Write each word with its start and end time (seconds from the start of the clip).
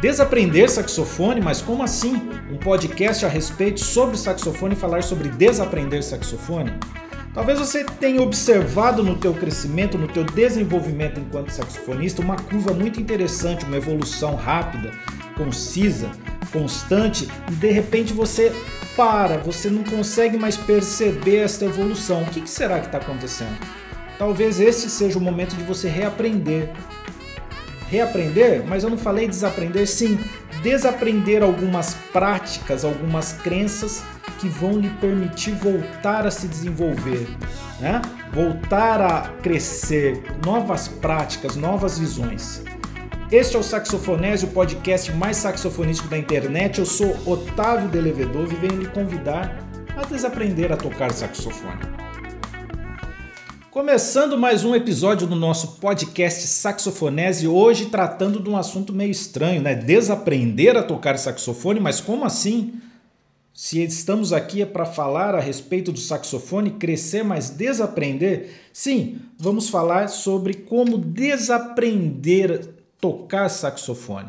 Desaprender 0.00 0.70
saxofone, 0.70 1.42
mas 1.42 1.60
como 1.60 1.82
assim? 1.82 2.30
Um 2.50 2.56
podcast 2.56 3.26
a 3.26 3.28
respeito 3.28 3.80
sobre 3.80 4.16
saxofone 4.16 4.72
e 4.72 4.76
falar 4.76 5.02
sobre 5.02 5.28
desaprender 5.28 6.02
saxofone? 6.02 6.72
Talvez 7.34 7.58
você 7.58 7.84
tenha 7.84 8.22
observado 8.22 9.02
no 9.02 9.18
teu 9.18 9.34
crescimento, 9.34 9.98
no 9.98 10.08
teu 10.08 10.24
desenvolvimento 10.24 11.20
enquanto 11.20 11.50
saxofonista, 11.50 12.22
uma 12.22 12.36
curva 12.36 12.72
muito 12.72 12.98
interessante, 12.98 13.66
uma 13.66 13.76
evolução 13.76 14.36
rápida, 14.36 14.90
concisa, 15.36 16.10
constante, 16.50 17.28
e 17.50 17.54
de 17.56 17.70
repente 17.70 18.14
você 18.14 18.50
para, 18.96 19.36
você 19.36 19.68
não 19.68 19.84
consegue 19.84 20.38
mais 20.38 20.56
perceber 20.56 21.40
esta 21.40 21.66
evolução. 21.66 22.22
O 22.22 22.26
que 22.26 22.48
será 22.48 22.80
que 22.80 22.86
está 22.86 22.96
acontecendo? 22.96 23.58
Talvez 24.18 24.60
esse 24.60 24.88
seja 24.88 25.18
o 25.18 25.20
momento 25.20 25.54
de 25.56 25.62
você 25.62 25.88
reaprender, 25.88 26.70
reaprender, 27.90 28.64
mas 28.66 28.84
eu 28.84 28.90
não 28.90 28.96
falei 28.96 29.26
desaprender, 29.26 29.86
sim, 29.86 30.18
desaprender 30.62 31.42
algumas 31.42 31.94
práticas, 32.12 32.84
algumas 32.84 33.32
crenças 33.32 34.02
que 34.38 34.48
vão 34.48 34.78
lhe 34.78 34.88
permitir 35.00 35.52
voltar 35.52 36.26
a 36.26 36.30
se 36.30 36.46
desenvolver, 36.46 37.26
né? 37.80 38.00
voltar 38.32 39.02
a 39.02 39.28
crescer, 39.42 40.22
novas 40.44 40.86
práticas, 40.86 41.56
novas 41.56 41.98
visões. 41.98 42.62
Este 43.30 43.56
é 43.56 43.58
o 43.58 43.62
Saxofonese, 43.62 44.44
o 44.44 44.48
podcast 44.48 45.12
mais 45.12 45.36
saxofonístico 45.36 46.08
da 46.08 46.18
internet. 46.18 46.80
Eu 46.80 46.86
sou 46.86 47.16
Otávio 47.24 47.88
Delevedov 47.88 48.52
e 48.52 48.56
venho 48.56 48.80
lhe 48.80 48.88
convidar 48.88 49.56
a 49.96 50.04
desaprender 50.04 50.72
a 50.72 50.76
tocar 50.76 51.12
saxofone. 51.12 52.09
Começando 53.80 54.36
mais 54.36 54.62
um 54.62 54.74
episódio 54.74 55.26
do 55.26 55.34
nosso 55.34 55.78
podcast 55.78 56.46
Saxofonese, 56.46 57.48
hoje 57.48 57.86
tratando 57.86 58.38
de 58.38 58.46
um 58.50 58.54
assunto 58.54 58.92
meio 58.92 59.10
estranho, 59.10 59.62
né? 59.62 59.74
Desaprender 59.74 60.76
a 60.76 60.82
tocar 60.82 61.18
saxofone, 61.18 61.80
mas 61.80 61.98
como 61.98 62.26
assim? 62.26 62.74
Se 63.54 63.82
estamos 63.82 64.34
aqui 64.34 64.60
é 64.60 64.66
para 64.66 64.84
falar 64.84 65.34
a 65.34 65.40
respeito 65.40 65.92
do 65.92 65.98
saxofone, 65.98 66.72
crescer, 66.72 67.24
mas 67.24 67.48
desaprender? 67.48 68.50
Sim, 68.70 69.16
vamos 69.38 69.70
falar 69.70 70.08
sobre 70.08 70.52
como 70.52 70.98
desaprender 70.98 72.68
tocar 73.00 73.48
saxofone. 73.48 74.28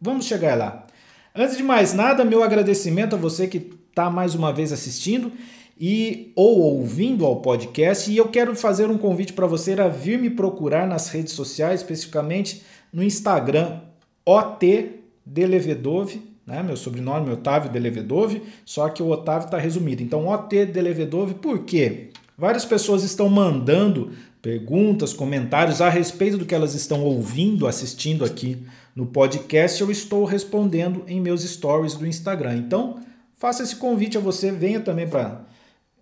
Vamos 0.00 0.26
chegar 0.26 0.56
lá. 0.56 0.86
Antes 1.34 1.56
de 1.56 1.64
mais 1.64 1.92
nada, 1.92 2.24
meu 2.24 2.40
agradecimento 2.40 3.16
a 3.16 3.18
você 3.18 3.48
que 3.48 3.68
está 3.90 4.08
mais 4.08 4.36
uma 4.36 4.52
vez 4.52 4.72
assistindo 4.72 5.32
e 5.80 6.32
ou 6.36 6.60
ouvindo 6.60 7.24
ao 7.24 7.40
podcast. 7.40 8.10
E 8.10 8.16
eu 8.16 8.28
quero 8.28 8.54
fazer 8.54 8.90
um 8.90 8.98
convite 8.98 9.32
para 9.32 9.46
você 9.46 9.72
a 9.80 9.88
vir 9.88 10.18
me 10.18 10.30
procurar 10.30 10.86
nas 10.86 11.08
redes 11.08 11.32
sociais, 11.32 11.80
especificamente 11.80 12.62
no 12.92 13.02
Instagram, 13.02 13.80
OT 14.24 15.00
Delevedove, 15.24 16.22
né? 16.46 16.62
Meu 16.62 16.76
sobrenome 16.76 17.30
é 17.30 17.32
Otávio 17.32 17.70
Delevedove, 17.70 18.42
só 18.64 18.88
que 18.88 19.02
o 19.02 19.08
Otávio 19.08 19.46
está 19.46 19.58
resumido. 19.58 20.02
Então, 20.02 20.28
OT 20.28 20.66
Delevedove, 20.66 21.34
por 21.34 21.60
quê? 21.60 22.10
Várias 22.36 22.64
pessoas 22.64 23.02
estão 23.02 23.28
mandando 23.28 24.10
perguntas, 24.40 25.12
comentários 25.12 25.80
a 25.80 25.88
respeito 25.88 26.36
do 26.36 26.44
que 26.44 26.54
elas 26.54 26.74
estão 26.74 27.04
ouvindo, 27.04 27.66
assistindo 27.66 28.24
aqui 28.24 28.58
no 28.94 29.06
podcast. 29.06 29.80
Eu 29.80 29.90
estou 29.90 30.24
respondendo 30.24 31.04
em 31.06 31.20
meus 31.20 31.42
stories 31.42 31.94
do 31.94 32.06
Instagram. 32.06 32.56
Então, 32.56 32.98
faça 33.36 33.62
esse 33.62 33.76
convite 33.76 34.18
a 34.18 34.20
você, 34.20 34.50
venha 34.50 34.80
também 34.80 35.08
para 35.08 35.44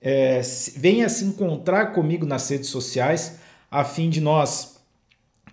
é, 0.00 0.40
venha 0.76 1.08
se 1.08 1.24
encontrar 1.24 1.92
comigo 1.92 2.24
nas 2.24 2.48
redes 2.48 2.68
sociais 2.68 3.38
a 3.70 3.84
fim 3.84 4.08
de 4.08 4.20
nós 4.20 4.80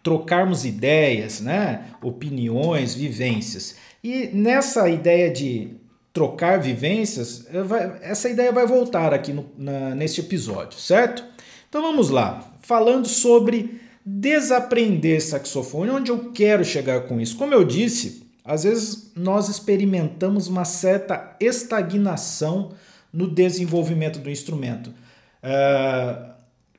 trocarmos 0.02 0.64
ideias, 0.64 1.41
né? 1.41 1.85
opiniões, 2.02 2.96
vivências. 2.96 3.75
E 4.03 4.28
nessa 4.28 4.90
ideia 4.90 5.30
de 5.30 5.72
trocar 6.13 6.59
vivências, 6.59 7.46
essa 8.02 8.30
ideia 8.30 8.52
vai 8.52 8.66
voltar 8.66 9.13
aqui 9.13 9.34
no, 9.34 9.46
na, 9.57 9.94
neste 9.94 10.22
episódio, 10.22 10.80
certo? 10.80 11.24
Então 11.69 11.81
vamos 11.81 12.09
lá, 12.09 12.53
falando 12.62 13.07
sobre 13.07 13.81
desaprender 14.03 15.22
saxofone, 15.22 15.91
onde 15.91 16.09
eu 16.09 16.31
quero 16.31 16.63
chegar 16.63 17.02
com 17.02 17.19
isso. 17.19 17.36
Como 17.36 17.53
eu 17.53 17.66
disse, 17.66 18.24
às 18.44 18.63
vezes 18.63 19.12
nós 19.16 19.50
experimentamos 19.50 20.47
uma 20.47 20.63
certa 20.63 21.36
estagnação 21.41 22.72
no 23.17 23.28
desenvolvimento 23.28 24.19
do 24.19 24.29
instrumento. 24.29 24.94
Uh, 25.41 26.33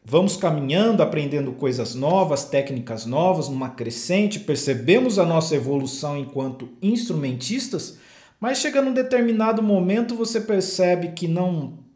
vamos 0.04 0.36
caminhando, 0.36 1.02
aprendendo 1.02 1.50
coisas 1.50 1.96
novas, 1.96 2.44
técnicas 2.44 3.04
novas, 3.04 3.48
numa 3.48 3.70
crescente, 3.70 4.38
percebemos 4.38 5.18
a 5.18 5.26
nossa 5.26 5.56
evolução 5.56 6.16
enquanto 6.16 6.68
instrumentistas, 6.80 7.98
mas 8.38 8.58
chega 8.58 8.80
num 8.80 8.92
determinado 8.92 9.60
momento 9.60 10.14
você 10.14 10.40
percebe 10.40 11.08
que 11.08 11.26
não 11.26 11.86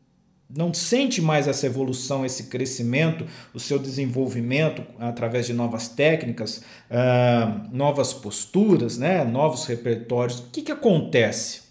não 0.55 0.75
sente 0.75 1.23
mais 1.23 1.49
essa 1.49 1.65
evolução, 1.65 2.27
esse 2.27 2.43
crescimento, 2.49 3.25
o 3.55 3.61
seu 3.61 3.79
desenvolvimento 3.79 4.85
através 4.99 5.47
de 5.47 5.55
novas 5.55 5.89
técnicas, 5.89 6.59
uh, 6.91 7.75
novas 7.75 8.13
posturas, 8.13 8.99
né, 8.99 9.25
novos 9.25 9.65
repertórios. 9.65 10.41
O 10.41 10.51
que, 10.51 10.61
que 10.61 10.71
acontece? 10.71 11.62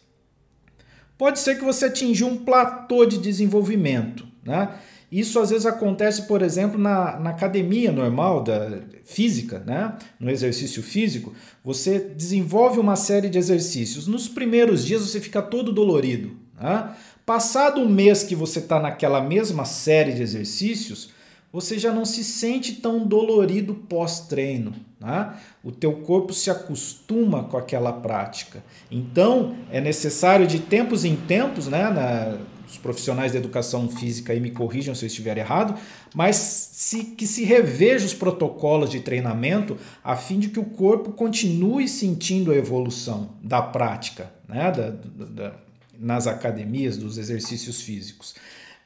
Pode 1.21 1.39
ser 1.39 1.59
que 1.59 1.63
você 1.63 1.85
atingiu 1.85 2.25
um 2.25 2.35
platô 2.35 3.05
de 3.05 3.19
desenvolvimento. 3.19 4.25
Né? 4.43 4.69
Isso 5.11 5.39
às 5.39 5.51
vezes 5.51 5.67
acontece, 5.67 6.23
por 6.23 6.41
exemplo, 6.41 6.79
na, 6.79 7.19
na 7.19 7.29
academia 7.29 7.91
normal 7.91 8.43
da 8.43 8.79
física, 9.03 9.59
né? 9.59 9.95
no 10.19 10.31
exercício 10.31 10.81
físico. 10.81 11.31
Você 11.63 11.99
desenvolve 11.99 12.79
uma 12.79 12.95
série 12.95 13.29
de 13.29 13.37
exercícios. 13.37 14.07
Nos 14.07 14.27
primeiros 14.27 14.83
dias 14.83 15.03
você 15.03 15.21
fica 15.21 15.43
todo 15.43 15.71
dolorido. 15.71 16.31
Né? 16.59 16.89
Passado 17.23 17.81
um 17.81 17.87
mês 17.87 18.23
que 18.23 18.33
você 18.33 18.57
está 18.57 18.79
naquela 18.79 19.21
mesma 19.21 19.63
série 19.63 20.13
de 20.13 20.23
exercícios, 20.23 21.11
você 21.51 21.77
já 21.77 21.91
não 21.91 22.05
se 22.05 22.23
sente 22.23 22.75
tão 22.75 23.05
dolorido 23.05 23.73
pós-treino. 23.73 24.73
Né? 24.99 25.33
O 25.63 25.71
teu 25.71 25.93
corpo 25.93 26.33
se 26.33 26.49
acostuma 26.49 27.43
com 27.43 27.57
aquela 27.57 27.91
prática. 27.91 28.63
Então, 28.89 29.55
é 29.69 29.81
necessário 29.81 30.47
de 30.47 30.59
tempos 30.59 31.03
em 31.03 31.15
tempos, 31.15 31.67
né, 31.67 31.89
na, 31.89 32.37
os 32.71 32.77
profissionais 32.77 33.33
da 33.33 33.37
educação 33.37 33.89
física 33.89 34.31
aí 34.31 34.39
me 34.39 34.51
corrijam 34.51 34.95
se 34.95 35.03
eu 35.03 35.07
estiver 35.07 35.37
errado, 35.37 35.77
mas 36.15 36.37
se, 36.37 37.03
que 37.03 37.27
se 37.27 37.43
reveja 37.43 38.05
os 38.05 38.13
protocolos 38.13 38.89
de 38.89 39.01
treinamento 39.01 39.77
a 40.01 40.15
fim 40.15 40.39
de 40.39 40.47
que 40.47 40.59
o 40.59 40.63
corpo 40.63 41.11
continue 41.11 41.87
sentindo 41.89 42.51
a 42.51 42.55
evolução 42.55 43.31
da 43.43 43.61
prática, 43.61 44.31
né, 44.47 44.71
da, 44.71 44.89
da, 45.25 45.55
nas 45.99 46.27
academias, 46.27 46.95
dos 46.95 47.17
exercícios 47.17 47.81
físicos. 47.81 48.35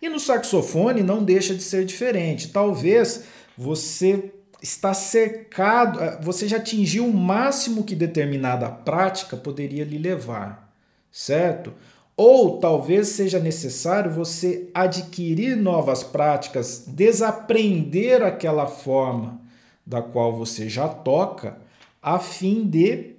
E 0.01 0.09
no 0.09 0.19
saxofone 0.19 1.01
não 1.01 1.23
deixa 1.23 1.55
de 1.55 1.63
ser 1.63 1.85
diferente. 1.85 2.49
Talvez 2.49 3.23
você 3.57 4.31
está 4.61 4.93
cercado, 4.93 5.99
eh, 6.01 6.19
você 6.21 6.47
já 6.47 6.57
atingiu 6.57 7.05
o 7.05 7.13
máximo 7.13 7.83
que 7.83 7.95
determinada 7.95 8.69
prática 8.69 9.37
poderia 9.37 9.83
lhe 9.83 9.97
levar, 9.97 10.73
certo? 11.11 11.73
Ou 12.17 12.59
talvez 12.59 13.09
seja 13.09 13.39
necessário 13.39 14.09
você 14.09 14.69
adquirir 14.73 15.55
novas 15.55 16.03
práticas, 16.03 16.85
desaprender 16.87 18.23
aquela 18.23 18.67
forma 18.67 19.41
da 19.85 20.01
qual 20.01 20.35
você 20.35 20.69
já 20.69 20.87
toca, 20.87 21.57
a 22.01 22.17
fim 22.17 22.65
de 22.65 23.15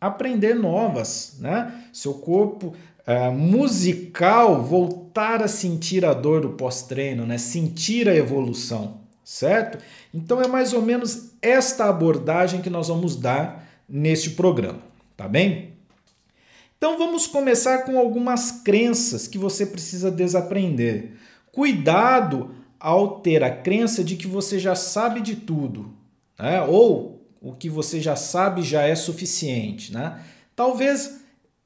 aprender 0.00 0.54
novas, 0.54 1.36
né? 1.40 1.84
Seu 1.92 2.14
corpo 2.14 2.74
uh, 3.08 3.32
musical 3.32 4.62
voltar 4.62 5.42
a 5.42 5.48
sentir 5.48 6.04
a 6.04 6.12
dor 6.12 6.42
do 6.42 6.50
pós-treino, 6.50 7.24
né? 7.24 7.38
sentir 7.38 8.06
a 8.08 8.14
evolução, 8.14 9.00
certo? 9.24 9.78
Então 10.12 10.42
é 10.42 10.46
mais 10.46 10.74
ou 10.74 10.82
menos 10.82 11.30
esta 11.40 11.86
abordagem 11.86 12.60
que 12.60 12.68
nós 12.68 12.88
vamos 12.88 13.16
dar 13.16 13.66
neste 13.88 14.30
programa, 14.30 14.80
tá 15.16 15.26
bem? 15.26 15.72
Então 16.76 16.98
vamos 16.98 17.26
começar 17.26 17.78
com 17.78 17.98
algumas 17.98 18.52
crenças 18.52 19.26
que 19.26 19.38
você 19.38 19.64
precisa 19.64 20.10
desaprender. 20.10 21.14
Cuidado 21.50 22.54
ao 22.78 23.20
ter 23.20 23.42
a 23.42 23.50
crença 23.50 24.04
de 24.04 24.14
que 24.14 24.28
você 24.28 24.58
já 24.58 24.76
sabe 24.76 25.20
de 25.20 25.34
tudo, 25.34 25.92
né? 26.38 26.62
ou 26.62 27.26
o 27.40 27.52
que 27.52 27.68
você 27.68 28.00
já 28.00 28.14
sabe 28.14 28.62
já 28.62 28.82
é 28.82 28.94
suficiente. 28.94 29.92
Né? 29.92 30.20
Talvez 30.54 31.17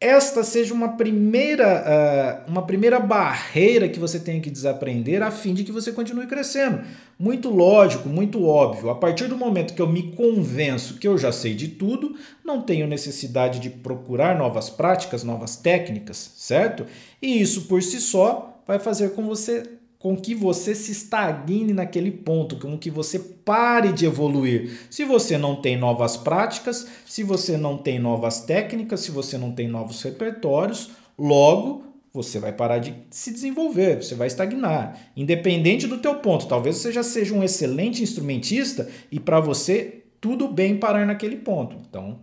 esta 0.03 0.43
seja 0.43 0.75
uma 0.75 0.97
primeira, 0.97 2.45
uh, 2.47 2.51
uma 2.51 2.67
primeira 2.67 2.99
barreira 2.99 3.89
que 3.89 4.01
você 4.01 4.19
tem 4.19 4.41
que 4.41 4.51
desaprender 4.51 5.23
a 5.23 5.31
fim 5.31 5.55
de 5.55 5.63
que 5.63 5.71
você 5.71 5.93
continue 5.93 6.27
crescendo. 6.27 6.81
Muito 7.17 7.49
lógico, 7.49 8.09
muito 8.09 8.45
óbvio. 8.45 8.91
A 8.91 8.97
partir 8.97 9.29
do 9.29 9.37
momento 9.37 9.75
que 9.75 9.81
eu 9.81 9.87
me 9.87 10.11
convenço 10.15 10.99
que 10.99 11.07
eu 11.07 11.17
já 11.17 11.31
sei 11.31 11.55
de 11.55 11.69
tudo, 11.69 12.17
não 12.45 12.61
tenho 12.61 12.89
necessidade 12.89 13.61
de 13.61 13.71
procurar 13.71 14.37
novas 14.37 14.69
práticas, 14.69 15.23
novas 15.23 15.55
técnicas, 15.55 16.33
certo? 16.37 16.85
E 17.23 17.41
isso 17.41 17.63
por 17.63 17.81
si 17.81 18.01
só 18.01 18.61
vai 18.67 18.81
fazer 18.81 19.11
com, 19.11 19.23
você, 19.23 19.63
com 20.03 20.17
que 20.17 20.35
você 20.35 20.75
se 20.75 20.91
estagne 20.91 21.73
naquele 21.73 22.11
ponto, 22.11 22.57
com 22.57 22.77
que 22.77 22.91
você 22.91 23.21
pare 23.21 23.93
de 23.93 24.05
evoluir. 24.05 24.89
Se 24.91 25.05
você 25.05 25.39
não 25.39 25.55
tem 25.55 25.77
novas 25.77 26.17
práticas, 26.17 26.89
se 27.07 27.23
você 27.23 27.57
não 27.57 27.79
tem 27.79 28.01
novas 28.01 28.41
técnicas, 28.41 28.99
se 28.99 29.13
você 29.13 29.39
não 29.39 29.53
tem 29.53 29.69
novos 29.69 30.03
repertórios, 30.03 30.91
logo 31.17 31.85
você 32.13 32.41
vai 32.41 32.53
parar 32.53 32.81
de 32.81 32.93
se 33.11 33.33
desenvolver, 33.33 34.03
você 34.03 34.17
vai 34.17 34.27
estagnar. 34.27 34.99
Independente 35.17 35.87
do 35.87 35.99
teu 35.99 36.17
ponto, 36.17 36.49
talvez 36.49 36.79
você 36.79 36.91
já 36.91 37.05
seja 37.05 37.33
um 37.33 37.45
excelente 37.45 38.03
instrumentista 38.03 38.89
e 39.09 39.21
para 39.21 39.39
você 39.39 40.03
tudo 40.21 40.49
bem 40.49 40.79
parar 40.79 41.07
naquele 41.07 41.37
ponto. 41.37 41.77
Então, 41.89 42.19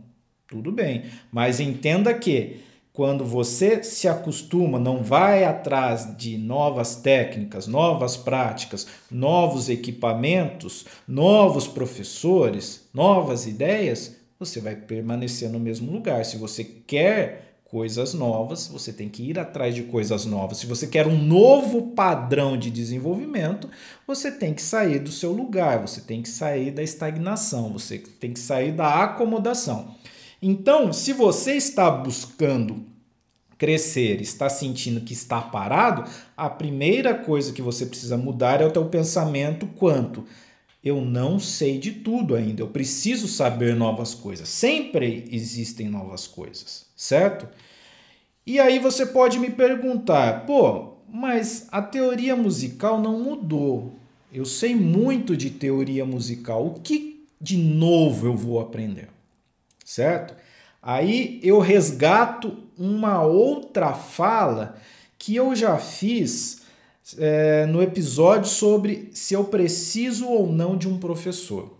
tudo 0.45 0.69
bem, 0.69 1.05
mas 1.31 1.61
entenda 1.61 2.13
que 2.13 2.57
quando 2.99 3.23
você 3.23 3.81
se 3.81 4.09
acostuma, 4.09 4.77
não 4.77 5.01
vai 5.01 5.45
atrás 5.45 6.17
de 6.17 6.37
novas 6.37 6.97
técnicas, 6.97 7.65
novas 7.65 8.17
práticas, 8.17 8.87
novos 9.09 9.69
equipamentos, 9.69 10.83
novos 11.07 11.65
professores, 11.65 12.89
novas 12.93 13.47
ideias, 13.47 14.17
você 14.37 14.59
vai 14.59 14.75
permanecer 14.75 15.49
no 15.49 15.61
mesmo 15.61 15.89
lugar. 15.89 16.25
Se 16.25 16.35
você 16.35 16.61
quer 16.61 17.61
coisas 17.63 18.13
novas, 18.13 18.67
você 18.67 18.91
tem 18.91 19.07
que 19.07 19.23
ir 19.23 19.39
atrás 19.39 19.73
de 19.73 19.83
coisas 19.83 20.25
novas. 20.25 20.57
Se 20.57 20.65
você 20.65 20.85
quer 20.85 21.07
um 21.07 21.23
novo 21.23 21.93
padrão 21.93 22.57
de 22.57 22.69
desenvolvimento, 22.69 23.69
você 24.05 24.29
tem 24.29 24.53
que 24.53 24.61
sair 24.61 24.99
do 24.99 25.09
seu 25.09 25.31
lugar, 25.31 25.79
você 25.79 26.01
tem 26.01 26.21
que 26.21 26.27
sair 26.27 26.69
da 26.69 26.83
estagnação, 26.83 27.71
você 27.71 27.97
tem 27.97 28.33
que 28.33 28.39
sair 28.41 28.73
da 28.73 29.05
acomodação. 29.05 29.95
Então, 30.41 30.93
se 30.93 31.11
você 31.11 31.53
está 31.53 31.91
buscando 31.91 32.88
crescer, 33.59 34.21
está 34.21 34.49
sentindo 34.49 35.01
que 35.01 35.13
está 35.13 35.39
parado, 35.39 36.09
a 36.35 36.49
primeira 36.49 37.13
coisa 37.13 37.53
que 37.53 37.61
você 37.61 37.85
precisa 37.85 38.17
mudar 38.17 38.61
é 38.61 38.65
o 38.65 38.71
teu 38.71 38.85
pensamento 38.85 39.67
quanto 39.67 40.25
eu 40.83 41.01
não 41.01 41.39
sei 41.39 41.77
de 41.77 41.91
tudo 41.91 42.35
ainda, 42.35 42.61
eu 42.61 42.67
preciso 42.69 43.27
saber 43.27 43.75
novas 43.75 44.15
coisas. 44.15 44.47
Sempre 44.47 45.27
existem 45.29 45.89
novas 45.89 46.25
coisas, 46.25 46.85
certo? 46.95 47.47
E 48.45 48.59
aí 48.59 48.79
você 48.79 49.05
pode 49.05 49.37
me 49.37 49.49
perguntar, 49.49 50.45
pô, 50.45 50.93
mas 51.11 51.67
a 51.71 51.81
teoria 51.81 52.35
musical 52.35 52.99
não 52.99 53.19
mudou. 53.19 53.99
Eu 54.31 54.45
sei 54.45 54.75
muito 54.75 55.35
de 55.35 55.49
teoria 55.49 56.05
musical. 56.05 56.65
O 56.65 56.79
que 56.79 57.27
de 57.41 57.57
novo 57.57 58.27
eu 58.27 58.35
vou 58.35 58.59
aprender? 58.59 59.09
Certo? 59.83 60.35
Aí 60.81 61.39
eu 61.43 61.59
resgato 61.59 62.57
uma 62.77 63.21
outra 63.21 63.93
fala 63.93 64.77
que 65.17 65.35
eu 65.35 65.53
já 65.55 65.77
fiz 65.77 66.61
é, 67.17 67.65
no 67.65 67.81
episódio 67.81 68.49
sobre 68.49 69.09
se 69.13 69.33
eu 69.33 69.45
preciso 69.45 70.27
ou 70.27 70.51
não 70.51 70.77
de 70.77 70.87
um 70.87 70.97
professor. 70.97 71.77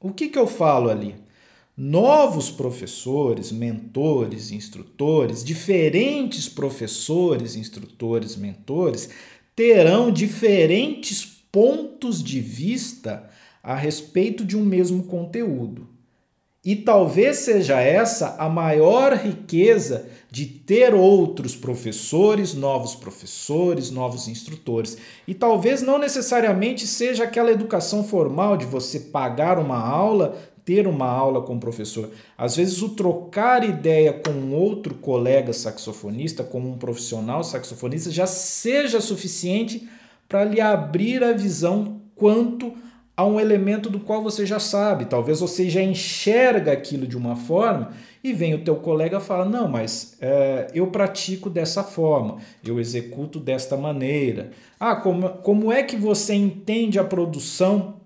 O 0.00 0.12
que, 0.12 0.28
que 0.28 0.38
eu 0.38 0.46
falo 0.46 0.88
ali? 0.88 1.14
Novos 1.76 2.50
professores, 2.50 3.52
mentores, 3.52 4.50
instrutores, 4.50 5.44
diferentes 5.44 6.48
professores, 6.48 7.54
instrutores, 7.54 8.36
mentores, 8.36 9.10
terão 9.54 10.10
diferentes 10.10 11.24
pontos 11.52 12.22
de 12.22 12.40
vista 12.40 13.28
a 13.62 13.74
respeito 13.74 14.44
de 14.44 14.56
um 14.56 14.64
mesmo 14.64 15.04
conteúdo. 15.04 15.89
E 16.62 16.76
talvez 16.76 17.38
seja 17.38 17.80
essa 17.80 18.36
a 18.38 18.46
maior 18.46 19.14
riqueza 19.14 20.06
de 20.30 20.44
ter 20.44 20.94
outros 20.94 21.56
professores, 21.56 22.52
novos 22.52 22.94
professores, 22.94 23.90
novos 23.90 24.28
instrutores. 24.28 24.98
E 25.26 25.32
talvez 25.32 25.80
não 25.80 25.98
necessariamente 25.98 26.86
seja 26.86 27.24
aquela 27.24 27.50
educação 27.50 28.04
formal 28.04 28.58
de 28.58 28.66
você 28.66 29.00
pagar 29.00 29.58
uma 29.58 29.78
aula, 29.78 30.36
ter 30.62 30.86
uma 30.86 31.08
aula 31.08 31.40
com 31.40 31.56
o 31.56 31.60
professor. 31.60 32.10
Às 32.36 32.56
vezes, 32.56 32.82
o 32.82 32.90
trocar 32.90 33.64
ideia 33.64 34.12
com 34.12 34.54
outro 34.54 34.94
colega 34.94 35.54
saxofonista, 35.54 36.44
com 36.44 36.60
um 36.60 36.76
profissional 36.76 37.42
saxofonista, 37.42 38.10
já 38.10 38.26
seja 38.26 39.00
suficiente 39.00 39.88
para 40.28 40.44
lhe 40.44 40.60
abrir 40.60 41.24
a 41.24 41.32
visão 41.32 42.02
quanto 42.14 42.74
a 43.16 43.24
um 43.24 43.38
elemento 43.38 43.90
do 43.90 44.00
qual 44.00 44.22
você 44.22 44.46
já 44.46 44.58
sabe. 44.58 45.04
Talvez 45.04 45.40
você 45.40 45.68
já 45.68 45.82
enxerga 45.82 46.72
aquilo 46.72 47.06
de 47.06 47.16
uma 47.16 47.36
forma 47.36 47.92
e 48.24 48.32
vem 48.32 48.54
o 48.54 48.64
teu 48.64 48.76
colega 48.76 49.20
fala, 49.20 49.44
não, 49.44 49.68
mas 49.68 50.16
é, 50.20 50.68
eu 50.74 50.86
pratico 50.86 51.50
dessa 51.50 51.82
forma, 51.82 52.38
eu 52.64 52.80
executo 52.80 53.38
desta 53.38 53.76
maneira. 53.76 54.52
Ah, 54.78 54.96
como, 54.96 55.28
como 55.28 55.72
é 55.72 55.82
que 55.82 55.96
você 55.96 56.34
entende 56.34 56.98
a 56.98 57.04
produção 57.04 57.96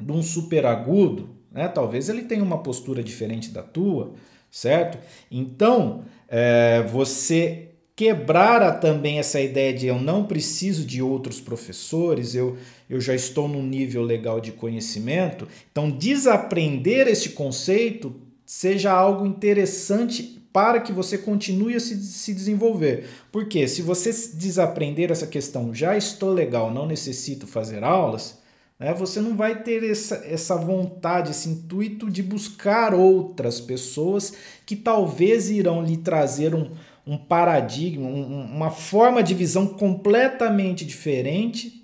de 0.00 0.12
um 0.12 0.22
superagudo? 0.22 1.30
Né? 1.50 1.68
Talvez 1.68 2.08
ele 2.08 2.22
tenha 2.22 2.42
uma 2.42 2.62
postura 2.62 3.02
diferente 3.02 3.50
da 3.50 3.62
tua, 3.62 4.12
certo? 4.50 4.98
Então, 5.30 6.04
é, 6.28 6.82
você 6.82 7.71
quebrar 7.94 8.80
também 8.80 9.18
essa 9.18 9.40
ideia 9.40 9.72
de 9.72 9.86
eu 9.86 10.00
não 10.00 10.24
preciso 10.24 10.84
de 10.84 11.02
outros 11.02 11.40
professores, 11.40 12.34
eu, 12.34 12.56
eu 12.88 13.00
já 13.00 13.14
estou 13.14 13.46
num 13.46 13.62
nível 13.62 14.02
legal 14.02 14.40
de 14.40 14.52
conhecimento. 14.52 15.46
Então, 15.70 15.90
desaprender 15.90 17.06
esse 17.06 17.30
conceito 17.30 18.14
seja 18.46 18.92
algo 18.92 19.26
interessante 19.26 20.42
para 20.52 20.80
que 20.80 20.92
você 20.92 21.16
continue 21.16 21.74
a 21.74 21.80
se, 21.80 21.96
se 21.96 22.34
desenvolver. 22.34 23.06
Porque 23.30 23.66
se 23.66 23.80
você 23.82 24.10
desaprender 24.34 25.10
essa 25.10 25.26
questão, 25.26 25.74
já 25.74 25.96
estou 25.96 26.32
legal, 26.32 26.72
não 26.72 26.86
necessito 26.86 27.46
fazer 27.46 27.82
aulas, 27.82 28.38
né, 28.78 28.92
você 28.92 29.20
não 29.20 29.36
vai 29.36 29.62
ter 29.62 29.82
essa, 29.84 30.16
essa 30.26 30.56
vontade, 30.56 31.30
esse 31.30 31.48
intuito 31.48 32.10
de 32.10 32.22
buscar 32.22 32.92
outras 32.94 33.60
pessoas 33.60 34.34
que 34.66 34.76
talvez 34.76 35.50
irão 35.50 35.82
lhe 35.82 35.96
trazer 35.96 36.54
um, 36.54 36.70
um 37.06 37.16
paradigma, 37.16 38.06
um, 38.06 38.44
uma 38.44 38.70
forma 38.70 39.22
de 39.22 39.34
visão 39.34 39.66
completamente 39.66 40.84
diferente 40.84 41.82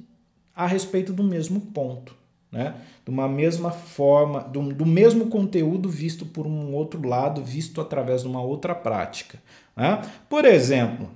a 0.54 0.66
respeito 0.66 1.12
do 1.12 1.22
mesmo 1.22 1.60
ponto, 1.60 2.14
né? 2.50 2.74
de 3.04 3.10
uma 3.10 3.28
mesma 3.28 3.70
forma, 3.70 4.40
do, 4.40 4.60
do 4.72 4.86
mesmo 4.86 5.26
conteúdo 5.26 5.88
visto 5.88 6.26
por 6.26 6.46
um 6.46 6.74
outro 6.74 7.06
lado, 7.06 7.42
visto 7.42 7.80
através 7.80 8.22
de 8.22 8.28
uma 8.28 8.42
outra 8.42 8.74
prática. 8.74 9.40
Né? 9.76 10.02
Por 10.28 10.44
exemplo, 10.44 11.08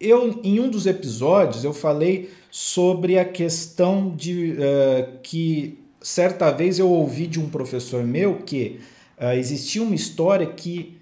eu 0.00 0.40
em 0.42 0.60
um 0.60 0.68
dos 0.68 0.86
episódios 0.86 1.64
eu 1.64 1.72
falei 1.72 2.30
sobre 2.50 3.18
a 3.18 3.24
questão 3.24 4.14
de 4.14 4.52
uh, 4.52 5.18
que 5.22 5.78
certa 6.00 6.50
vez 6.50 6.78
eu 6.78 6.88
ouvi 6.90 7.26
de 7.26 7.40
um 7.40 7.48
professor 7.48 8.04
meu 8.04 8.42
que 8.42 8.80
uh, 9.18 9.32
existia 9.32 9.82
uma 9.82 9.94
história 9.94 10.46
que 10.46 10.98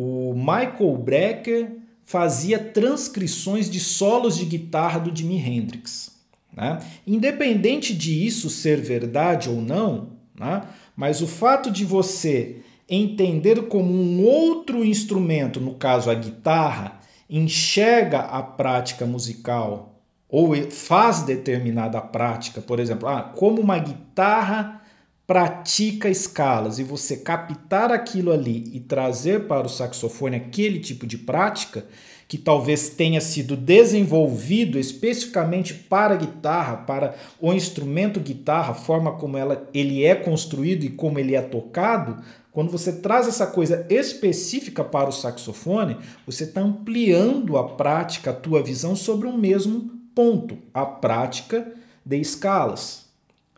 o 0.00 0.32
Michael 0.32 0.96
Brecker 0.96 1.72
fazia 2.04 2.56
transcrições 2.56 3.68
de 3.68 3.80
solos 3.80 4.38
de 4.38 4.44
guitarra 4.44 5.00
do 5.00 5.14
Jimi 5.14 5.36
Hendrix. 5.36 6.16
Né? 6.56 6.78
Independente 7.04 7.92
de 7.92 8.24
isso 8.24 8.48
ser 8.48 8.80
verdade 8.80 9.48
ou 9.48 9.60
não, 9.60 10.10
né? 10.38 10.62
mas 10.96 11.20
o 11.20 11.26
fato 11.26 11.68
de 11.68 11.84
você 11.84 12.60
entender 12.88 13.66
como 13.66 13.92
um 13.92 14.24
outro 14.24 14.84
instrumento, 14.84 15.60
no 15.60 15.74
caso 15.74 16.08
a 16.10 16.14
guitarra, 16.14 17.00
enxerga 17.28 18.20
a 18.20 18.40
prática 18.40 19.04
musical 19.04 20.00
ou 20.28 20.54
faz 20.70 21.22
determinada 21.22 22.00
prática, 22.00 22.60
por 22.60 22.78
exemplo, 22.78 23.08
ah, 23.08 23.22
como 23.22 23.60
uma 23.60 23.78
guitarra 23.78 24.80
pratica 25.28 26.08
escalas 26.08 26.78
e 26.78 26.82
você 26.82 27.14
captar 27.14 27.92
aquilo 27.92 28.32
ali 28.32 28.64
e 28.72 28.80
trazer 28.80 29.46
para 29.46 29.66
o 29.66 29.68
saxofone 29.68 30.36
aquele 30.36 30.80
tipo 30.80 31.06
de 31.06 31.18
prática 31.18 31.84
que 32.26 32.38
talvez 32.38 32.88
tenha 32.88 33.20
sido 33.20 33.54
desenvolvido 33.54 34.78
especificamente 34.78 35.74
para 35.74 36.14
a 36.14 36.16
guitarra, 36.16 36.78
para 36.78 37.14
o 37.38 37.52
instrumento 37.52 38.18
guitarra, 38.18 38.70
a 38.70 38.74
forma 38.74 39.12
como 39.18 39.36
ela, 39.36 39.68
ele 39.74 40.02
é 40.02 40.14
construído 40.14 40.84
e 40.84 40.90
como 40.90 41.18
ele 41.18 41.34
é 41.34 41.42
tocado, 41.42 42.22
quando 42.50 42.70
você 42.70 42.90
traz 42.90 43.28
essa 43.28 43.46
coisa 43.46 43.86
específica 43.90 44.82
para 44.82 45.10
o 45.10 45.12
saxofone, 45.12 45.98
você 46.24 46.44
está 46.44 46.62
ampliando 46.62 47.58
a 47.58 47.68
prática, 47.68 48.30
a 48.30 48.34
tua 48.34 48.62
visão 48.62 48.96
sobre 48.96 49.28
um 49.28 49.36
mesmo 49.36 49.90
ponto, 50.14 50.56
a 50.72 50.86
prática 50.86 51.70
de 52.04 52.16
escalas 52.18 53.07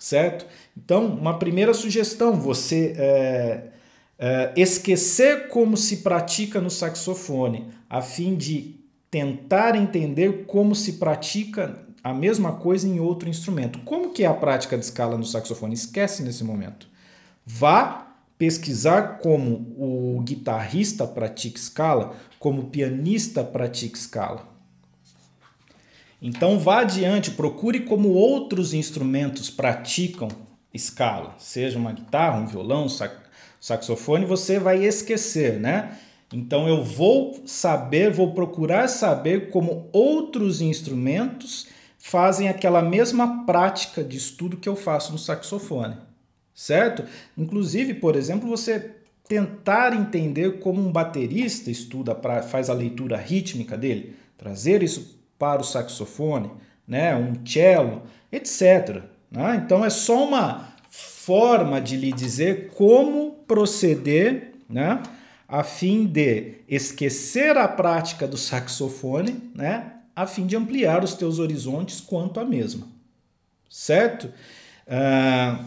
certo? 0.01 0.47
Então, 0.77 1.07
uma 1.07 1.39
primeira 1.39 1.75
sugestão, 1.75 2.41
você 2.41 2.95
é, 2.97 3.63
é, 4.19 4.53
esquecer 4.57 5.49
como 5.49 5.77
se 5.77 5.99
pratica 5.99 6.61
no 6.61 6.71
saxofone, 6.71 7.69
a 7.89 8.01
fim 8.01 8.35
de 8.35 8.81
tentar 9.11 9.77
entender 9.77 10.47
como 10.47 10.75
se 10.75 10.95
pratica 10.95 11.79
a 12.03 12.15
mesma 12.15 12.53
coisa 12.53 12.89
em 12.89 12.99
outro 12.99 13.29
instrumento. 13.29 13.81
Como 13.81 14.11
que 14.11 14.25
é 14.25 14.27
a 14.27 14.33
prática 14.35 14.79
de 14.79 14.85
escala 14.85 15.19
no 15.19 15.25
saxofone? 15.25 15.75
Esquece 15.75 16.23
nesse 16.23 16.43
momento. 16.43 16.89
Vá 17.45 18.07
pesquisar 18.39 19.19
como 19.19 19.75
o 19.77 20.23
guitarrista 20.23 21.07
pratica 21.07 21.59
escala, 21.59 22.15
como 22.39 22.63
o 22.63 22.67
pianista 22.69 23.45
pratica 23.45 23.99
escala. 23.99 24.49
Então 26.23 26.59
vá 26.59 26.81
adiante, 26.81 27.31
procure 27.31 27.81
como 27.81 28.11
outros 28.11 28.75
instrumentos 28.75 29.49
praticam 29.49 30.29
escala, 30.73 31.35
seja 31.39 31.79
uma 31.79 31.93
guitarra, 31.93 32.39
um 32.39 32.47
violão, 32.47 32.85
um 32.85 33.11
saxofone, 33.61 34.25
você 34.27 34.59
vai 34.59 34.85
esquecer, 34.85 35.59
né? 35.59 35.99
Então 36.33 36.69
eu 36.69 36.85
vou 36.85 37.43
saber, 37.45 38.13
vou 38.13 38.33
procurar 38.33 38.87
saber 38.89 39.51
como 39.51 39.89
outros 39.93 40.61
instrumentos 40.61 41.67
fazem 41.99 42.49
aquela 42.49 42.81
mesma 42.81 43.45
prática 43.45 44.05
de 44.05 44.17
estudo 44.17 44.57
que 44.57 44.69
eu 44.69 44.77
faço 44.77 45.13
no 45.13 45.19
saxofone, 45.19 45.97
certo? 46.55 47.05
Inclusive, 47.37 47.95
por 47.95 48.15
exemplo, 48.15 48.49
você 48.49 48.93
tentar 49.29 49.95
entender 49.95 50.61
como 50.61 50.81
um 50.81 50.93
baterista 50.93 51.71
estuda, 51.71 52.15
faz 52.43 52.71
a 52.71 52.75
leitura 52.75 53.17
rítmica 53.17 53.77
dele, 53.77 54.15
trazer 54.39 54.83
isso 54.83 55.20
para 55.41 55.63
o 55.63 55.65
saxofone, 55.65 56.51
né, 56.87 57.17
um 57.17 57.35
cello, 57.47 58.03
etc. 58.31 59.03
Né? 59.31 59.63
Então 59.65 59.83
é 59.83 59.89
só 59.89 60.23
uma 60.23 60.69
forma 60.91 61.81
de 61.81 61.97
lhe 61.97 62.13
dizer 62.13 62.69
como 62.77 63.33
proceder, 63.49 64.53
né, 64.69 65.03
a 65.49 65.65
fim 65.65 66.05
de 66.05 66.59
esquecer 66.69 67.57
a 67.57 67.67
prática 67.67 68.29
do 68.29 68.37
saxofone, 68.37 69.51
né, 69.55 69.95
a 70.15 70.27
fim 70.27 70.47
de 70.47 70.57
ampliar 70.57 71.03
os 71.03 71.15
teus 71.15 71.39
horizontes 71.39 72.03
quanto 72.03 72.39
à 72.39 72.45
mesma, 72.45 72.87
certo? 73.69 74.31
Ah, 74.87 75.65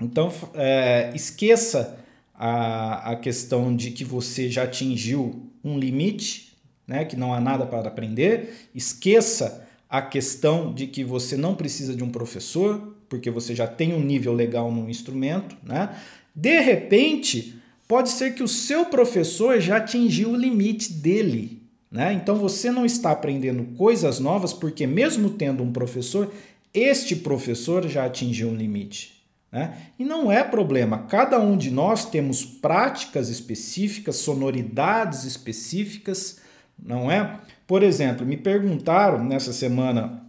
então 0.00 0.32
é, 0.54 1.12
esqueça 1.14 1.98
a, 2.34 3.12
a 3.12 3.16
questão 3.16 3.74
de 3.74 3.90
que 3.90 4.04
você 4.04 4.50
já 4.50 4.64
atingiu 4.64 5.50
um 5.62 5.78
limite, 5.78 6.47
né, 6.88 7.04
que 7.04 7.14
não 7.14 7.34
há 7.34 7.40
nada 7.40 7.66
para 7.66 7.86
aprender, 7.86 8.70
esqueça 8.74 9.68
a 9.90 10.00
questão 10.00 10.72
de 10.72 10.86
que 10.86 11.04
você 11.04 11.36
não 11.36 11.54
precisa 11.54 11.94
de 11.94 12.02
um 12.02 12.10
professor, 12.10 12.96
porque 13.08 13.30
você 13.30 13.54
já 13.54 13.66
tem 13.66 13.94
um 13.94 14.02
nível 14.02 14.32
legal 14.32 14.72
no 14.72 14.88
instrumento, 14.88 15.56
né? 15.62 15.94
De 16.34 16.60
repente, 16.60 17.60
pode 17.86 18.10
ser 18.10 18.34
que 18.34 18.42
o 18.42 18.48
seu 18.48 18.86
professor 18.86 19.60
já 19.60 19.78
atingiu 19.78 20.30
o 20.30 20.36
limite 20.36 20.92
dele. 20.92 21.62
Né? 21.90 22.12
Então 22.12 22.36
você 22.36 22.70
não 22.70 22.84
está 22.84 23.10
aprendendo 23.10 23.64
coisas 23.76 24.20
novas 24.20 24.52
porque, 24.52 24.86
mesmo 24.86 25.30
tendo 25.30 25.62
um 25.64 25.72
professor, 25.72 26.32
este 26.72 27.16
professor 27.16 27.88
já 27.88 28.04
atingiu 28.04 28.48
um 28.48 28.54
limite. 28.54 29.24
Né? 29.50 29.76
E 29.98 30.04
não 30.04 30.30
é 30.30 30.44
problema, 30.44 31.06
cada 31.08 31.40
um 31.40 31.56
de 31.56 31.70
nós 31.70 32.04
temos 32.04 32.44
práticas 32.44 33.30
específicas, 33.30 34.16
sonoridades 34.16 35.24
específicas, 35.24 36.38
não 36.82 37.10
é? 37.10 37.40
Por 37.66 37.82
exemplo, 37.82 38.26
me 38.26 38.36
perguntaram 38.36 39.24
nessa 39.24 39.52
semana 39.52 40.22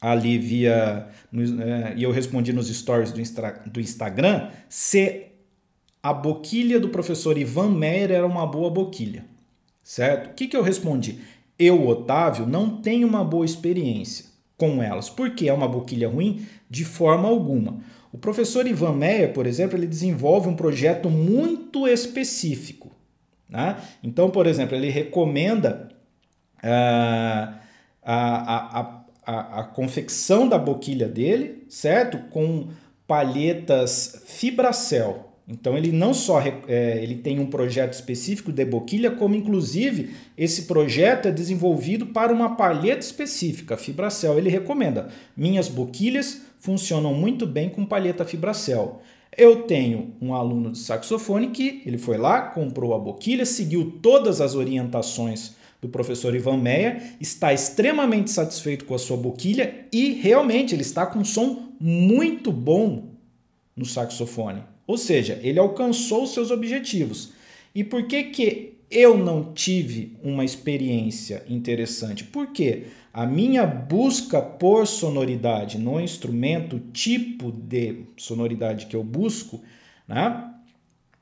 ali 0.00 0.38
via. 0.38 1.08
É, 1.32 1.94
e 1.96 2.02
eu 2.02 2.10
respondi 2.10 2.52
nos 2.52 2.68
stories 2.68 3.12
do, 3.12 3.20
do 3.70 3.80
Instagram 3.80 4.50
se 4.68 5.26
a 6.02 6.12
boquilha 6.12 6.80
do 6.80 6.88
professor 6.88 7.36
Ivan 7.36 7.70
Meyer 7.70 8.10
era 8.10 8.26
uma 8.26 8.46
boa 8.46 8.70
boquilha, 8.70 9.24
certo? 9.82 10.30
O 10.30 10.34
que, 10.34 10.48
que 10.48 10.56
eu 10.56 10.62
respondi? 10.62 11.20
Eu, 11.58 11.86
Otávio, 11.86 12.46
não 12.46 12.80
tenho 12.80 13.06
uma 13.06 13.22
boa 13.22 13.44
experiência 13.44 14.30
com 14.56 14.82
elas. 14.82 15.08
porque 15.08 15.48
é 15.48 15.52
uma 15.52 15.68
boquilha 15.68 16.08
ruim? 16.08 16.46
De 16.68 16.84
forma 16.84 17.28
alguma. 17.28 17.80
O 18.12 18.18
professor 18.18 18.66
Ivan 18.66 18.94
Meyer, 18.94 19.32
por 19.32 19.46
exemplo, 19.46 19.78
ele 19.78 19.86
desenvolve 19.86 20.48
um 20.48 20.56
projeto 20.56 21.08
muito 21.08 21.86
específico. 21.86 22.89
Né? 23.50 23.76
Então, 24.02 24.30
por 24.30 24.46
exemplo, 24.46 24.76
ele 24.76 24.88
recomenda 24.90 25.88
uh, 26.58 27.54
a, 28.02 28.14
a, 28.14 28.80
a, 28.80 29.04
a, 29.26 29.60
a 29.60 29.64
confecção 29.64 30.48
da 30.48 30.58
boquilha 30.58 31.08
dele, 31.08 31.64
certo? 31.68 32.18
Com 32.30 32.68
palhetas 33.06 34.22
Fibracel, 34.24 35.30
então 35.50 35.76
ele 35.76 35.90
não 35.90 36.14
só 36.14 36.40
é, 36.40 37.02
ele 37.02 37.16
tem 37.16 37.40
um 37.40 37.46
projeto 37.46 37.92
específico 37.92 38.52
de 38.52 38.64
boquilha, 38.64 39.10
como 39.10 39.34
inclusive 39.34 40.14
esse 40.38 40.62
projeto 40.62 41.26
é 41.26 41.32
desenvolvido 41.32 42.06
para 42.06 42.32
uma 42.32 42.54
palheta 42.54 43.00
específica, 43.00 43.76
Fibracel. 43.76 44.38
Ele 44.38 44.48
recomenda: 44.48 45.08
minhas 45.36 45.68
boquilhas 45.68 46.42
funcionam 46.60 47.12
muito 47.12 47.46
bem 47.46 47.68
com 47.68 47.84
palheta 47.84 48.24
Fibracel. 48.24 49.02
Eu 49.36 49.62
tenho 49.62 50.14
um 50.20 50.34
aluno 50.34 50.72
de 50.72 50.78
saxofone 50.78 51.48
que 51.50 51.82
ele 51.86 51.98
foi 51.98 52.18
lá, 52.18 52.42
comprou 52.42 52.94
a 52.94 52.98
boquilha, 52.98 53.46
seguiu 53.46 53.98
todas 54.02 54.40
as 54.40 54.54
orientações 54.54 55.54
do 55.80 55.88
professor 55.88 56.34
Ivan 56.34 56.58
Meyer, 56.58 57.14
está 57.20 57.52
extremamente 57.52 58.30
satisfeito 58.30 58.84
com 58.84 58.94
a 58.94 58.98
sua 58.98 59.16
boquilha 59.16 59.86
e 59.92 60.12
realmente 60.12 60.74
ele 60.74 60.82
está 60.82 61.06
com 61.06 61.20
um 61.20 61.24
som 61.24 61.72
muito 61.80 62.52
bom 62.52 63.10
no 63.74 63.86
saxofone. 63.86 64.62
Ou 64.86 64.98
seja, 64.98 65.38
ele 65.42 65.58
alcançou 65.58 66.24
os 66.24 66.34
seus 66.34 66.50
objetivos. 66.50 67.32
E 67.74 67.84
por 67.84 68.06
que, 68.06 68.24
que 68.24 68.74
eu 68.90 69.16
não 69.16 69.54
tive 69.54 70.16
uma 70.22 70.44
experiência 70.44 71.44
interessante? 71.48 72.24
Porque 72.24 72.86
a 73.12 73.26
minha 73.26 73.66
busca 73.66 74.40
por 74.40 74.86
sonoridade 74.86 75.78
no 75.78 76.00
instrumento, 76.00 76.78
tipo 76.92 77.50
de 77.50 78.04
sonoridade 78.16 78.86
que 78.86 78.96
eu 78.96 79.02
busco, 79.02 79.60
né, 80.06 80.50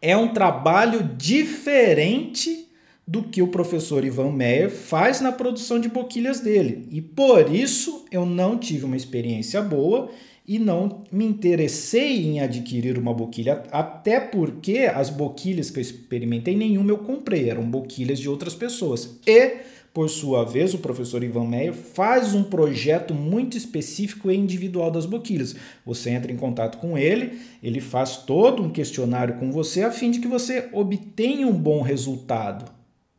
é 0.00 0.16
um 0.16 0.32
trabalho 0.32 1.02
diferente 1.16 2.66
do 3.06 3.22
que 3.22 3.40
o 3.40 3.48
professor 3.48 4.04
Ivan 4.04 4.32
Meyer 4.32 4.70
faz 4.70 5.20
na 5.20 5.32
produção 5.32 5.80
de 5.80 5.88
boquilhas 5.88 6.40
dele. 6.40 6.86
E 6.90 7.00
por 7.00 7.52
isso 7.52 8.04
eu 8.12 8.26
não 8.26 8.58
tive 8.58 8.84
uma 8.84 8.96
experiência 8.96 9.62
boa 9.62 10.10
e 10.46 10.58
não 10.58 11.04
me 11.10 11.24
interessei 11.24 12.24
em 12.26 12.40
adquirir 12.40 12.98
uma 12.98 13.12
boquilha, 13.12 13.64
até 13.70 14.18
porque 14.18 14.90
as 14.94 15.10
boquilhas 15.10 15.70
que 15.70 15.78
eu 15.78 15.82
experimentei, 15.82 16.56
nenhuma 16.56 16.90
eu 16.90 16.98
comprei, 16.98 17.50
eram 17.50 17.62
boquilhas 17.62 18.18
de 18.18 18.28
outras 18.28 18.54
pessoas. 18.54 19.18
E, 19.26 19.56
por 19.98 20.08
sua 20.08 20.44
vez, 20.44 20.74
o 20.74 20.78
professor 20.78 21.24
Ivan 21.24 21.48
Meyer 21.48 21.74
faz 21.74 22.32
um 22.32 22.44
projeto 22.44 23.12
muito 23.12 23.56
específico 23.56 24.30
e 24.30 24.36
individual 24.36 24.92
das 24.92 25.04
boquilhas. 25.04 25.56
Você 25.84 26.10
entra 26.10 26.30
em 26.30 26.36
contato 26.36 26.78
com 26.78 26.96
ele, 26.96 27.40
ele 27.60 27.80
faz 27.80 28.18
todo 28.18 28.62
um 28.62 28.70
questionário 28.70 29.38
com 29.38 29.50
você 29.50 29.82
a 29.82 29.90
fim 29.90 30.12
de 30.12 30.20
que 30.20 30.28
você 30.28 30.68
obtenha 30.72 31.48
um 31.48 31.52
bom 31.52 31.82
resultado 31.82 32.70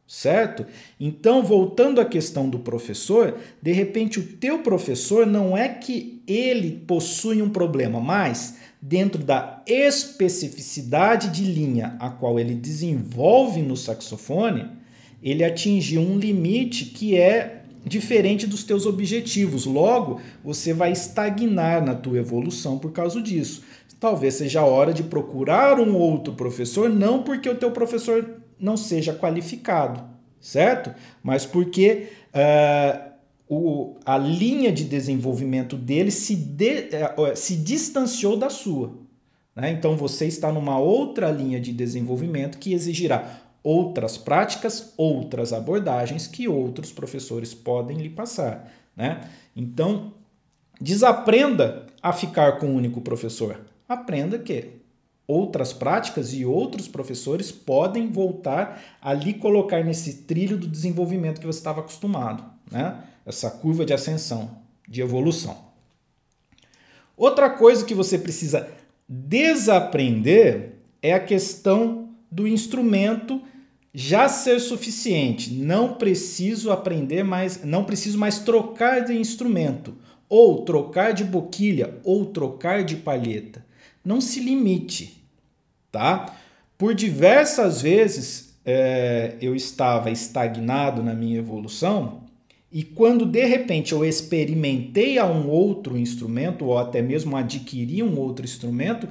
certo? 0.07 0.65
Então, 0.99 1.43
voltando 1.43 2.01
à 2.01 2.05
questão 2.05 2.49
do 2.49 2.57
professor, 2.57 3.37
de 3.61 3.71
repente 3.71 4.17
o 4.17 4.25
teu 4.25 4.59
professor 4.59 5.27
não 5.27 5.55
é 5.55 5.69
que 5.69 6.23
ele 6.25 6.81
possui 6.87 7.43
um 7.43 7.49
problema, 7.49 7.99
mas 7.99 8.57
dentro 8.81 9.23
da 9.23 9.61
especificidade 9.67 11.29
de 11.29 11.43
linha 11.43 11.95
a 11.99 12.09
qual 12.09 12.39
ele 12.39 12.55
desenvolve 12.55 13.61
no 13.61 13.77
saxofone, 13.77 14.78
ele 15.21 15.43
atingiu 15.43 16.01
um 16.01 16.17
limite 16.17 16.85
que 16.85 17.17
é 17.17 17.63
diferente 17.85 18.47
dos 18.47 18.63
teus 18.63 18.85
objetivos. 18.85 19.65
Logo, 19.65 20.21
você 20.43 20.73
vai 20.73 20.91
estagnar 20.91 21.83
na 21.83 21.95
tua 21.95 22.19
evolução 22.19 22.77
por 22.77 22.91
causa 22.91 23.21
disso. 23.21 23.63
Talvez 23.99 24.35
seja 24.35 24.61
a 24.61 24.65
hora 24.65 24.93
de 24.93 25.03
procurar 25.03 25.79
um 25.79 25.95
outro 25.95 26.33
professor, 26.33 26.89
não 26.89 27.21
porque 27.23 27.49
o 27.49 27.55
teu 27.55 27.71
professor 27.71 28.37
não 28.57 28.77
seja 28.77 29.13
qualificado, 29.13 30.03
certo? 30.39 30.93
Mas 31.21 31.45
porque 31.45 32.07
uh, 32.33 33.09
o, 33.47 33.97
a 34.05 34.17
linha 34.17 34.71
de 34.71 34.85
desenvolvimento 34.85 35.75
dele 35.75 36.11
se, 36.11 36.35
de, 36.35 36.89
uh, 37.17 37.35
se 37.35 37.57
distanciou 37.57 38.37
da 38.37 38.49
sua. 38.49 38.93
Né? 39.53 39.71
Então 39.71 39.97
você 39.97 40.25
está 40.27 40.49
numa 40.51 40.79
outra 40.79 41.29
linha 41.29 41.59
de 41.59 41.73
desenvolvimento 41.73 42.57
que 42.57 42.73
exigirá 42.73 43.48
outras 43.63 44.17
práticas, 44.17 44.93
outras 44.97 45.53
abordagens 45.53 46.27
que 46.27 46.47
outros 46.47 46.91
professores 46.91 47.53
podem 47.53 47.97
lhe 47.97 48.09
passar. 48.09 48.71
Né? 48.95 49.29
Então, 49.55 50.13
desaprenda 50.79 51.87
a 52.01 52.13
ficar 52.13 52.59
com 52.59 52.67
um 52.67 52.75
único 52.75 53.01
professor. 53.01 53.59
Aprenda 53.87 54.39
que 54.39 54.79
outras 55.27 55.73
práticas 55.73 56.33
e 56.33 56.45
outros 56.45 56.87
professores 56.87 57.51
podem 57.51 58.11
voltar 58.11 58.81
a 59.01 59.13
lhe 59.13 59.33
colocar 59.33 59.83
nesse 59.83 60.23
trilho 60.23 60.57
do 60.57 60.67
desenvolvimento 60.67 61.39
que 61.39 61.45
você 61.45 61.59
estava 61.59 61.81
acostumado, 61.81 62.43
né? 62.71 63.03
Essa 63.25 63.51
curva 63.51 63.85
de 63.85 63.93
ascensão, 63.93 64.57
de 64.87 65.01
evolução. 65.01 65.69
Outra 67.15 67.49
coisa 67.49 67.85
que 67.85 67.93
você 67.93 68.17
precisa 68.17 68.71
desaprender 69.07 70.77
é 71.01 71.13
a 71.13 71.19
questão 71.19 72.09
do 72.31 72.47
instrumento 72.47 73.41
já 73.93 74.27
ser 74.29 74.59
suficiente. 74.59 75.53
Não 75.53 75.93
preciso 75.93 76.71
aprender 76.71 77.23
mais, 77.23 77.63
não 77.63 77.83
preciso 77.83 78.17
mais 78.17 78.39
trocar 78.39 79.05
de 79.05 79.13
instrumento, 79.13 79.95
ou 80.27 80.63
trocar 80.63 81.13
de 81.13 81.23
boquilha, 81.23 81.95
ou 82.03 82.25
trocar 82.25 82.83
de 82.83 82.95
palheta. 82.95 83.65
Não 84.03 84.19
se 84.21 84.39
limite 84.39 85.19
tá? 85.91 86.35
Por 86.77 86.93
diversas 86.93 87.81
vezes 87.81 88.57
é, 88.65 89.35
eu 89.41 89.55
estava 89.55 90.11
estagnado 90.11 91.01
na 91.01 91.13
minha 91.13 91.37
evolução 91.37 92.23
E 92.71 92.83
quando 92.83 93.25
de 93.25 93.45
repente 93.45 93.93
eu 93.93 94.05
experimentei 94.05 95.17
a 95.17 95.25
um 95.25 95.49
outro 95.49 95.97
instrumento, 95.97 96.65
ou 96.65 96.77
até 96.77 97.01
mesmo 97.01 97.35
adquiri 97.35 98.03
um 98.03 98.17
outro 98.19 98.45
instrumento, 98.45 99.07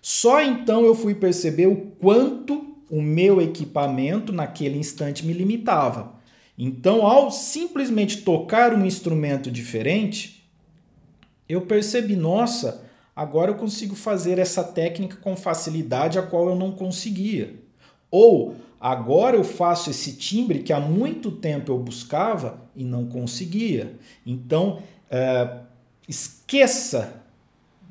só 0.00 0.42
então 0.42 0.84
eu 0.84 0.94
fui 0.94 1.14
perceber 1.14 1.66
o 1.66 1.76
quanto 1.76 2.71
o 2.92 3.00
meu 3.00 3.40
equipamento 3.40 4.34
naquele 4.34 4.76
instante 4.78 5.24
me 5.24 5.32
limitava. 5.32 6.12
Então, 6.58 7.06
ao 7.06 7.30
simplesmente 7.30 8.20
tocar 8.20 8.74
um 8.74 8.84
instrumento 8.84 9.50
diferente, 9.50 10.46
eu 11.48 11.62
percebi, 11.62 12.14
nossa, 12.14 12.84
agora 13.16 13.50
eu 13.50 13.54
consigo 13.54 13.94
fazer 13.94 14.38
essa 14.38 14.62
técnica 14.62 15.16
com 15.16 15.34
facilidade 15.34 16.18
a 16.18 16.22
qual 16.22 16.50
eu 16.50 16.54
não 16.54 16.70
conseguia. 16.70 17.54
Ou 18.10 18.56
agora 18.78 19.38
eu 19.38 19.44
faço 19.44 19.88
esse 19.88 20.12
timbre 20.12 20.58
que 20.58 20.70
há 20.70 20.78
muito 20.78 21.30
tempo 21.30 21.72
eu 21.72 21.78
buscava 21.78 22.60
e 22.76 22.84
não 22.84 23.06
conseguia. 23.06 23.96
Então, 24.26 24.82
é, 25.10 25.60
esqueça, 26.06 27.21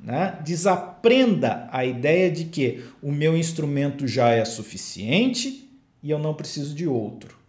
né? 0.02 0.40
desaprenda 0.44 1.68
a 1.72 1.86
ideia 1.86 2.32
de 2.32 2.46
que 2.46 2.84
o 3.02 3.12
meu 3.12 3.38
instrumento 3.38 4.08
já 4.08 4.30
é 4.30 4.44
suficiente 4.44 5.70
e 6.02 6.10
eu 6.10 6.18
não 6.18 6.34
preciso 6.34 6.74
de 6.74 6.88
outro 6.88 7.42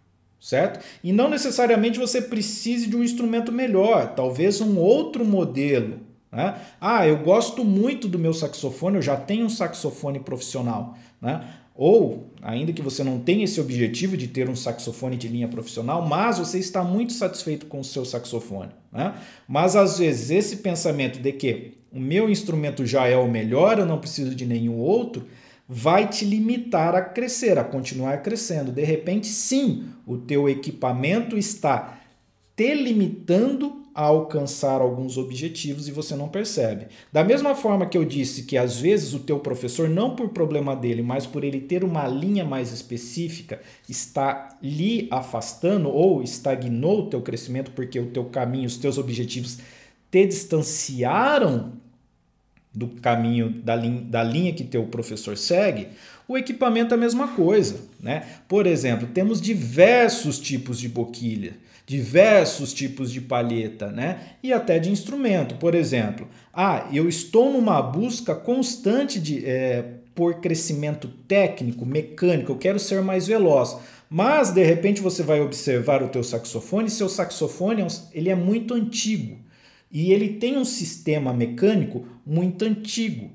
certo? 0.43 0.83
E 1.01 1.13
não 1.13 1.29
necessariamente 1.29 1.97
você 1.97 2.21
precise 2.21 2.87
de 2.87 2.97
um 2.97 3.03
instrumento 3.03 3.49
melhor, 3.49 4.13
talvez 4.13 4.59
um 4.59 4.77
outro 4.77 5.23
modelo. 5.23 6.01
Né? 6.29 6.59
Ah, 6.81 7.07
eu 7.07 7.17
gosto 7.19 7.63
muito 7.63 8.09
do 8.09 8.19
meu 8.19 8.33
saxofone, 8.33 8.97
eu 8.97 9.01
já 9.01 9.15
tenho 9.15 9.45
um 9.45 9.49
saxofone 9.49 10.19
profissional. 10.19 10.97
Né? 11.21 11.41
Ou, 11.73 12.27
ainda 12.41 12.73
que 12.73 12.81
você 12.81 13.05
não 13.05 13.19
tenha 13.19 13.45
esse 13.45 13.61
objetivo 13.61 14.17
de 14.17 14.27
ter 14.27 14.49
um 14.49 14.55
saxofone 14.55 15.15
de 15.15 15.29
linha 15.29 15.47
profissional, 15.47 16.05
mas 16.05 16.39
você 16.39 16.59
está 16.59 16.83
muito 16.83 17.13
satisfeito 17.13 17.65
com 17.67 17.79
o 17.79 17.83
seu 17.83 18.03
saxofone. 18.03 18.71
Né? 18.91 19.15
Mas 19.47 19.77
às 19.77 19.97
vezes 19.99 20.29
esse 20.29 20.57
pensamento 20.57 21.19
de 21.19 21.31
que 21.31 21.77
o 21.93 21.99
meu 21.99 22.29
instrumento 22.29 22.85
já 22.85 23.07
é 23.07 23.15
o 23.15 23.29
melhor, 23.29 23.77
eu 23.77 23.85
não 23.85 23.99
preciso 23.99 24.33
de 24.33 24.45
nenhum 24.45 24.77
outro, 24.77 25.27
vai 25.69 26.09
te 26.09 26.25
limitar 26.25 26.95
a 26.95 27.01
crescer, 27.01 27.57
a 27.57 27.63
continuar 27.63 28.21
crescendo. 28.23 28.71
De 28.71 28.83
repente, 28.83 29.27
sim, 29.27 29.85
o 30.05 30.17
teu 30.17 30.49
equipamento 30.49 31.37
está 31.37 31.99
te 32.55 32.73
limitando 32.73 33.83
a 33.95 34.03
alcançar 34.03 34.81
alguns 34.81 35.17
objetivos 35.17 35.87
e 35.87 35.91
você 35.91 36.15
não 36.15 36.27
percebe. 36.27 36.87
Da 37.11 37.23
mesma 37.23 37.53
forma 37.53 37.85
que 37.85 37.97
eu 37.97 38.03
disse 38.03 38.43
que 38.43 38.57
às 38.57 38.79
vezes 38.79 39.13
o 39.13 39.19
teu 39.19 39.37
professor, 39.37 39.87
não 39.87 40.15
por 40.15 40.29
problema 40.29 40.75
dele, 40.75 41.03
mas 41.03 41.27
por 41.27 41.43
ele 41.43 41.61
ter 41.61 41.83
uma 41.83 42.07
linha 42.07 42.43
mais 42.43 42.71
específica, 42.71 43.61
está 43.87 44.57
lhe 44.63 45.07
afastando 45.11 45.89
ou 45.89 46.23
estagnou 46.23 47.01
o 47.01 47.09
teu 47.09 47.21
crescimento 47.21 47.71
porque 47.71 47.99
o 47.99 48.07
teu 48.07 48.25
caminho, 48.25 48.65
os 48.65 48.77
teus 48.77 48.97
objetivos 48.97 49.59
te 50.09 50.25
distanciaram 50.25 51.82
do 52.73 52.87
caminho 52.87 53.49
da, 53.49 53.75
linha, 53.75 54.01
da 54.01 54.23
linha 54.23 54.53
que 54.53 54.63
teu 54.63 54.83
professor 54.85 55.37
segue, 55.37 55.89
o 56.27 56.37
equipamento 56.37 56.93
é 56.93 56.97
a 56.97 56.99
mesma 56.99 57.29
coisa. 57.29 57.75
Né? 57.99 58.25
Por 58.47 58.65
exemplo, 58.65 59.07
temos 59.13 59.39
diversos 59.39 60.39
tipos 60.39 60.79
de 60.79 60.89
boquilha, 60.89 61.55
diversos 61.85 62.73
tipos 62.73 63.11
de 63.11 63.21
palheta 63.21 63.91
né? 63.91 64.35
e 64.41 64.51
até 64.51 64.79
de 64.79 64.89
instrumento. 64.89 65.55
Por 65.55 65.75
exemplo, 65.75 66.27
ah, 66.53 66.87
eu 66.91 67.07
estou 67.07 67.51
numa 67.51 67.81
busca 67.81 68.33
constante 68.33 69.19
de, 69.19 69.45
é, 69.45 69.83
por 70.15 70.35
crescimento 70.35 71.07
técnico, 71.27 71.85
mecânico, 71.85 72.51
eu 72.51 72.57
quero 72.57 72.79
ser 72.79 73.01
mais 73.01 73.27
veloz. 73.27 73.77
Mas, 74.09 74.51
de 74.51 74.63
repente, 74.63 75.01
você 75.01 75.23
vai 75.23 75.41
observar 75.41 76.03
o 76.03 76.07
teu 76.07 76.23
saxofone, 76.23 76.89
seu 76.89 77.09
saxofone 77.09 77.81
é 77.81 77.87
ele 78.13 78.29
é 78.29 78.35
muito 78.35 78.75
antigo. 78.75 79.42
E 79.93 80.11
ele 80.11 80.29
tem 80.39 80.57
um 80.57 80.65
sistema 80.65 81.31
mecânico 81.31 82.03
muito 82.25 82.65
antigo. 82.65 83.29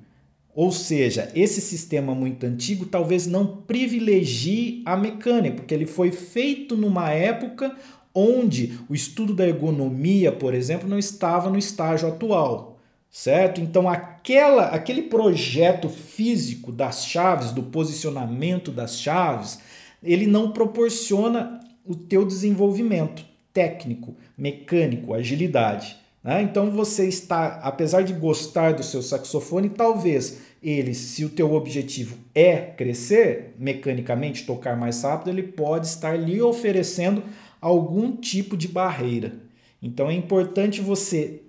Ou 0.52 0.72
seja, 0.72 1.30
esse 1.36 1.60
sistema 1.60 2.16
muito 2.16 2.44
antigo 2.44 2.84
talvez 2.84 3.28
não 3.28 3.46
privilegie 3.58 4.82
a 4.84 4.96
mecânica, 4.96 5.58
porque 5.58 5.72
ele 5.72 5.86
foi 5.86 6.10
feito 6.10 6.76
numa 6.76 7.10
época 7.10 7.76
onde 8.12 8.76
o 8.88 8.94
estudo 8.94 9.32
da 9.32 9.46
ergonomia, 9.46 10.32
por 10.32 10.52
exemplo, 10.52 10.88
não 10.88 10.98
estava 10.98 11.48
no 11.48 11.56
estágio 11.56 12.08
atual, 12.08 12.80
certo? 13.08 13.60
Então 13.60 13.88
aquela 13.88 14.64
aquele 14.64 15.02
projeto 15.02 15.88
físico 15.88 16.72
das 16.72 17.06
chaves, 17.06 17.52
do 17.52 17.62
posicionamento 17.62 18.72
das 18.72 18.98
chaves, 18.98 19.60
ele 20.02 20.26
não 20.26 20.50
proporciona 20.50 21.60
o 21.86 21.94
teu 21.94 22.26
desenvolvimento 22.26 23.24
técnico, 23.52 24.16
mecânico, 24.36 25.14
agilidade. 25.14 26.07
Né? 26.28 26.42
Então 26.42 26.70
você 26.70 27.08
está, 27.08 27.58
apesar 27.62 28.02
de 28.02 28.12
gostar 28.12 28.74
do 28.74 28.82
seu 28.82 29.00
saxofone, 29.00 29.70
talvez 29.70 30.40
ele, 30.62 30.92
se 30.92 31.24
o 31.24 31.30
teu 31.30 31.54
objetivo 31.54 32.18
é 32.34 32.58
crescer 32.58 33.54
mecanicamente, 33.58 34.44
tocar 34.44 34.76
mais 34.76 35.02
rápido, 35.02 35.30
ele 35.30 35.42
pode 35.42 35.86
estar 35.86 36.20
lhe 36.20 36.42
oferecendo 36.42 37.22
algum 37.62 38.14
tipo 38.14 38.58
de 38.58 38.68
barreira. 38.68 39.36
Então 39.82 40.10
é 40.10 40.12
importante 40.12 40.82
você 40.82 41.40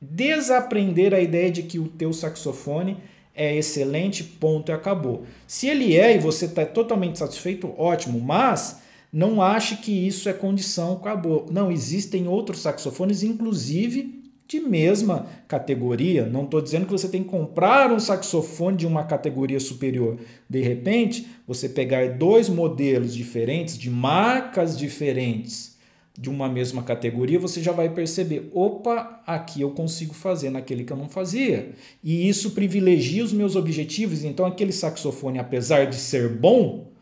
desaprender 0.00 1.12
a 1.12 1.20
ideia 1.20 1.50
de 1.50 1.64
que 1.64 1.78
o 1.78 1.86
teu 1.86 2.10
saxofone 2.10 2.96
é 3.34 3.54
excelente, 3.54 4.24
ponto 4.24 4.72
e 4.72 4.74
acabou. 4.74 5.26
Se 5.46 5.68
ele 5.68 5.94
é 5.94 6.16
e 6.16 6.18
você 6.18 6.46
está 6.46 6.64
totalmente 6.64 7.18
satisfeito, 7.18 7.70
ótimo, 7.76 8.18
mas 8.18 8.80
não 9.16 9.40
ache 9.40 9.78
que 9.78 9.90
isso 9.90 10.28
é 10.28 10.34
condição, 10.34 10.92
acabou. 10.92 11.46
Não, 11.50 11.72
existem 11.72 12.28
outros 12.28 12.60
saxofones, 12.60 13.22
inclusive 13.22 14.22
de 14.46 14.60
mesma 14.60 15.26
categoria. 15.48 16.26
Não 16.26 16.44
estou 16.44 16.60
dizendo 16.60 16.84
que 16.84 16.92
você 16.92 17.08
tem 17.08 17.22
que 17.22 17.30
comprar 17.30 17.90
um 17.90 17.98
saxofone 17.98 18.76
de 18.76 18.86
uma 18.86 19.04
categoria 19.04 19.58
superior. 19.58 20.18
De 20.50 20.60
repente, 20.60 21.26
você 21.46 21.66
pegar 21.66 22.18
dois 22.18 22.50
modelos 22.50 23.14
diferentes, 23.14 23.78
de 23.78 23.88
marcas 23.88 24.76
diferentes, 24.76 25.78
de 26.12 26.28
uma 26.28 26.46
mesma 26.46 26.82
categoria, 26.82 27.38
você 27.38 27.62
já 27.62 27.72
vai 27.72 27.88
perceber: 27.88 28.50
opa, 28.52 29.22
aqui 29.26 29.62
eu 29.62 29.70
consigo 29.70 30.12
fazer 30.12 30.50
naquele 30.50 30.84
que 30.84 30.92
eu 30.92 30.96
não 30.96 31.08
fazia. 31.08 31.70
E 32.04 32.28
isso 32.28 32.50
privilegia 32.50 33.24
os 33.24 33.32
meus 33.32 33.56
objetivos. 33.56 34.24
Então, 34.24 34.44
aquele 34.44 34.72
saxofone, 34.72 35.38
apesar 35.38 35.86
de 35.86 35.96
ser 35.96 36.28
bom, 36.28 36.94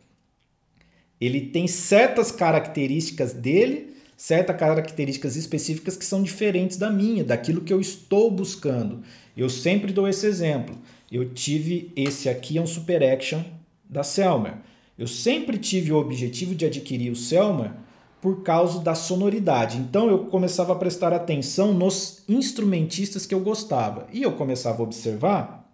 ele 1.21 1.41
tem 1.41 1.67
certas 1.67 2.31
características 2.31 3.33
dele, 3.33 3.95
certas 4.17 4.57
características 4.57 5.37
específicas 5.37 5.97
que 5.97 6.05
são 6.05 6.23
diferentes 6.23 6.77
da 6.77 6.91
minha, 6.91 7.25
daquilo 7.25 7.61
que 7.61 7.73
eu 7.73 7.81
estou 7.81 8.31
buscando. 8.31 9.03
Eu 9.37 9.49
sempre 9.49 9.93
dou 9.93 10.09
esse 10.09 10.27
exemplo. 10.27 10.77
Eu 11.11 11.31
tive 11.31 11.93
esse 11.97 12.29
aqui 12.29 12.59
é 12.59 12.63
um 12.63 12.67
Super 12.67 13.03
Action 13.03 13.43
da 13.89 14.03
Selmer. 14.03 14.55
Eu 14.99 15.07
sempre 15.07 15.59
tive 15.59 15.93
o 15.93 15.97
objetivo 15.97 16.55
de 16.55 16.67
adquirir 16.67 17.11
o 17.11 17.17
Selmer 17.17 17.73
por 18.21 18.43
causa 18.43 18.81
da 18.81 18.95
sonoridade. 18.95 19.79
Então 19.79 20.09
eu 20.09 20.27
começava 20.27 20.73
a 20.73 20.77
prestar 20.77 21.13
atenção 21.13 21.75
nos 21.75 22.23
instrumentistas 22.29 23.27
que 23.27 23.35
eu 23.35 23.41
gostava 23.41 24.07
e 24.13 24.23
eu 24.23 24.33
começava 24.33 24.81
a 24.81 24.85
observar 24.85 25.65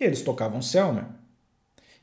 eles 0.00 0.22
tocavam 0.22 0.62
Selmer. 0.62 1.04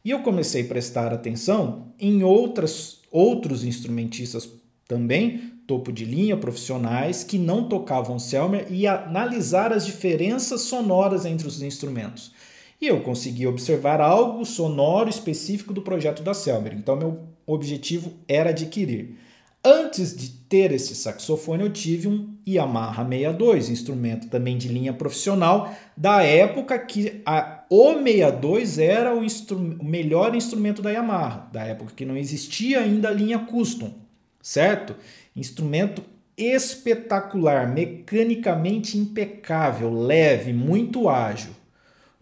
E 0.05 0.11
eu 0.11 0.19
comecei 0.19 0.61
a 0.61 0.67
prestar 0.67 1.11
atenção 1.11 1.87
em 1.99 2.23
outras, 2.23 2.99
outros 3.11 3.65
instrumentistas 3.65 4.47
também, 4.87 5.51
topo 5.65 5.91
de 5.91 6.05
linha, 6.05 6.37
profissionais, 6.37 7.23
que 7.23 7.39
não 7.39 7.67
tocavam 7.67 8.19
Selmer 8.19 8.67
e 8.69 8.85
analisar 8.85 9.73
as 9.73 9.83
diferenças 9.83 10.61
sonoras 10.61 11.25
entre 11.25 11.47
os 11.47 11.59
instrumentos. 11.63 12.31
E 12.79 12.85
eu 12.85 13.01
consegui 13.01 13.47
observar 13.47 13.99
algo 13.99 14.45
sonoro 14.45 15.09
específico 15.09 15.73
do 15.73 15.81
projeto 15.81 16.21
da 16.21 16.35
Selmer. 16.35 16.75
Então, 16.75 16.95
meu 16.95 17.21
objetivo 17.47 18.13
era 18.27 18.51
adquirir. 18.51 19.17
Antes 19.63 20.15
de 20.15 20.29
ter 20.29 20.71
esse 20.71 20.93
saxofone, 20.93 21.63
eu 21.63 21.73
tive 21.73 22.07
um 22.07 22.35
Yamaha 22.47 23.03
62, 23.03 23.69
instrumento 23.69 24.27
também 24.29 24.55
de 24.55 24.67
linha 24.67 24.93
profissional, 24.93 25.73
da 25.97 26.21
época 26.21 26.77
que 26.77 27.23
a, 27.25 27.54
o 27.69 27.93
62 27.93 28.79
era 28.79 29.15
o, 29.15 29.23
instru, 29.23 29.57
o 29.79 29.85
melhor 29.85 30.35
instrumento 30.35 30.81
da 30.81 30.91
Yamaha, 30.91 31.49
da 31.51 31.63
época 31.63 31.93
que 31.95 32.05
não 32.05 32.17
existia 32.17 32.81
ainda 32.81 33.09
a 33.09 33.13
linha 33.13 33.39
custom, 33.39 33.93
certo? 34.41 34.95
Instrumento 35.35 36.03
espetacular, 36.37 37.73
mecanicamente 37.73 38.97
impecável, 38.97 39.93
leve, 39.93 40.51
muito 40.53 41.07
ágil. 41.07 41.51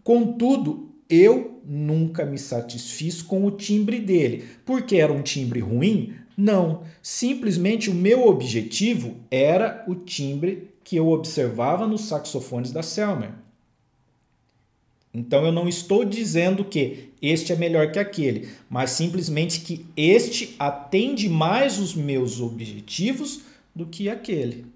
Contudo, 0.02 0.94
eu 1.08 1.62
nunca 1.66 2.24
me 2.24 2.38
satisfiz 2.38 3.22
com 3.22 3.44
o 3.44 3.50
timbre 3.50 3.98
dele. 3.98 4.44
Porque 4.64 4.96
era 4.96 5.12
um 5.12 5.22
timbre 5.22 5.60
ruim? 5.60 6.14
Não, 6.36 6.82
simplesmente 7.02 7.90
o 7.90 7.94
meu 7.94 8.26
objetivo 8.26 9.16
era 9.30 9.84
o 9.86 9.94
timbre 9.94 10.74
que 10.82 10.96
eu 10.96 11.08
observava 11.08 11.86
nos 11.86 12.02
saxofones 12.02 12.72
da 12.72 12.82
Selmer. 12.82 13.30
Então 15.14 15.44
eu 15.44 15.52
não 15.52 15.68
estou 15.68 16.04
dizendo 16.04 16.64
que 16.64 17.10
este 17.22 17.52
é 17.52 17.56
melhor 17.56 17.92
que 17.92 17.98
aquele, 17.98 18.48
mas 18.68 18.90
simplesmente 18.90 19.60
que 19.60 19.86
este 19.96 20.56
atende 20.58 21.28
mais 21.28 21.78
os 21.78 21.94
meus 21.94 22.40
objetivos 22.40 23.42
do 23.74 23.86
que 23.86 24.08
aquele. 24.08 24.66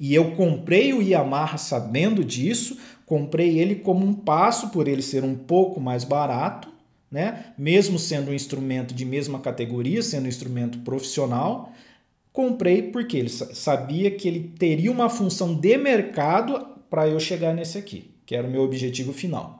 E 0.00 0.14
eu 0.14 0.32
comprei 0.32 0.92
o 0.92 1.02
Yamaha 1.02 1.56
sabendo 1.56 2.24
disso, 2.24 2.76
comprei 3.06 3.58
ele 3.58 3.76
como 3.76 4.04
um 4.04 4.12
passo 4.12 4.70
por 4.70 4.86
ele 4.88 5.02
ser 5.02 5.24
um 5.24 5.34
pouco 5.34 5.80
mais 5.80 6.04
barato, 6.04 6.68
né? 7.10 7.52
Mesmo 7.56 7.98
sendo 7.98 8.30
um 8.30 8.34
instrumento 8.34 8.92
de 8.92 9.04
mesma 9.04 9.38
categoria, 9.38 10.02
sendo 10.02 10.26
um 10.26 10.28
instrumento 10.28 10.78
profissional, 10.80 11.72
comprei 12.32 12.82
porque 12.82 13.16
ele 13.16 13.30
sabia 13.30 14.10
que 14.10 14.28
ele 14.28 14.52
teria 14.58 14.92
uma 14.92 15.08
função 15.08 15.54
de 15.54 15.76
mercado 15.78 16.66
para 16.90 17.08
eu 17.08 17.18
chegar 17.18 17.54
nesse 17.54 17.78
aqui, 17.78 18.10
que 18.24 18.34
era 18.34 18.46
o 18.46 18.50
meu 18.50 18.62
objetivo 18.62 19.12
final, 19.12 19.57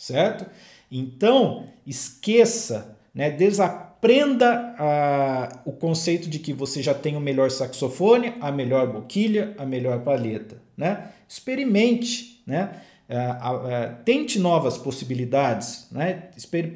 certo? 0.00 0.46
Então, 0.90 1.66
esqueça, 1.86 2.96
né? 3.14 3.30
Desaprenda 3.30 4.74
a, 4.78 5.60
o 5.66 5.72
conceito 5.72 6.28
de 6.28 6.38
que 6.38 6.54
você 6.54 6.82
já 6.82 6.94
tem 6.94 7.16
o 7.16 7.20
melhor 7.20 7.50
saxofone, 7.50 8.32
a 8.40 8.50
melhor 8.50 8.90
boquilha, 8.90 9.54
a 9.58 9.66
melhor 9.66 10.00
palheta, 10.00 10.56
né? 10.74 11.08
Experimente, 11.28 12.42
né? 12.46 12.70
É, 13.06 13.16
é, 13.16 13.88
tente 14.04 14.38
novas 14.38 14.78
possibilidades, 14.78 15.88
né? 15.90 16.30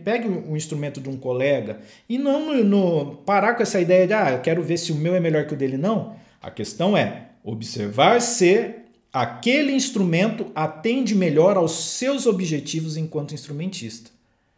pegue 0.04 0.28
um 0.28 0.56
instrumento 0.56 1.00
de 1.00 1.08
um 1.08 1.16
colega 1.16 1.78
e 2.08 2.18
não 2.18 2.52
no, 2.52 2.64
no, 2.64 3.16
parar 3.18 3.54
com 3.54 3.62
essa 3.62 3.80
ideia 3.80 4.04
de 4.04 4.12
ah, 4.12 4.32
eu 4.32 4.40
quero 4.40 4.60
ver 4.60 4.76
se 4.76 4.90
o 4.90 4.96
meu 4.96 5.14
é 5.14 5.20
melhor 5.20 5.46
que 5.46 5.54
o 5.54 5.56
dele, 5.56 5.76
não. 5.76 6.16
A 6.42 6.50
questão 6.50 6.96
é 6.96 7.28
observar 7.44 8.20
se 8.20 8.83
aquele 9.14 9.70
instrumento 9.70 10.50
atende 10.56 11.14
melhor 11.14 11.56
aos 11.56 11.92
seus 11.96 12.26
objetivos 12.26 12.96
enquanto 12.96 13.32
instrumentista, 13.32 14.10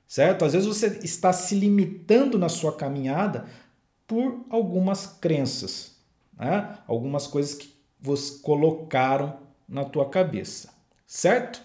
certo? 0.08 0.46
Às 0.46 0.54
vezes 0.54 0.66
você 0.66 0.98
está 1.04 1.30
se 1.30 1.54
limitando 1.54 2.38
na 2.38 2.48
sua 2.48 2.74
caminhada 2.74 3.44
por 4.06 4.46
algumas 4.48 5.06
crenças, 5.06 5.96
né? 6.34 6.78
algumas 6.86 7.26
coisas 7.26 7.52
que 7.52 7.68
você 8.00 8.38
colocaram 8.38 9.36
na 9.68 9.84
tua 9.84 10.08
cabeça, 10.08 10.70
certo? 11.06 11.60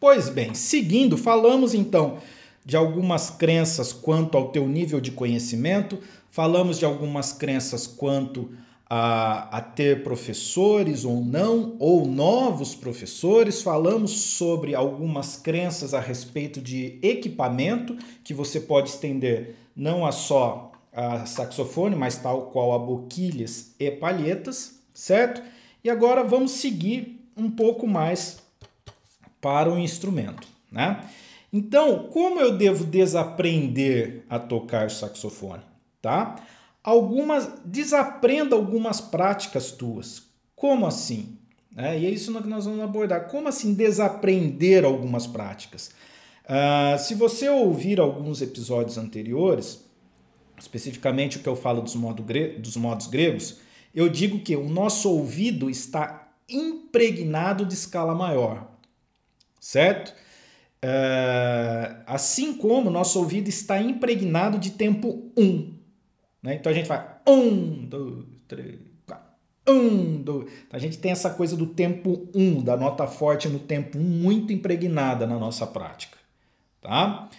Pois 0.00 0.30
bem, 0.30 0.54
seguindo, 0.54 1.18
falamos 1.18 1.74
então 1.74 2.16
de 2.64 2.78
algumas 2.78 3.28
crenças 3.28 3.92
quanto 3.92 4.38
ao 4.38 4.48
teu 4.48 4.66
nível 4.66 5.02
de 5.02 5.10
conhecimento, 5.10 5.98
falamos 6.30 6.78
de 6.78 6.86
algumas 6.86 7.34
crenças 7.34 7.86
quanto 7.86 8.50
a, 8.96 9.58
a, 9.58 9.60
ter 9.60 10.04
professores 10.04 11.04
ou 11.04 11.16
não, 11.16 11.74
ou 11.80 12.06
novos 12.06 12.76
professores, 12.76 13.60
falamos 13.60 14.12
sobre 14.12 14.72
algumas 14.72 15.34
crenças 15.34 15.92
a 15.92 15.98
respeito 15.98 16.60
de 16.60 17.00
equipamento, 17.02 17.98
que 18.22 18.32
você 18.32 18.60
pode 18.60 18.90
estender 18.90 19.56
não 19.74 20.06
a 20.06 20.12
só 20.12 20.70
a 20.92 21.26
saxofone, 21.26 21.96
mas 21.96 22.18
tal 22.18 22.52
qual 22.52 22.72
a 22.72 22.78
boquilhas 22.78 23.74
e 23.80 23.90
palhetas, 23.90 24.78
certo? 24.94 25.42
E 25.82 25.90
agora 25.90 26.22
vamos 26.22 26.52
seguir 26.52 27.20
um 27.36 27.50
pouco 27.50 27.88
mais 27.88 28.38
para 29.40 29.72
o 29.72 29.76
instrumento, 29.76 30.46
né? 30.70 31.04
Então, 31.52 32.10
como 32.12 32.38
eu 32.38 32.56
devo 32.56 32.84
desaprender 32.84 34.24
a 34.30 34.38
tocar 34.38 34.88
saxofone, 34.88 35.64
tá? 36.00 36.36
Algumas 36.84 37.48
desaprenda 37.64 38.54
algumas 38.54 39.00
práticas 39.00 39.72
tuas. 39.72 40.24
Como 40.54 40.86
assim? 40.86 41.38
É, 41.76 41.98
e 41.98 42.06
é 42.06 42.10
isso 42.10 42.32
que 42.40 42.46
nós 42.46 42.66
vamos 42.66 42.80
abordar. 42.80 43.26
Como 43.28 43.48
assim 43.48 43.72
desaprender 43.74 44.84
algumas 44.84 45.26
práticas? 45.26 45.90
Uh, 46.44 46.98
se 46.98 47.14
você 47.14 47.48
ouvir 47.48 47.98
alguns 47.98 48.42
episódios 48.42 48.98
anteriores, 48.98 49.82
especificamente 50.58 51.38
o 51.38 51.40
que 51.40 51.48
eu 51.48 51.56
falo 51.56 51.80
dos, 51.80 51.94
modo 51.94 52.22
gre 52.22 52.58
dos 52.58 52.76
modos 52.76 53.06
gregos, 53.06 53.58
eu 53.94 54.08
digo 54.08 54.40
que 54.40 54.54
o 54.54 54.68
nosso 54.68 55.10
ouvido 55.10 55.70
está 55.70 56.28
impregnado 56.48 57.64
de 57.64 57.74
escala 57.74 58.14
maior, 58.14 58.70
certo? 59.58 60.14
Uh, 60.84 62.02
assim 62.06 62.52
como 62.52 62.90
nosso 62.90 63.18
ouvido 63.18 63.48
está 63.48 63.80
impregnado 63.80 64.58
de 64.58 64.72
tempo 64.72 65.32
1. 65.36 65.42
Um. 65.42 65.73
Né? 66.44 66.56
Então 66.56 66.70
a 66.70 66.74
gente 66.74 66.86
vai 66.86 67.02
um, 67.26 67.86
dois, 67.86 68.26
três, 68.46 68.78
quatro. 69.06 69.24
Um, 69.66 70.22
dois. 70.22 70.52
Então 70.66 70.76
a 70.76 70.78
gente 70.78 70.98
tem 70.98 71.10
essa 71.10 71.30
coisa 71.30 71.56
do 71.56 71.68
tempo 71.68 72.28
um, 72.34 72.62
da 72.62 72.76
nota 72.76 73.06
forte 73.06 73.48
no 73.48 73.58
tempo 73.58 73.98
um, 73.98 74.02
muito 74.02 74.52
impregnada 74.52 75.26
na 75.26 75.38
nossa 75.38 75.66
prática. 75.66 76.18
Tá? 76.82 77.30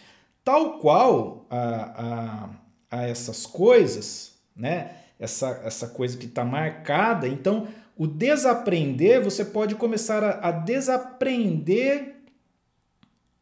Tal 0.44 0.80
qual 0.80 1.46
a, 1.52 2.50
a, 2.89 2.98
a 2.98 3.08
essas 3.08 3.46
coisas, 3.46 4.34
né? 4.56 4.96
essa, 5.20 5.62
essa 5.63 5.88
coisa 5.89 6.18
que 6.18 6.26
está 6.26 6.44
marcada, 6.44 7.28
então 7.28 7.68
o 7.96 8.08
desaprender, 8.08 9.24
você 9.24 9.46
pode 9.46 9.76
começar 9.76 10.24
a, 10.24 10.50
a 10.50 10.52
desaprender 10.52 12.15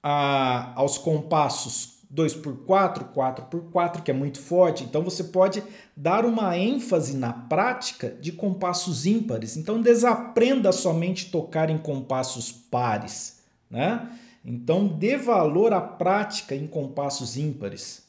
a, 0.03 0.73
aos 0.75 0.97
compassos 0.97 2.02
2x4, 2.13 3.11
4x4, 3.13 4.03
que 4.03 4.11
é 4.11 4.13
muito 4.13 4.39
forte. 4.39 4.83
Então 4.83 5.01
você 5.01 5.23
pode 5.23 5.63
dar 5.97 6.25
uma 6.25 6.55
ênfase 6.55 7.17
na 7.17 7.33
prática 7.33 8.15
de 8.21 8.31
compassos 8.31 9.05
ímpares. 9.05 9.57
Então 9.57 9.81
desaprenda 9.81 10.71
somente 10.71 11.31
tocar 11.31 11.69
em 11.69 11.77
compassos 11.77 12.51
pares, 12.51 13.41
né? 13.69 14.09
Então 14.45 14.87
dê 14.87 15.17
valor 15.17 15.73
à 15.73 15.81
prática 15.81 16.53
em 16.53 16.67
compassos 16.67 17.35
ímpares. 17.35 18.03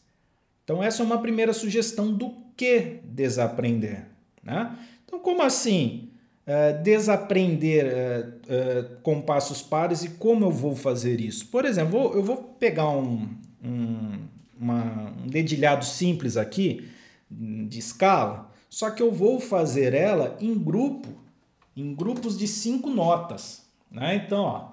Então 0.64 0.82
essa 0.82 1.02
é 1.02 1.06
uma 1.06 1.18
primeira 1.18 1.52
sugestão 1.52 2.12
do 2.12 2.34
que 2.56 3.00
desaprender, 3.04 4.06
né? 4.42 4.76
Então 5.04 5.18
como 5.18 5.42
assim? 5.42 6.10
Uh, 6.46 6.82
desaprender 6.82 7.86
uh, 7.86 8.28
uh, 8.28 9.00
compassos 9.02 9.62
pares 9.62 10.04
e 10.04 10.10
como 10.10 10.44
eu 10.44 10.50
vou 10.50 10.76
fazer 10.76 11.18
isso? 11.18 11.46
Por 11.46 11.64
exemplo, 11.64 12.12
eu 12.14 12.22
vou 12.22 12.36
pegar 12.36 12.90
um, 12.90 13.30
um, 13.64 14.18
uma, 14.58 15.12
um 15.24 15.26
dedilhado 15.26 15.84
simples 15.84 16.36
aqui, 16.36 16.88
de 17.30 17.78
escala, 17.78 18.50
só 18.68 18.90
que 18.90 19.02
eu 19.02 19.10
vou 19.10 19.40
fazer 19.40 19.94
ela 19.94 20.36
em 20.40 20.54
grupo, 20.54 21.08
em 21.76 21.94
grupos 21.94 22.38
de 22.38 22.46
cinco 22.46 22.90
notas. 22.90 23.64
Né? 23.90 24.16
Então, 24.16 24.44
ó, 24.44 24.68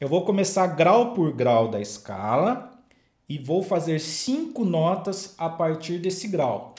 eu 0.00 0.08
vou 0.08 0.24
começar 0.24 0.66
grau 0.68 1.12
por 1.12 1.32
grau 1.32 1.68
da 1.68 1.80
escala 1.80 2.70
e 3.28 3.38
vou 3.38 3.62
fazer 3.62 3.98
cinco 3.98 4.64
notas 4.64 5.34
a 5.38 5.48
partir 5.48 5.98
desse 5.98 6.28
grau. 6.28 6.74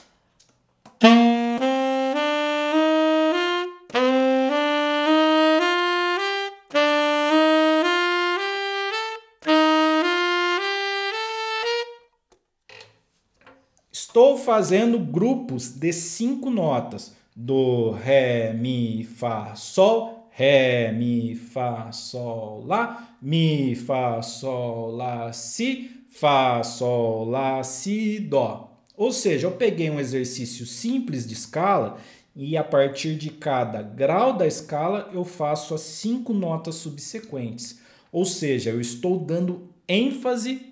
Estou 14.14 14.38
fazendo 14.38 15.00
grupos 15.00 15.72
de 15.72 15.92
cinco 15.92 16.52
notas: 16.52 17.16
do, 17.36 17.90
ré, 17.90 18.54
mi, 18.54 19.04
fá, 19.04 19.56
sol, 19.56 20.30
ré, 20.30 20.92
mi, 20.92 21.34
fá, 21.34 21.92
sol, 21.92 22.64
lá, 22.64 23.18
mi, 23.20 23.74
fá, 23.74 24.22
sol, 24.22 24.92
lá, 24.92 25.34
si, 25.34 26.06
fá, 26.12 26.62
sol, 26.62 27.28
lá, 27.28 27.64
si, 27.64 28.20
dó. 28.20 28.78
Ou 28.96 29.12
seja, 29.12 29.48
eu 29.48 29.54
peguei 29.54 29.90
um 29.90 30.00
exercício 30.00 30.64
simples 30.68 31.26
de 31.26 31.34
escala 31.34 31.98
e 32.36 32.56
a 32.56 32.64
partir 32.64 33.16
de 33.16 33.32
cada 33.32 33.82
grau 33.82 34.38
da 34.38 34.46
escala 34.46 35.10
eu 35.12 35.26
faço 35.26 35.74
as 35.74 35.82
cinco 35.82 36.36
notas 36.36 36.76
subsequentes. 36.76 37.80
Ou 38.12 38.26
seja, 38.26 38.70
eu 38.70 38.80
estou 38.80 39.18
dando 39.18 39.70
ênfase 39.88 40.72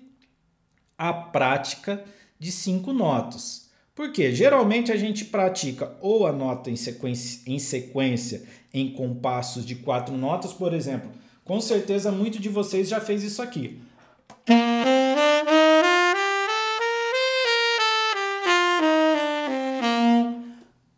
à 0.96 1.12
prática 1.12 2.04
de 2.42 2.50
cinco 2.50 2.92
notas. 2.92 3.70
Porque 3.94 4.34
geralmente 4.34 4.90
a 4.90 4.96
gente 4.96 5.24
pratica 5.24 5.96
ou 6.00 6.26
a 6.26 6.32
nota 6.32 6.70
em 6.70 6.76
sequência, 6.76 7.40
em 7.46 7.56
sequência 7.56 8.42
em 8.74 8.92
compassos 8.94 9.64
de 9.64 9.76
quatro 9.76 10.16
notas, 10.16 10.52
por 10.52 10.74
exemplo. 10.74 11.08
Com 11.44 11.60
certeza 11.60 12.10
muito 12.10 12.40
de 12.40 12.48
vocês 12.48 12.88
já 12.88 13.00
fez 13.00 13.22
isso 13.22 13.40
aqui. 13.40 13.80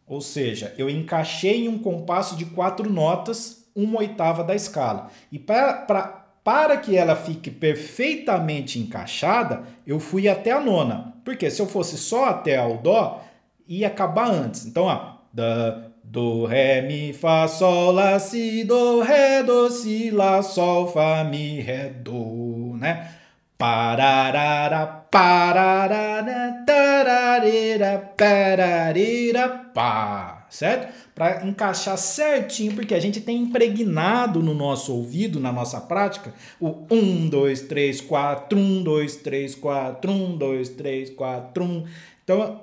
Ou 0.06 0.22
seja, 0.22 0.74
eu 0.78 0.88
encaixei 0.88 1.66
em 1.66 1.68
um 1.68 1.78
compasso 1.78 2.36
de 2.36 2.46
quatro 2.46 2.90
notas, 2.90 3.66
uma 3.76 3.98
oitava 3.98 4.42
da 4.42 4.54
escala. 4.54 5.10
E 5.30 5.38
para 5.38 6.24
para 6.44 6.76
que 6.76 6.94
ela 6.94 7.16
fique 7.16 7.50
perfeitamente 7.50 8.78
encaixada, 8.78 9.64
eu 9.86 9.98
fui 9.98 10.28
até 10.28 10.52
a 10.52 10.60
nona. 10.60 11.13
Porque 11.24 11.50
se 11.50 11.60
eu 11.62 11.66
fosse 11.66 11.96
só 11.96 12.26
até 12.26 12.62
o 12.64 12.76
dó, 12.76 13.24
ia 13.66 13.88
acabar 13.88 14.30
antes. 14.30 14.66
Então, 14.66 14.84
ó, 14.84 15.14
da, 15.32 15.88
do, 16.02 16.44
ré, 16.44 16.82
mi, 16.82 17.12
fá, 17.12 17.48
sol, 17.48 17.92
lá, 17.92 18.18
si, 18.18 18.62
do, 18.64 19.00
ré, 19.00 19.42
do, 19.42 19.70
si, 19.70 20.10
lá, 20.10 20.42
sol, 20.42 20.86
fá, 20.86 21.24
mi, 21.24 21.60
ré, 21.60 21.88
do, 21.88 22.76
né? 22.78 23.10
Pararara, 23.56 24.86
pararara, 25.10 26.64
tararira, 26.66 28.12
pararira, 28.16 29.48
pá. 29.72 30.33
Certo? 30.54 30.94
Para 31.16 31.44
encaixar 31.44 31.98
certinho, 31.98 32.74
porque 32.74 32.94
a 32.94 33.00
gente 33.00 33.20
tem 33.20 33.38
impregnado 33.38 34.40
no 34.40 34.54
nosso 34.54 34.94
ouvido, 34.94 35.40
na 35.40 35.52
nossa 35.52 35.80
prática, 35.80 36.32
o 36.60 36.86
1, 36.88 37.28
2, 37.28 37.62
3, 37.62 38.00
4, 38.02 38.56
1, 38.56 38.82
2, 38.84 39.16
3, 39.16 39.54
4, 39.56 40.12
1, 40.12 40.36
2, 40.38 40.68
3, 40.68 41.10
4, 41.10 41.64
1. 41.64 41.84
Então, 42.22 42.60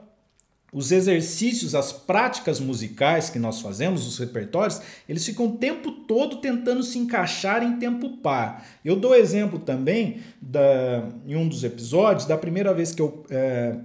os 0.71 0.93
exercícios, 0.93 1.75
as 1.75 1.91
práticas 1.91 2.61
musicais 2.61 3.29
que 3.29 3.37
nós 3.37 3.59
fazemos, 3.59 4.07
os 4.07 4.17
repertórios, 4.17 4.81
eles 5.07 5.25
ficam 5.25 5.47
o 5.47 5.57
tempo 5.57 5.91
todo 5.91 6.37
tentando 6.37 6.81
se 6.83 6.97
encaixar 6.97 7.61
em 7.61 7.77
tempo 7.77 8.17
par. 8.19 8.65
Eu 8.85 8.95
dou 8.95 9.13
exemplo 9.13 9.59
também 9.59 10.21
da, 10.41 11.09
em 11.27 11.35
um 11.35 11.45
dos 11.45 11.65
episódios 11.65 12.25
da 12.25 12.37
primeira 12.37 12.73
vez 12.73 12.93
que 12.93 13.01
eu, 13.01 13.25
é, 13.29 13.75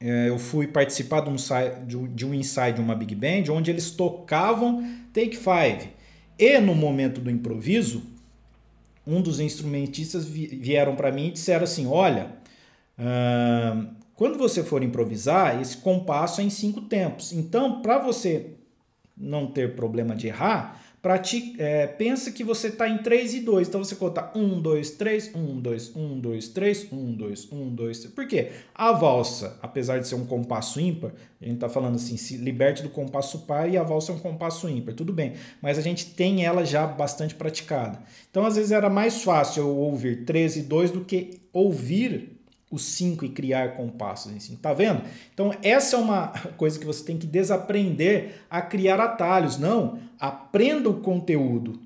eu 0.00 0.38
fui 0.38 0.66
participar 0.68 1.22
de 1.86 1.96
um, 1.96 2.14
de 2.14 2.24
um 2.24 2.32
ensaio 2.32 2.74
de 2.74 2.80
uma 2.80 2.94
big 2.94 3.14
band 3.14 3.52
onde 3.52 3.70
eles 3.70 3.90
tocavam 3.90 4.82
Take 5.12 5.36
Five. 5.36 5.90
E 6.38 6.58
no 6.60 6.74
momento 6.74 7.20
do 7.20 7.30
improviso, 7.30 8.02
um 9.04 9.20
dos 9.20 9.40
instrumentistas 9.40 10.24
vieram 10.26 10.94
para 10.94 11.10
mim 11.10 11.28
e 11.28 11.32
disseram 11.32 11.64
assim: 11.64 11.86
Olha, 11.86 12.30
uh, 12.98 13.88
quando 14.14 14.38
você 14.38 14.62
for 14.62 14.82
improvisar, 14.82 15.60
esse 15.60 15.78
compasso 15.78 16.40
é 16.40 16.44
em 16.44 16.50
cinco 16.50 16.82
tempos. 16.82 17.32
Então, 17.32 17.82
para 17.82 17.98
você 17.98 18.52
não 19.16 19.48
ter 19.48 19.74
problema 19.74 20.14
de 20.14 20.28
errar, 20.28 20.80
pratique, 21.00 21.54
é, 21.60 21.86
pensa 21.86 22.30
que 22.30 22.42
você 22.42 22.68
está 22.68 22.88
em 22.88 22.98
3 22.98 23.34
e 23.34 23.40
2. 23.40 23.68
Então 23.68 23.82
você 23.82 23.94
conta 23.94 24.30
1, 24.34 24.60
2, 24.60 24.90
3, 24.92 25.34
1, 25.34 25.60
2, 25.60 25.96
1, 25.96 26.20
2, 26.20 26.48
3, 26.48 26.92
1, 26.92 27.12
2, 27.14 27.52
1, 27.52 27.74
2, 27.74 27.98
3. 28.00 28.14
Por 28.14 28.26
quê? 28.26 28.50
A 28.74 28.92
valsa, 28.92 29.58
apesar 29.62 29.98
de 29.98 30.08
ser 30.08 30.16
um 30.16 30.26
compasso 30.26 30.80
ímpar, 30.80 31.12
a 31.40 31.44
gente 31.44 31.54
está 31.54 31.68
falando 31.68 31.94
assim, 31.94 32.16
se 32.16 32.36
liberte 32.36 32.82
do 32.82 32.90
compasso 32.90 33.46
par 33.46 33.70
e 33.70 33.76
a 33.76 33.82
valsa 33.82 34.12
é 34.12 34.14
um 34.14 34.18
compasso 34.18 34.68
ímpar, 34.68 34.94
tudo 34.94 35.12
bem. 35.12 35.34
Mas 35.62 35.78
a 35.78 35.82
gente 35.82 36.06
tem 36.14 36.44
ela 36.44 36.64
já 36.64 36.86
bastante 36.86 37.34
praticada. 37.34 38.00
Então, 38.30 38.44
às 38.44 38.56
vezes, 38.56 38.72
era 38.72 38.90
mais 38.90 39.22
fácil 39.22 39.62
eu 39.62 39.76
ouvir 39.76 40.24
3 40.24 40.56
e 40.56 40.62
2 40.62 40.90
do 40.90 41.04
que 41.04 41.40
ouvir 41.52 42.37
os 42.70 42.84
cinco 42.84 43.24
e 43.24 43.30
criar 43.30 43.76
compassos 43.76 44.32
em 44.32 44.40
cinco. 44.40 44.60
Tá 44.60 44.72
vendo? 44.72 45.02
Então, 45.32 45.54
essa 45.62 45.96
é 45.96 45.98
uma 45.98 46.28
coisa 46.56 46.78
que 46.78 46.84
você 46.84 47.04
tem 47.04 47.16
que 47.16 47.26
desaprender 47.26 48.42
a 48.50 48.60
criar 48.60 49.00
atalhos. 49.00 49.58
Não, 49.58 49.98
aprenda 50.18 50.88
o 50.88 51.00
conteúdo. 51.00 51.80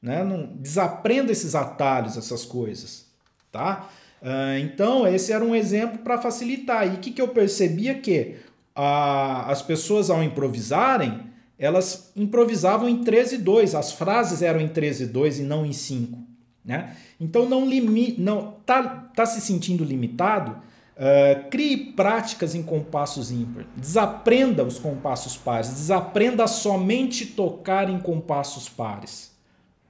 Né? 0.00 0.24
Não, 0.24 0.46
desaprenda 0.56 1.32
esses 1.32 1.54
atalhos, 1.54 2.16
essas 2.16 2.44
coisas. 2.44 3.06
Tá? 3.52 3.88
Uh, 4.22 4.58
então, 4.60 5.06
esse 5.06 5.32
era 5.32 5.44
um 5.44 5.54
exemplo 5.54 5.98
para 5.98 6.20
facilitar. 6.20 6.86
E 6.86 6.96
o 6.96 6.98
que, 6.98 7.10
que 7.10 7.20
eu 7.20 7.28
percebia 7.28 7.94
que 7.94 8.36
uh, 8.76 9.46
as 9.46 9.62
pessoas, 9.62 10.08
ao 10.08 10.22
improvisarem, 10.22 11.26
elas 11.58 12.12
improvisavam 12.16 12.88
em 12.88 13.02
13 13.02 13.36
e 13.36 13.38
2. 13.38 13.74
As 13.74 13.92
frases 13.92 14.42
eram 14.42 14.60
em 14.60 14.68
13 14.68 15.04
e 15.04 15.06
2 15.06 15.40
e 15.40 15.42
não 15.42 15.64
em 15.66 15.72
5. 15.72 16.25
Né? 16.66 16.96
Então 17.20 17.48
não 17.48 17.64
limite, 17.64 18.20
não 18.20 18.56
tá, 18.66 18.82
tá 19.14 19.24
se 19.24 19.40
sentindo 19.40 19.84
limitado, 19.84 20.50
uh, 20.96 21.48
crie 21.48 21.92
práticas 21.92 22.56
em 22.56 22.62
compassos 22.62 23.30
ímpar. 23.30 23.64
Desaprenda 23.76 24.64
os 24.64 24.76
compassos 24.76 25.36
pares. 25.36 25.70
Desaprenda 25.70 26.44
somente 26.48 27.24
tocar 27.24 27.88
em 27.88 28.00
compassos 28.00 28.68
pares. 28.68 29.32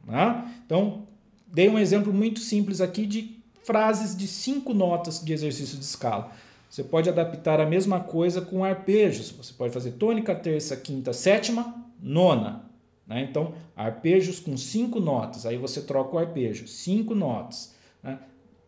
Né? 0.06 0.52
Então 0.66 1.04
dei 1.46 1.68
um 1.70 1.78
exemplo 1.78 2.12
muito 2.12 2.40
simples 2.40 2.82
aqui 2.82 3.06
de 3.06 3.40
frases 3.64 4.14
de 4.14 4.28
cinco 4.28 4.74
notas 4.74 5.24
de 5.24 5.32
exercício 5.32 5.78
de 5.78 5.84
escala. 5.84 6.30
Você 6.68 6.84
pode 6.84 7.08
adaptar 7.08 7.58
a 7.58 7.64
mesma 7.64 8.00
coisa 8.00 8.42
com 8.42 8.62
arpejos. 8.62 9.30
Você 9.30 9.54
pode 9.54 9.72
fazer 9.72 9.92
tônica, 9.92 10.34
terça, 10.34 10.76
quinta, 10.76 11.14
sétima, 11.14 11.74
nona. 12.02 12.65
Né? 13.06 13.22
Então, 13.22 13.54
arpejos 13.74 14.40
com 14.40 14.56
cinco 14.56 14.98
notas, 14.98 15.46
aí 15.46 15.56
você 15.56 15.80
troca 15.80 16.16
o 16.16 16.18
arpejo, 16.18 16.66
cinco 16.66 17.14
notas. 17.14 17.74
Né? 18.02 18.18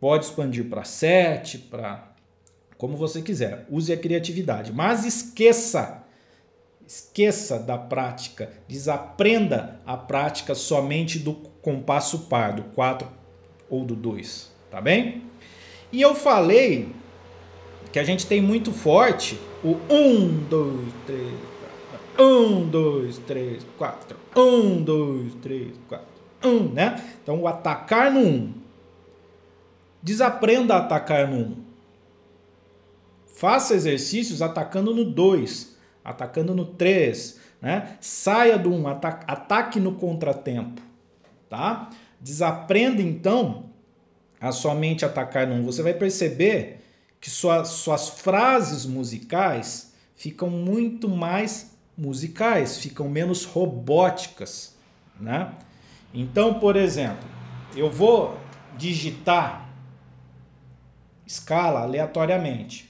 Pode 0.01 0.27
expandir 0.27 0.68
para 0.68 0.85
sete, 0.85 1.59
para 1.59 2.12
como 2.77 2.96
você 2.96 3.20
quiser. 3.20 3.66
Use 3.68 3.92
a 3.92 3.96
criatividade, 3.96 4.72
mas 4.72 5.05
esqueça, 5.05 6.05
esqueça 6.87 7.59
da 7.59 7.77
prática, 7.77 8.53
desaprenda 8.68 9.81
a 9.85 9.96
prática 9.96 10.55
somente 10.55 11.18
do 11.18 11.35
compasso 11.61 12.20
par, 12.20 12.53
do 12.53 12.62
4 12.62 13.09
ou 13.68 13.85
do 13.85 13.94
2, 13.94 14.51
tá 14.70 14.81
bem? 14.81 15.24
E 15.92 16.01
eu 16.01 16.14
falei 16.14 16.88
que 17.92 17.98
a 17.98 18.05
gente 18.05 18.27
tem 18.27 18.40
muito 18.40 18.72
forte 18.72 19.38
o 19.64 19.77
1, 19.90 20.44
2, 20.48 20.92
3, 21.07 21.20
1, 22.18 22.68
2, 22.68 23.18
3, 23.18 23.66
4. 23.77 24.16
1, 24.36 24.82
2, 24.82 25.34
3, 25.36 25.72
4. 25.88 26.06
1, 26.44 26.72
né? 26.72 27.04
Então, 27.22 27.40
o 27.40 27.48
atacar 27.48 28.12
no 28.12 28.20
1. 28.20 28.54
Desaprenda 30.02 30.74
a 30.74 30.78
atacar 30.78 31.28
no 31.28 31.36
1. 31.36 31.56
Faça 33.34 33.74
exercícios 33.74 34.42
atacando 34.42 34.94
no 34.94 35.04
2, 35.04 35.76
atacando 36.04 36.54
no 36.54 36.64
3, 36.64 37.40
né? 37.60 37.96
Saia 38.00 38.58
do 38.58 38.72
1, 38.72 38.88
ataque, 38.88 39.24
ataque 39.28 39.80
no 39.80 39.94
contratempo, 39.94 40.82
tá? 41.48 41.90
Desaprenda 42.20 43.00
então 43.00 43.66
a 44.40 44.50
somente 44.52 45.04
atacar 45.04 45.46
no 45.46 45.54
1. 45.54 45.64
Você 45.64 45.82
vai 45.82 45.94
perceber 45.94 46.80
que 47.20 47.30
suas, 47.30 47.68
suas 47.68 48.08
frases 48.08 48.86
musicais 48.86 49.92
ficam 50.16 50.50
muito 50.50 51.08
mais 51.08 51.77
musicais, 51.98 52.78
ficam 52.78 53.08
menos 53.08 53.44
robóticas, 53.44 54.76
né? 55.18 55.52
Então, 56.14 56.61
por 56.61 56.76
exemplo, 56.76 57.28
eu 57.76 57.90
vou 57.90 58.38
digitar 58.76 59.68
escala 61.26 61.80
aleatoriamente. 61.80 62.88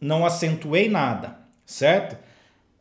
Não 0.00 0.24
acentuei 0.24 0.88
nada, 0.88 1.38
certo? 1.66 2.16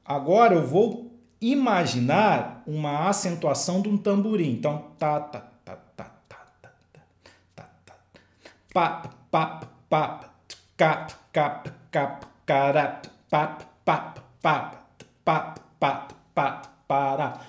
Agora 0.06 0.56
eu 0.56 0.66
vou 0.66 1.09
imaginar 1.42 2.64
uma 2.68 3.10
acentuação 3.10 3.82
de 3.82 3.90
um 3.90 3.98
tamborim. 3.98 4.52
Então, 4.52 4.86
tá, 4.98 5.20
tá, 5.20 5.40
tá, 5.64 5.76
tá, 5.96 6.12
tá, 6.28 6.38
tá, 7.56 7.94
pap, 8.74 9.08
pap, 9.32 9.66
pap, 9.90 10.26
cap, 10.78 11.14
cap, 11.34 11.72
cap, 11.92 12.26
carap, 12.46 13.08
pap, 13.30 13.64
pap, 13.86 14.20
pap, 14.42 14.76
pap, 15.24 15.60
pap, 15.80 16.14
pap, 16.34 16.68
para. 16.88 17.40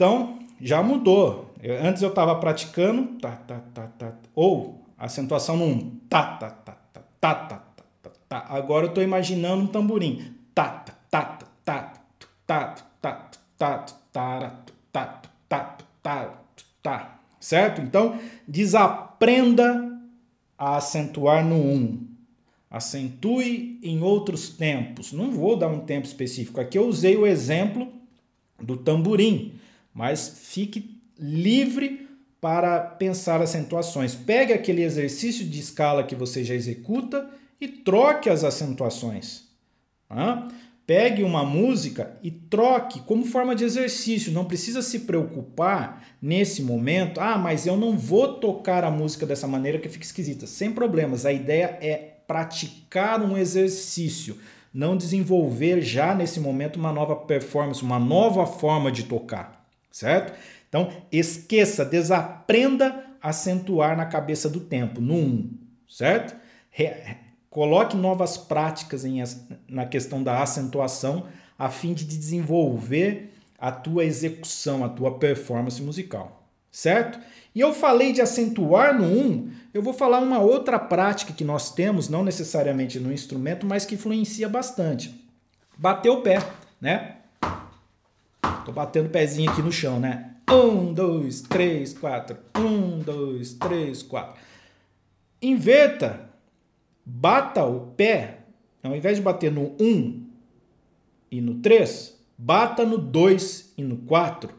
Então, 0.00 0.38
já 0.58 0.82
mudou. 0.82 1.54
Eu, 1.62 1.74
antes 1.84 2.00
eu 2.00 2.08
estava 2.08 2.34
praticando 2.36 3.18
tá, 3.20 3.32
tá, 3.32 3.60
tá, 3.74 3.86
tá, 3.98 4.14
ou 4.34 4.82
acentuação 4.96 5.58
no 5.58 5.66
um, 5.66 5.90
tá, 6.08 6.22
tá, 6.38 6.48
tá, 6.48 6.72
tá, 6.94 7.02
tá, 7.20 7.34
tá, 7.34 7.62
tá, 8.02 8.10
tá. 8.26 8.46
Agora 8.48 8.86
eu 8.86 8.88
estou 8.88 9.04
imaginando 9.04 9.64
um 9.64 9.66
tamborim. 9.66 10.32
Tá, 10.54 10.68
tá, 10.70 10.94
tá, 11.10 11.38
tá, 11.62 11.92
tá, 12.46 12.74
tá, 12.98 13.24
tá, 13.58 13.84
tá, 14.08 15.22
tá, 15.46 15.76
tá, 16.02 16.34
tá, 16.82 17.20
certo? 17.38 17.82
Então, 17.82 18.18
desaprenda 18.48 20.00
a 20.56 20.76
acentuar 20.78 21.44
no 21.44 21.56
um. 21.56 22.06
Acentue 22.70 23.78
em 23.82 24.00
outros 24.00 24.48
tempos. 24.48 25.12
Não 25.12 25.30
vou 25.30 25.58
dar 25.58 25.68
um 25.68 25.80
tempo 25.80 26.06
específico. 26.06 26.58
Aqui 26.58 26.78
eu 26.78 26.88
usei 26.88 27.18
o 27.18 27.26
exemplo 27.26 27.86
do 28.58 28.78
tamborim, 28.78 29.60
mas 29.94 30.40
fique 30.42 31.00
livre 31.18 32.08
para 32.40 32.80
pensar 32.80 33.42
acentuações. 33.42 34.14
Pegue 34.14 34.52
aquele 34.52 34.82
exercício 34.82 35.44
de 35.44 35.60
escala 35.60 36.04
que 36.04 36.14
você 36.14 36.42
já 36.42 36.54
executa 36.54 37.28
e 37.60 37.68
troque 37.68 38.30
as 38.30 38.42
acentuações. 38.42 39.44
Tá? 40.08 40.48
Pegue 40.86 41.22
uma 41.22 41.44
música 41.44 42.18
e 42.22 42.30
troque 42.30 43.00
como 43.02 43.24
forma 43.24 43.54
de 43.54 43.64
exercício. 43.64 44.32
Não 44.32 44.44
precisa 44.44 44.82
se 44.82 45.00
preocupar 45.00 46.02
nesse 46.20 46.62
momento. 46.62 47.20
Ah, 47.20 47.38
mas 47.38 47.66
eu 47.66 47.76
não 47.76 47.96
vou 47.96 48.34
tocar 48.34 48.82
a 48.82 48.90
música 48.90 49.26
dessa 49.26 49.46
maneira 49.46 49.78
que 49.78 49.88
fica 49.88 50.04
esquisita. 50.04 50.46
Sem 50.46 50.72
problemas. 50.72 51.26
A 51.26 51.32
ideia 51.32 51.78
é 51.80 51.96
praticar 52.26 53.20
um 53.22 53.36
exercício. 53.36 54.38
não 54.72 54.96
desenvolver 54.96 55.82
já 55.82 56.14
nesse 56.14 56.38
momento 56.38 56.76
uma 56.76 56.92
nova 56.92 57.16
performance, 57.16 57.82
uma 57.82 57.98
nova 57.98 58.46
forma 58.46 58.92
de 58.92 59.02
tocar, 59.02 59.59
certo? 59.90 60.32
Então, 60.68 60.92
esqueça, 61.10 61.84
desaprenda 61.84 63.04
a 63.20 63.30
acentuar 63.30 63.96
na 63.96 64.06
cabeça 64.06 64.48
do 64.48 64.60
tempo, 64.60 65.00
no 65.00 65.14
1, 65.14 65.18
um, 65.18 65.50
certo? 65.88 66.36
Re 66.70 66.90
coloque 67.50 67.96
novas 67.96 68.38
práticas 68.38 69.04
em, 69.04 69.20
na 69.68 69.84
questão 69.84 70.22
da 70.22 70.40
acentuação 70.40 71.26
a 71.58 71.68
fim 71.68 71.92
de 71.92 72.04
desenvolver 72.04 73.34
a 73.58 73.72
tua 73.72 74.04
execução, 74.04 74.84
a 74.84 74.88
tua 74.88 75.18
performance 75.18 75.82
musical, 75.82 76.46
certo? 76.70 77.18
E 77.54 77.60
eu 77.60 77.74
falei 77.74 78.12
de 78.12 78.22
acentuar 78.22 78.96
no 78.96 79.04
1, 79.04 79.08
um, 79.08 79.50
eu 79.74 79.82
vou 79.82 79.92
falar 79.92 80.20
uma 80.20 80.38
outra 80.38 80.78
prática 80.78 81.32
que 81.32 81.44
nós 81.44 81.74
temos, 81.74 82.08
não 82.08 82.22
necessariamente 82.22 83.00
no 83.00 83.12
instrumento, 83.12 83.66
mas 83.66 83.84
que 83.84 83.96
influencia 83.96 84.48
bastante. 84.48 85.28
Bater 85.76 86.10
o 86.10 86.22
pé, 86.22 86.38
né? 86.80 87.16
Tô 88.64 88.72
batendo 88.72 89.06
o 89.06 89.10
pezinho 89.10 89.50
aqui 89.50 89.62
no 89.62 89.72
chão, 89.72 89.98
né? 89.98 90.34
Um, 90.50 90.92
dois, 90.92 91.40
três, 91.40 91.92
quatro. 91.92 92.36
Um, 92.56 92.98
dois, 92.98 93.54
três, 93.54 94.02
quatro. 94.02 94.40
Inverta. 95.40 96.28
Bata 97.04 97.64
o 97.64 97.92
pé. 97.92 98.40
Ao 98.82 98.94
invés 98.94 99.16
de 99.16 99.22
bater 99.22 99.50
no 99.52 99.74
1 99.78 99.84
um 99.84 100.26
e 101.30 101.40
no 101.40 101.60
3, 101.60 102.18
bata 102.36 102.84
no 102.84 102.98
2 102.98 103.74
e 103.76 103.82
no 103.82 103.98
4. 103.98 104.50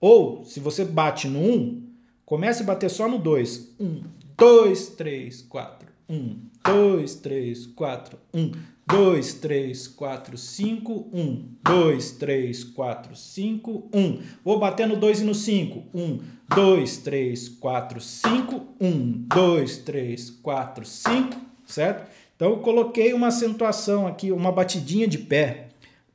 Ou, 0.00 0.44
se 0.44 0.58
você 0.58 0.84
bate 0.84 1.28
no 1.28 1.38
1, 1.38 1.52
um, 1.52 1.82
comece 2.24 2.62
a 2.62 2.66
bater 2.66 2.88
só 2.88 3.06
no 3.06 3.18
2. 3.18 3.76
1, 3.78 4.02
2, 4.36 4.88
3, 4.90 5.42
4. 5.42 5.88
1, 6.08 6.40
2, 6.64 7.14
3, 7.16 7.66
4. 7.66 8.18
1, 8.34 8.52
2, 8.90 9.34
3, 9.34 9.86
4, 9.86 10.36
5, 10.36 11.10
1, 11.12 11.48
2, 11.62 12.10
3, 12.12 12.64
4, 12.64 13.16
5, 13.16 13.88
1. 13.94 14.22
Vou 14.44 14.58
bater 14.58 14.88
no 14.88 14.96
2 14.96 15.20
e 15.20 15.24
no 15.24 15.34
5. 15.34 15.84
1, 15.94 16.18
2, 16.52 16.96
3, 16.98 17.48
4, 17.50 18.00
5, 18.00 18.66
1, 18.80 19.26
2, 19.32 19.76
3, 19.78 20.30
4, 20.30 20.84
5, 20.84 21.40
certo? 21.66 22.10
Então 22.34 22.50
eu 22.50 22.58
coloquei 22.58 23.12
uma 23.12 23.28
acentuação 23.28 24.08
aqui, 24.08 24.32
uma 24.32 24.50
batidinha 24.50 25.06
de 25.06 25.18
pé. 25.18 25.68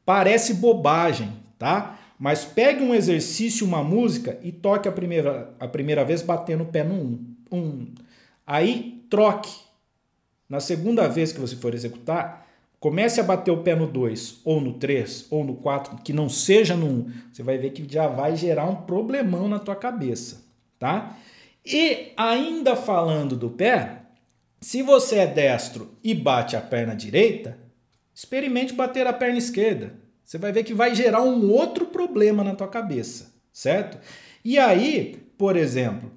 Parece 0.06 0.56
bobagem, 0.56 1.32
tá? 1.58 1.98
Mas 2.20 2.44
pegue 2.44 2.84
um 2.84 2.94
exercício, 2.94 3.66
uma 3.66 3.84
música 3.84 4.38
e 4.44 4.52
toque 4.52 4.90
a 4.90 4.92
primeira, 4.92 5.54
a 5.60 5.68
primeira 5.68 6.04
vez 6.04 6.22
batendo 6.22 6.64
o 6.64 6.68
pé 6.68 6.84
no 6.84 6.96
1. 6.96 7.36
1. 7.52 7.88
Aí 8.46 9.06
troque. 9.10 9.64
Na 10.50 10.60
segunda 10.60 11.08
vez 11.08 11.32
que 11.32 11.40
você 11.40 11.56
for 11.56 11.74
executar, 11.74 12.45
Comece 12.86 13.20
a 13.20 13.24
bater 13.24 13.50
o 13.50 13.64
pé 13.64 13.76
no 13.76 13.88
2, 13.88 14.42
ou 14.46 14.62
no 14.62 14.74
3, 14.74 15.26
ou 15.32 15.44
no 15.44 15.56
4, 15.56 16.04
que 16.04 16.14
não 16.14 16.30
seja 16.30 16.76
no 16.76 16.86
1. 16.86 16.90
Um. 16.90 17.12
Você 17.34 17.42
vai 17.42 17.58
ver 17.58 17.72
que 17.72 17.92
já 17.92 18.06
vai 18.06 18.36
gerar 18.36 18.66
um 18.66 18.76
problemão 18.76 19.50
na 19.50 19.58
tua 19.58 19.76
cabeça, 19.76 20.46
tá? 20.78 21.18
E 21.66 22.12
ainda 22.16 22.76
falando 22.76 23.36
do 23.36 23.50
pé, 23.50 24.04
se 24.62 24.84
você 24.84 25.16
é 25.16 25.26
destro 25.26 25.98
e 26.04 26.14
bate 26.14 26.56
a 26.56 26.62
perna 26.62 26.96
direita, 26.96 27.58
experimente 28.14 28.72
bater 28.72 29.08
a 29.08 29.14
perna 29.14 29.40
esquerda. 29.40 29.96
Você 30.24 30.38
vai 30.38 30.52
ver 30.52 30.64
que 30.64 30.72
vai 30.76 30.94
gerar 30.94 31.24
um 31.24 31.50
outro 31.50 31.88
problema 31.88 32.44
na 32.44 32.54
tua 32.54 32.68
cabeça, 32.68 33.34
certo? 33.52 33.98
E 34.44 34.60
aí, 34.60 35.28
por 35.40 35.56
exemplo, 35.56 36.12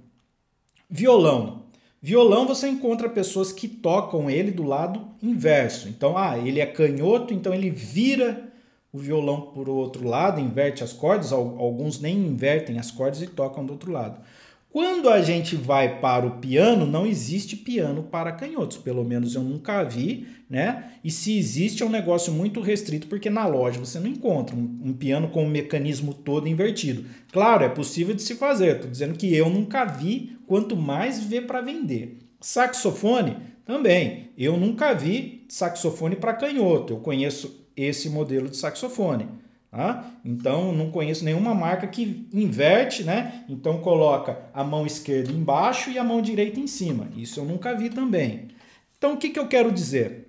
violão. 0.91 1.65
Violão 2.01 2.47
você 2.47 2.69
encontra 2.69 3.09
pessoas 3.09 3.53
que 3.53 3.67
tocam 3.67 4.31
ele 4.31 4.53
do 4.53 4.63
lado 4.63 5.09
inverso. 5.21 5.89
Então, 5.89 6.17
ah, 6.17 6.39
ele 6.39 6.61
é 6.61 6.67
canhoto, 6.67 7.35
então 7.35 7.53
ele 7.53 7.71
vira 7.71 8.49
o 8.93 8.99
violão 8.99 9.41
por 9.41 9.69
outro 9.69 10.07
lado, 10.07 10.41
inverte 10.41 10.83
as 10.83 10.93
cordas, 10.93 11.33
alguns 11.33 12.01
nem 12.01 12.17
invertem 12.17 12.79
as 12.79 12.91
cordas 12.91 13.21
e 13.21 13.27
tocam 13.27 13.65
do 13.65 13.73
outro 13.73 13.93
lado. 13.93 14.21
Quando 14.71 15.09
a 15.09 15.23
gente 15.23 15.57
vai 15.57 15.99
para 15.99 16.27
o 16.27 16.39
piano, 16.39 16.85
não 16.85 17.07
existe 17.07 17.57
piano 17.57 18.03
para 18.03 18.33
canhotos, 18.33 18.77
pelo 18.77 19.03
menos 19.03 19.35
eu 19.35 19.43
nunca 19.43 19.83
vi, 19.83 20.27
né? 20.49 20.93
E 21.03 21.11
se 21.11 21.39
existe 21.39 21.83
é 21.83 21.87
um 21.87 21.91
negócio 21.91 22.33
muito 22.35 22.61
restrito, 22.61 23.07
porque 23.07 23.31
na 23.31 23.47
loja 23.47 23.81
você 23.81 23.99
não 23.99 24.07
encontra 24.07 24.55
um, 24.55 24.81
um 24.85 24.93
piano 24.93 25.29
com 25.29 25.43
o 25.43 25.49
mecanismo 25.49 26.13
todo 26.13 26.49
invertido. 26.49 27.07
Claro, 27.33 27.65
é 27.65 27.69
possível 27.69 28.15
de 28.15 28.21
se 28.21 28.35
fazer, 28.35 28.77
estou 28.77 28.91
dizendo 28.91 29.17
que 29.17 29.35
eu 29.35 29.49
nunca 29.49 29.87
vi, 29.87 30.37
quanto 30.47 30.77
mais 30.77 31.19
ver 31.25 31.47
para 31.47 31.63
vender. 31.63 32.19
Saxofone 32.39 33.39
também, 33.65 34.31
eu 34.37 34.59
nunca 34.59 34.93
vi 34.93 35.47
saxofone 35.49 36.15
para 36.15 36.35
canhoto, 36.35 36.93
eu 36.93 36.99
conheço 36.99 37.67
esse 37.75 38.11
modelo 38.11 38.51
de 38.51 38.57
saxofone. 38.59 39.29
Tá? 39.71 40.13
Então, 40.25 40.73
não 40.73 40.91
conheço 40.91 41.25
nenhuma 41.25 41.55
marca 41.55 41.87
que 41.87 42.27
inverte, 42.33 43.05
né? 43.05 43.45
Então, 43.49 43.81
coloca 43.81 44.47
a 44.55 44.65
mão 44.65 44.87
esquerda 44.87 45.31
embaixo 45.31 45.91
e 45.91 45.99
a 45.99 46.05
mão 46.05 46.23
direita 46.23 46.59
em 46.59 46.67
cima. 46.67 47.09
Isso 47.15 47.39
eu 47.39 47.45
nunca 47.45 47.75
vi 47.75 47.91
também. 47.91 48.49
Então, 48.97 49.13
o 49.13 49.17
que, 49.19 49.29
que 49.29 49.39
eu 49.39 49.47
quero 49.47 49.71
dizer? 49.71 50.29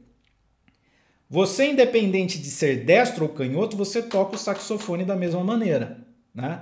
Você, 1.29 1.71
independente 1.71 2.37
de 2.37 2.49
ser 2.49 2.83
destro 2.83 3.25
ou 3.25 3.29
canhoto, 3.29 3.77
você 3.77 4.01
toca 4.01 4.35
o 4.35 4.39
saxofone 4.39 5.05
da 5.05 5.15
mesma 5.15 5.43
maneira. 5.43 6.05
Né? 6.35 6.59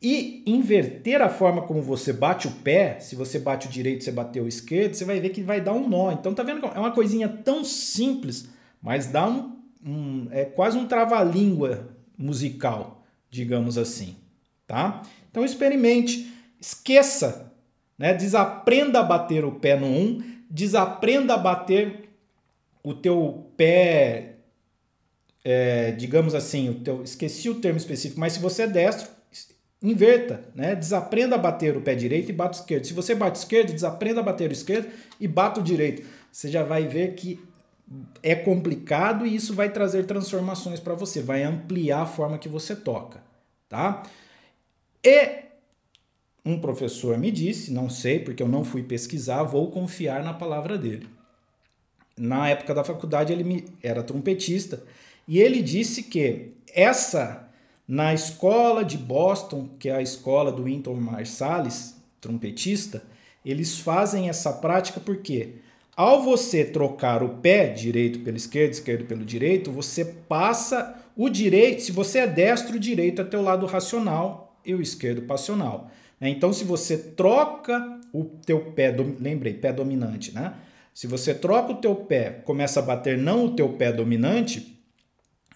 E 0.00 0.44
inverter 0.46 1.20
a 1.20 1.28
forma 1.28 1.62
como 1.62 1.82
você 1.82 2.12
bate 2.12 2.46
o 2.46 2.52
pé, 2.52 3.00
se 3.00 3.16
você 3.16 3.40
bate 3.40 3.66
o 3.66 3.70
direito, 3.70 4.04
você 4.04 4.12
bateu 4.12 4.44
o 4.44 4.48
esquerdo, 4.48 4.94
você 4.94 5.04
vai 5.04 5.18
ver 5.18 5.30
que 5.30 5.42
vai 5.42 5.60
dar 5.60 5.72
um 5.72 5.88
nó. 5.88 6.12
Então, 6.12 6.32
tá 6.32 6.44
vendo? 6.44 6.64
É 6.64 6.78
uma 6.78 6.92
coisinha 6.92 7.28
tão 7.28 7.64
simples, 7.64 8.48
mas 8.80 9.08
dá 9.08 9.26
um, 9.26 9.56
um 9.84 10.28
é 10.30 10.44
quase 10.44 10.78
um 10.78 10.86
trava-língua 10.86 11.89
musical, 12.20 13.02
digamos 13.30 13.78
assim, 13.78 14.16
tá? 14.66 15.02
Então 15.30 15.44
experimente, 15.44 16.30
esqueça, 16.60 17.52
né? 17.98 18.12
Desaprenda 18.12 19.00
a 19.00 19.02
bater 19.02 19.44
o 19.44 19.52
pé 19.52 19.74
no 19.76 19.86
1, 19.86 19.90
um, 19.90 20.22
desaprenda 20.50 21.34
a 21.34 21.38
bater 21.38 22.10
o 22.84 22.92
teu 22.92 23.50
pé, 23.56 24.36
é, 25.42 25.92
digamos 25.92 26.34
assim, 26.34 26.68
o 26.68 26.74
teu, 26.74 27.02
esqueci 27.02 27.48
o 27.48 27.54
termo 27.54 27.78
específico, 27.78 28.20
mas 28.20 28.34
se 28.34 28.38
você 28.40 28.62
é 28.62 28.66
destro, 28.66 29.08
inverta, 29.82 30.44
né? 30.54 30.74
Desaprenda 30.74 31.36
a 31.36 31.38
bater 31.38 31.74
o 31.74 31.80
pé 31.80 31.94
direito 31.94 32.28
e 32.28 32.34
bate 32.34 32.58
o 32.58 32.60
esquerdo. 32.60 32.84
Se 32.84 32.92
você 32.92 33.14
bate 33.14 33.38
esquerdo, 33.38 33.72
desaprenda 33.72 34.20
a 34.20 34.22
bater 34.22 34.50
o 34.50 34.52
esquerdo 34.52 34.90
e 35.18 35.26
bata 35.26 35.60
o 35.60 35.62
direito. 35.62 36.06
Você 36.30 36.50
já 36.50 36.62
vai 36.62 36.86
ver 36.86 37.14
que 37.14 37.40
é 38.22 38.34
complicado 38.34 39.26
e 39.26 39.34
isso 39.34 39.54
vai 39.54 39.70
trazer 39.70 40.06
transformações 40.06 40.78
para 40.78 40.94
você, 40.94 41.20
vai 41.20 41.42
ampliar 41.42 42.02
a 42.02 42.06
forma 42.06 42.38
que 42.38 42.48
você 42.48 42.76
toca, 42.76 43.22
tá? 43.68 44.02
E 45.02 45.44
um 46.44 46.60
professor 46.60 47.18
me 47.18 47.30
disse, 47.30 47.72
não 47.72 47.90
sei 47.90 48.20
porque 48.20 48.42
eu 48.42 48.48
não 48.48 48.64
fui 48.64 48.82
pesquisar, 48.82 49.42
vou 49.42 49.70
confiar 49.70 50.22
na 50.22 50.32
palavra 50.32 50.78
dele. 50.78 51.08
Na 52.16 52.48
época 52.48 52.74
da 52.74 52.84
faculdade 52.84 53.32
ele 53.32 53.44
me, 53.44 53.64
era 53.82 54.02
trompetista 54.02 54.82
e 55.26 55.38
ele 55.38 55.62
disse 55.62 56.04
que 56.04 56.52
essa 56.72 57.48
na 57.88 58.14
escola 58.14 58.84
de 58.84 58.96
Boston, 58.96 59.68
que 59.78 59.88
é 59.88 59.96
a 59.96 60.02
escola 60.02 60.52
do 60.52 60.62
Wynton 60.62 60.94
Marsalis, 60.94 61.96
trompetista, 62.20 63.02
eles 63.44 63.80
fazem 63.80 64.28
essa 64.28 64.52
prática 64.52 65.00
porque 65.00 65.56
ao 66.00 66.22
você 66.22 66.64
trocar 66.64 67.22
o 67.22 67.28
pé 67.40 67.68
direito 67.68 68.20
pelo 68.20 68.38
esquerdo, 68.38 68.72
esquerdo 68.72 69.04
pelo 69.04 69.22
direito, 69.22 69.70
você 69.70 70.02
passa 70.02 70.98
o 71.14 71.28
direito, 71.28 71.82
se 71.82 71.92
você 71.92 72.20
é 72.20 72.26
destro, 72.26 72.76
o 72.76 72.80
direito 72.80 73.20
é 73.20 73.24
teu 73.26 73.42
lado 73.42 73.66
racional 73.66 74.58
e 74.64 74.72
o 74.74 74.80
esquerdo 74.80 75.20
passional. 75.20 75.90
Né? 76.18 76.30
Então, 76.30 76.54
se 76.54 76.64
você 76.64 76.96
troca 76.96 78.00
o 78.14 78.24
teu 78.24 78.72
pé, 78.72 78.96
lembrei, 79.20 79.52
pé 79.52 79.74
dominante, 79.74 80.34
né? 80.34 80.54
Se 80.94 81.06
você 81.06 81.34
troca 81.34 81.72
o 81.72 81.76
teu 81.76 81.94
pé, 81.94 82.30
começa 82.46 82.80
a 82.80 82.82
bater 82.82 83.18
não 83.18 83.44
o 83.44 83.54
teu 83.54 83.68
pé 83.74 83.92
dominante, 83.92 84.82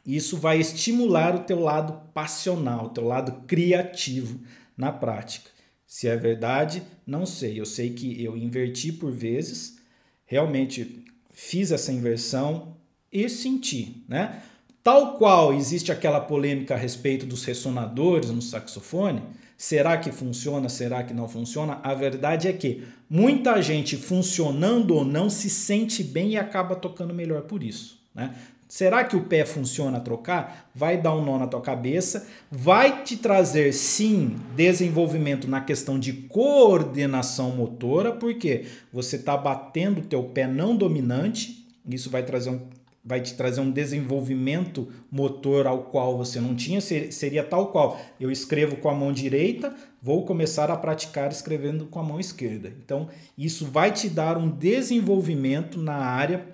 isso 0.05 0.37
vai 0.37 0.61
estimular 0.61 1.35
o 1.35 1.45
teu 1.45 1.59
lado 1.59 2.11
passional, 2.12 2.85
o 2.85 2.91
teu 2.91 3.05
lado 3.05 3.47
criativo 3.47 4.41
na 4.77 4.93
prática. 4.93 5.49
Se 5.87 6.07
é 6.07 6.14
verdade, 6.19 6.83
não 7.07 7.25
sei. 7.25 7.59
Eu 7.59 7.64
sei 7.64 7.95
que 7.95 8.23
eu 8.23 8.37
inverti 8.37 8.93
por 8.93 9.11
vezes, 9.11 9.83
realmente 10.27 11.05
fiz 11.33 11.70
essa 11.72 11.93
inversão 11.93 12.77
e 13.12 13.29
senti, 13.29 14.05
né? 14.09 14.43
Tal 14.83 15.16
qual 15.16 15.55
existe 15.55 15.91
aquela 15.91 16.20
polêmica 16.20 16.75
a 16.75 16.77
respeito 16.77 17.25
dos 17.25 17.45
ressonadores 17.45 18.31
no 18.31 18.43
saxofone, 18.43 19.22
será 19.57 19.97
que 19.97 20.12
funciona, 20.12 20.68
será 20.68 21.03
que 21.03 21.14
não 21.14 21.27
funciona? 21.27 21.81
A 21.83 21.95
verdade 21.95 22.49
é 22.49 22.53
que 22.53 22.85
muita 23.09 23.62
gente 23.62 23.97
funcionando 23.97 24.95
ou 24.95 25.05
não 25.05 25.31
se 25.31 25.49
sente 25.49 26.03
bem 26.03 26.33
e 26.33 26.37
acaba 26.37 26.77
tocando 26.77 27.14
melhor 27.14 27.43
por 27.43 27.62
isso, 27.62 27.99
né? 28.14 28.35
Será 28.69 29.05
que 29.05 29.15
o 29.17 29.25
pé 29.25 29.45
funciona 29.45 29.99
a 29.99 30.01
trocar? 30.01 30.71
Vai 30.75 31.01
dar 31.01 31.15
um 31.15 31.25
nó 31.25 31.39
na 31.39 31.47
tua 31.47 31.61
cabeça, 31.61 32.27
vai 32.51 33.05
te 33.05 33.17
trazer 33.17 33.73
sim 33.73 34.37
desenvolvimento 34.57 35.49
na 35.49 35.61
questão 35.61 35.99
de 35.99 36.12
coordenação 36.12 37.51
motora, 37.51 38.12
porque 38.12 38.65
você 38.93 39.17
está 39.17 39.37
batendo 39.37 40.01
o 40.01 40.05
teu 40.05 40.23
pé 40.25 40.47
não 40.47 40.77
dominante, 40.77 41.67
isso 41.87 42.09
vai 42.11 42.23
trazer 42.23 42.51
um, 42.51 42.61
vai 43.05 43.21
te 43.21 43.35
trazer 43.35 43.61
um 43.61 43.71
desenvolvimento 43.71 44.89
motor 45.11 45.67
ao 45.67 45.83
qual 45.85 46.17
você 46.17 46.41
não 46.41 46.55
tinha, 46.55 46.81
seria 46.81 47.45
tal 47.45 47.67
qual. 47.67 48.01
Eu 48.19 48.31
escrevo 48.31 48.77
com 48.77 48.89
a 48.89 48.95
mão 48.95 49.12
direita, 49.12 49.75
vou 50.03 50.25
começar 50.25 50.71
a 50.71 50.77
praticar 50.77 51.31
escrevendo 51.31 51.85
com 51.85 51.99
a 51.99 52.03
mão 52.03 52.19
esquerda. 52.19 52.73
Então, 52.83 53.09
isso 53.37 53.67
vai 53.67 53.93
te 53.93 54.09
dar 54.09 54.39
um 54.39 54.49
desenvolvimento 54.49 55.79
na 55.79 55.97
área 55.97 56.54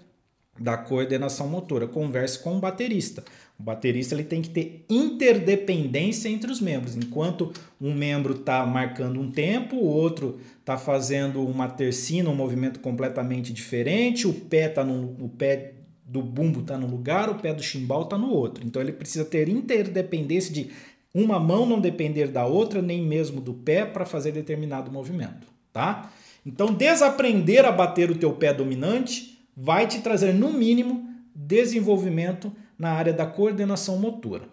da 0.60 0.76
coordenação 0.76 1.48
motora. 1.48 1.88
Converse 1.88 2.38
com 2.38 2.58
o 2.58 2.60
baterista. 2.60 3.24
O 3.58 3.62
baterista 3.62 4.14
ele 4.14 4.24
tem 4.24 4.42
que 4.42 4.50
ter 4.50 4.84
interdependência 4.90 6.28
entre 6.28 6.52
os 6.52 6.60
membros. 6.60 6.96
Enquanto 6.96 7.52
um 7.80 7.94
membro 7.94 8.34
está 8.34 8.64
marcando 8.66 9.18
um 9.18 9.30
tempo, 9.30 9.76
o 9.76 9.86
outro 9.86 10.38
está 10.58 10.76
fazendo 10.76 11.42
uma 11.42 11.66
tercina, 11.66 12.28
um 12.28 12.34
movimento 12.34 12.80
completamente 12.80 13.52
diferente, 13.52 14.26
o 14.26 14.34
pé 14.34 14.68
tá 14.68 14.84
no 14.84 15.16
o 15.24 15.28
pé 15.28 15.74
do 16.04 16.22
bumbo 16.22 16.60
está 16.60 16.76
no 16.76 16.88
lugar, 16.88 17.30
o 17.30 17.36
pé 17.36 17.54
do 17.54 17.62
chimbal 17.62 18.02
está 18.02 18.18
no 18.18 18.30
outro. 18.30 18.66
Então 18.66 18.82
ele 18.82 18.92
precisa 18.92 19.24
ter 19.24 19.48
interdependência 19.48 20.52
de 20.52 20.70
uma 21.14 21.40
mão 21.40 21.64
não 21.64 21.80
depender 21.80 22.28
da 22.28 22.44
outra, 22.46 22.82
nem 22.82 23.02
mesmo 23.02 23.40
do 23.40 23.54
pé 23.54 23.84
para 23.84 24.04
fazer 24.04 24.32
determinado 24.32 24.90
movimento, 24.90 25.46
tá? 25.72 26.12
Então 26.44 26.72
desaprender 26.72 27.64
a 27.64 27.72
bater 27.72 28.10
o 28.10 28.14
teu 28.14 28.32
pé 28.32 28.52
dominante 28.52 29.39
vai 29.56 29.86
te 29.86 30.00
trazer 30.00 30.32
no 30.32 30.52
mínimo 30.52 31.08
desenvolvimento 31.34 32.52
na 32.78 32.92
área 32.92 33.12
da 33.12 33.26
coordenação 33.26 33.98
motora, 33.98 34.48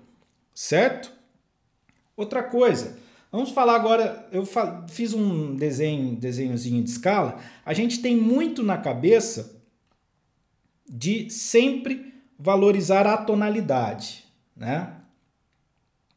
certo? 0.53 1.11
Outra 2.15 2.43
coisa, 2.43 2.97
vamos 3.31 3.51
falar 3.51 3.75
agora, 3.75 4.27
eu 4.31 4.43
fiz 4.89 5.13
um 5.13 5.55
desenho, 5.55 6.15
desenhozinho 6.15 6.83
de 6.83 6.89
escala, 6.89 7.39
a 7.65 7.73
gente 7.73 8.01
tem 8.01 8.15
muito 8.15 8.63
na 8.63 8.77
cabeça 8.77 9.55
de 10.89 11.29
sempre 11.29 12.13
valorizar 12.39 13.05
a 13.07 13.17
tonalidade, 13.17 14.25
né? 14.55 14.93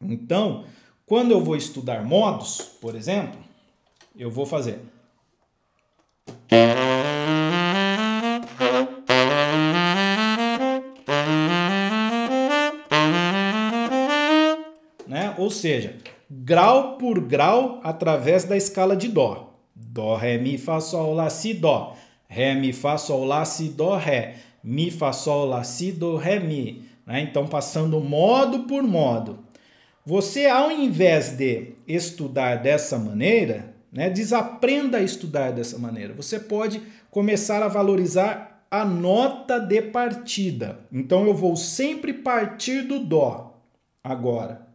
Então, 0.01 0.65
quando 1.05 1.33
eu 1.33 1.43
vou 1.43 1.57
estudar 1.57 2.05
modos, 2.05 2.61
por 2.81 2.95
exemplo, 2.95 3.39
eu 4.17 4.31
vou 4.31 4.47
fazer 4.47 4.81
Ou 15.51 15.53
seja, 15.53 15.97
grau 16.31 16.97
por 16.97 17.19
grau 17.19 17.81
através 17.83 18.45
da 18.45 18.57
escala 18.57 18.95
de 18.95 19.09
dó. 19.09 19.53
Dó, 19.75 20.15
ré, 20.15 20.39
mi, 20.39 20.57
fá, 20.57 20.79
sol, 20.79 21.13
lá, 21.13 21.29
si, 21.29 21.53
dó. 21.53 21.97
Ré, 22.29 22.55
mi, 22.55 22.73
fá, 22.73 22.97
sol, 22.97 23.25
lá, 23.25 23.45
si, 23.45 23.69
dó, 23.71 23.97
ré 23.97 24.37
mi, 24.63 24.93
fá, 24.93 25.13
sol, 25.13 25.47
lá, 25.47 25.65
si, 25.65 25.91
do, 25.91 26.15
ré, 26.15 26.39
mi. 26.39 26.85
Né? 27.05 27.23
Então, 27.23 27.49
passando 27.49 27.99
modo 27.99 28.61
por 28.61 28.85
modo. 28.85 29.41
Você, 30.07 30.47
ao 30.47 30.71
invés 30.71 31.31
de 31.37 31.73
estudar 31.85 32.63
dessa 32.63 32.97
maneira, 32.97 33.75
né, 33.93 34.09
desaprenda 34.09 34.99
a 34.99 35.03
estudar 35.03 35.51
dessa 35.51 35.81
maneira. 35.81 36.15
Você 36.15 36.39
pode 36.39 36.81
começar 37.11 37.61
a 37.61 37.67
valorizar 37.67 38.65
a 38.71 38.85
nota 38.85 39.59
de 39.59 39.83
partida. 39.83 40.79
Então, 40.93 41.27
eu 41.27 41.35
vou 41.35 41.57
sempre 41.57 42.13
partir 42.13 42.83
do 42.83 43.01
Dó 43.01 43.61
agora. 44.05 44.70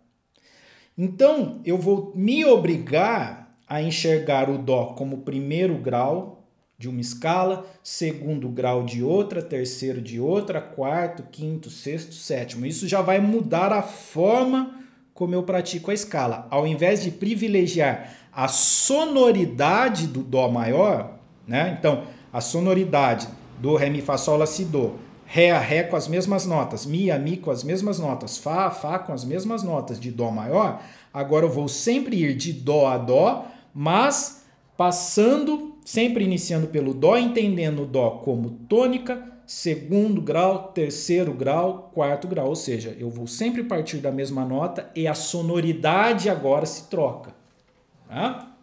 Então, 0.98 1.60
eu 1.66 1.78
vou 1.78 2.12
me 2.16 2.46
obrigar 2.46 3.58
a 3.68 3.82
enxergar 3.82 4.50
o 4.50 4.58
Dó 4.58 4.93
como 4.98 5.20
primeiro 5.20 5.78
grau, 5.78 6.36
de 6.78 6.89
uma 6.89 7.00
escala, 7.00 7.66
segundo 7.82 8.50
grau 8.50 8.84
de 8.84 9.02
outra, 9.02 9.41
terceiro 9.41 10.02
de 10.02 10.20
outra, 10.20 10.60
quarto, 10.60 11.24
quinto, 11.32 11.70
sexto, 11.70 12.14
sétimo. 12.14 12.66
Isso 12.66 12.88
já 12.88 13.02
vai 13.02 13.20
mudar 13.20 13.72
a 13.72 13.82
forma 13.82 14.82
como 15.14 15.34
eu 15.34 15.43
pratico 15.43 15.91
a 15.91 15.93
escala. 15.93 16.48
Ao 16.52 16.68
invés 16.68 17.02
de 17.02 17.12
privilegiar 17.12 18.14
a 18.32 18.50
sonoridade 18.50 20.08
do 20.08 20.22
dó 20.22 20.50
maior, 20.50 21.18
né? 21.48 21.78
Então, 21.80 22.04
a 22.34 22.41
sonoridade 22.41 23.28
do 23.60 23.78
ré 23.78 23.89
mi 23.89 24.02
fá 24.02 24.18
sol 24.18 24.38
lá 24.38 24.46
si 24.46 24.66
do, 24.66 24.96
ré 25.36 25.51
a 25.51 25.59
ré 25.59 25.83
com 25.83 25.95
as 25.95 26.07
mesmas 26.07 26.45
notas, 26.45 26.86
mi 26.86 27.11
a 27.11 27.19
mi 27.19 27.36
com 27.36 27.51
as 27.51 27.63
mesmas 27.63 27.99
notas, 27.99 28.38
fá 28.38 28.67
a 28.67 28.71
fá 28.71 28.97
com 28.97 29.11
as 29.11 29.25
mesmas 29.25 29.63
notas 29.63 29.99
de 29.99 30.09
dó 30.09 30.31
maior, 30.31 30.81
agora 31.13 31.45
eu 31.45 31.49
vou 31.49 31.67
sempre 31.67 32.15
ir 32.15 32.36
de 32.36 32.53
dó 32.53 32.88
a 32.88 32.97
dó, 32.97 33.45
mas 33.73 34.45
passando 34.77 35.75
sempre 35.86 36.23
iniciando 36.23 36.67
pelo 36.67 36.93
Dó, 36.93 37.15
entendendo 37.15 37.83
o 37.83 37.86
Dó 37.86 38.21
como 38.23 38.49
tônica, 38.67 39.23
segundo 39.45 40.19
grau, 40.19 40.71
terceiro 40.73 41.31
grau, 41.31 41.91
quarto 41.93 42.27
grau. 42.27 42.47
Ou 42.47 42.55
seja, 42.55 42.97
eu 42.99 43.09
vou 43.09 43.27
sempre 43.27 43.63
partir 43.63 43.97
da 43.97 44.11
mesma 44.11 44.43
nota 44.43 44.89
e 44.95 45.07
a 45.07 45.13
sonoridade 45.13 46.27
agora 46.27 46.65
se 46.65 46.89
troca. 46.89 47.36
Tá? 48.07 48.55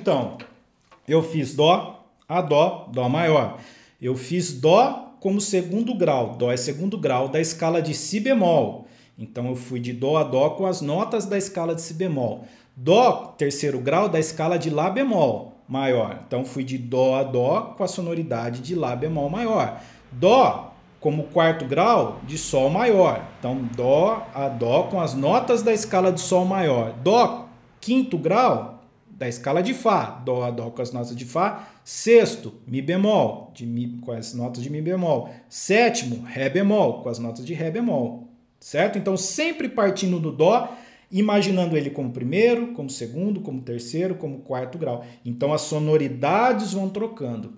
Então, 0.00 0.38
eu 1.06 1.22
fiz 1.22 1.54
Dó, 1.54 2.06
a 2.26 2.40
Dó, 2.40 2.88
Dó 2.90 3.06
maior. 3.06 3.58
Eu 4.00 4.16
fiz 4.16 4.58
Dó 4.58 5.12
como 5.20 5.42
segundo 5.42 5.94
grau. 5.94 6.36
Dó 6.38 6.50
é 6.50 6.56
segundo 6.56 6.96
grau 6.96 7.28
da 7.28 7.38
escala 7.38 7.82
de 7.82 7.92
Si 7.92 8.18
bemol. 8.18 8.86
Então 9.18 9.48
eu 9.48 9.54
fui 9.54 9.78
de 9.78 9.92
Dó 9.92 10.16
a 10.16 10.24
Dó 10.24 10.50
com 10.50 10.64
as 10.64 10.80
notas 10.80 11.26
da 11.26 11.36
escala 11.36 11.74
de 11.74 11.82
Si 11.82 11.92
bemol. 11.92 12.44
Dó, 12.74 13.34
terceiro 13.36 13.78
grau 13.78 14.08
da 14.08 14.18
escala 14.18 14.58
de 14.58 14.70
Lá 14.70 14.88
bemol 14.88 15.52
maior. 15.68 16.22
Então 16.26 16.46
fui 16.46 16.64
de 16.64 16.78
Dó 16.78 17.16
a 17.16 17.22
Dó 17.22 17.74
com 17.76 17.84
a 17.84 17.88
sonoridade 17.88 18.62
de 18.62 18.74
Lá 18.74 18.96
bemol 18.96 19.28
maior. 19.28 19.82
Dó, 20.10 20.72
como 20.98 21.24
quarto 21.24 21.66
grau, 21.66 22.20
de 22.26 22.38
Sol 22.38 22.70
maior. 22.70 23.22
Então 23.38 23.68
Dó 23.76 24.26
a 24.34 24.48
Dó 24.48 24.84
com 24.84 24.98
as 24.98 25.12
notas 25.12 25.62
da 25.62 25.74
escala 25.74 26.10
de 26.10 26.20
Sol 26.20 26.46
maior. 26.46 26.94
Dó, 27.02 27.50
quinto 27.80 28.16
grau, 28.16 28.79
da 29.20 29.28
escala 29.28 29.62
de 29.62 29.74
Fá, 29.74 30.22
Dó 30.24 30.42
a 30.44 30.50
Dó 30.50 30.70
com 30.70 30.80
as 30.80 30.92
notas 30.92 31.14
de 31.14 31.26
Fá. 31.26 31.68
Sexto, 31.84 32.54
Mi 32.66 32.80
bemol, 32.80 33.52
de 33.54 33.66
mi, 33.66 33.98
com 34.00 34.12
as 34.12 34.32
notas 34.32 34.62
de 34.62 34.70
Mi 34.70 34.80
bemol. 34.80 35.28
Sétimo, 35.46 36.24
Ré 36.24 36.48
bemol, 36.48 37.02
com 37.02 37.10
as 37.10 37.18
notas 37.18 37.44
de 37.44 37.52
Ré 37.52 37.70
bemol. 37.70 38.28
Certo? 38.58 38.96
Então, 38.96 39.18
sempre 39.18 39.68
partindo 39.68 40.18
do 40.18 40.32
Dó, 40.32 40.74
imaginando 41.12 41.76
ele 41.76 41.90
como 41.90 42.12
primeiro, 42.12 42.68
como 42.68 42.88
segundo, 42.88 43.42
como 43.42 43.60
terceiro, 43.60 44.14
como 44.14 44.38
quarto 44.38 44.78
grau. 44.78 45.04
Então, 45.22 45.52
as 45.52 45.60
sonoridades 45.60 46.72
vão 46.72 46.88
trocando. 46.88 47.52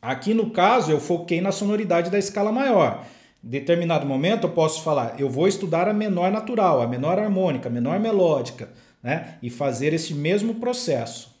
Aqui 0.00 0.32
no 0.32 0.48
caso, 0.50 0.90
eu 0.90 0.98
foquei 0.98 1.42
na 1.42 1.52
sonoridade 1.52 2.08
da 2.08 2.18
escala 2.18 2.50
maior. 2.50 3.04
Em 3.44 3.48
determinado 3.48 4.06
momento, 4.06 4.46
eu 4.46 4.52
posso 4.52 4.82
falar, 4.82 5.20
eu 5.20 5.28
vou 5.28 5.46
estudar 5.46 5.86
a 5.86 5.92
menor 5.92 6.32
natural, 6.32 6.80
a 6.80 6.86
menor 6.86 7.18
harmônica, 7.18 7.68
a 7.68 7.72
menor 7.72 8.00
melódica 8.00 8.70
né? 9.02 9.38
e 9.42 9.50
fazer 9.50 9.92
esse 9.92 10.14
mesmo 10.14 10.54
processo. 10.56 11.36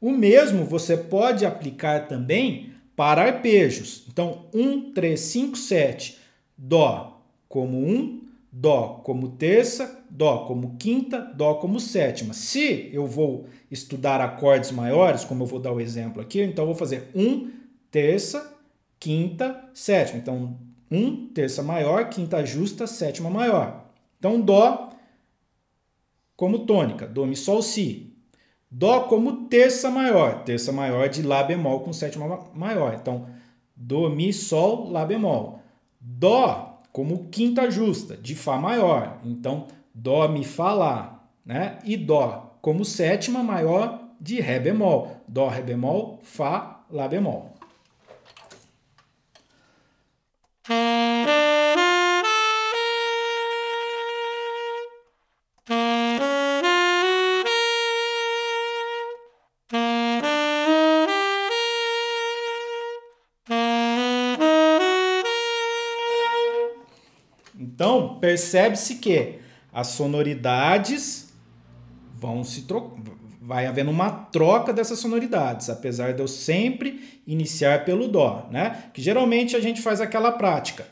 O 0.00 0.10
mesmo 0.10 0.64
você 0.64 0.96
pode 0.96 1.44
aplicar 1.44 2.06
também 2.06 2.70
para 2.94 3.22
arpejos. 3.22 4.04
Então, 4.08 4.46
1, 4.52 4.92
3, 4.92 5.18
5, 5.18 5.56
7, 5.56 6.18
Dó 6.56 7.20
como 7.48 7.78
1, 7.78 8.22
Dó 8.50 9.00
como 9.04 9.28
terça, 9.28 10.04
Dó 10.08 10.44
como 10.46 10.76
quinta, 10.76 11.20
Dó 11.20 11.54
como 11.54 11.78
sétima. 11.78 12.32
Se 12.32 12.88
eu 12.92 13.06
vou 13.06 13.46
estudar 13.70 14.20
acordes 14.20 14.70
maiores, 14.70 15.24
como 15.24 15.42
eu 15.42 15.46
vou 15.46 15.60
dar 15.60 15.72
o 15.72 15.80
exemplo 15.80 16.22
aqui, 16.22 16.42
então 16.42 16.64
eu 16.64 16.68
vou 16.68 16.74
fazer 16.74 17.10
1, 17.14 17.50
terça, 17.90 18.54
quinta, 18.98 19.68
sétima. 19.74 20.18
Então, 20.18 20.56
1, 20.90 21.28
terça 21.34 21.62
maior, 21.62 22.08
quinta 22.08 22.44
justa, 22.46 22.86
sétima 22.86 23.28
maior. 23.28 23.84
Então, 24.18 24.40
Dó 24.40 24.90
como 26.36 26.60
tônica, 26.60 27.06
Dó, 27.06 27.24
Mi, 27.24 27.34
Sol, 27.34 27.62
Si. 27.62 28.12
Dó 28.70 29.00
como 29.04 29.48
terça 29.48 29.90
maior, 29.90 30.42
terça 30.44 30.70
maior 30.72 31.08
de 31.08 31.22
Lá 31.22 31.42
bemol 31.42 31.80
com 31.80 31.92
sétima 31.92 32.50
maior. 32.54 32.94
Então, 32.94 33.26
Dó, 33.74 34.08
Mi, 34.10 34.32
Sol, 34.32 34.90
Lá 34.90 35.04
bemol. 35.06 35.60
Dó 36.00 36.80
como 36.92 37.28
quinta 37.28 37.70
justa, 37.70 38.16
de 38.16 38.34
Fá 38.34 38.58
maior. 38.58 39.18
Então, 39.24 39.66
Dó, 39.94 40.28
Mi, 40.28 40.44
Fá, 40.44 40.72
Lá. 40.72 41.28
Né? 41.44 41.78
E 41.84 41.96
Dó 41.96 42.58
como 42.60 42.84
sétima 42.84 43.42
maior 43.42 44.00
de 44.20 44.40
Ré 44.40 44.58
bemol. 44.58 45.08
Dó, 45.26 45.48
Ré 45.48 45.62
bemol, 45.62 46.18
Fá, 46.22 46.84
Lá 46.90 47.08
bemol. 47.08 47.55
Percebe-se 68.26 68.96
que 68.96 69.38
as 69.72 69.86
sonoridades 69.86 71.32
vão 72.12 72.42
se 72.42 72.62
trocar. 72.62 73.00
Vai 73.40 73.66
havendo 73.66 73.92
uma 73.92 74.10
troca 74.10 74.72
dessas 74.72 74.98
sonoridades, 74.98 75.70
apesar 75.70 76.12
de 76.12 76.20
eu 76.20 76.26
sempre 76.26 77.20
iniciar 77.24 77.84
pelo 77.84 78.08
Dó, 78.08 78.48
né? 78.50 78.90
Que 78.92 79.00
geralmente 79.00 79.54
a 79.54 79.60
gente 79.60 79.80
faz 79.80 80.00
aquela 80.00 80.32
prática: 80.32 80.88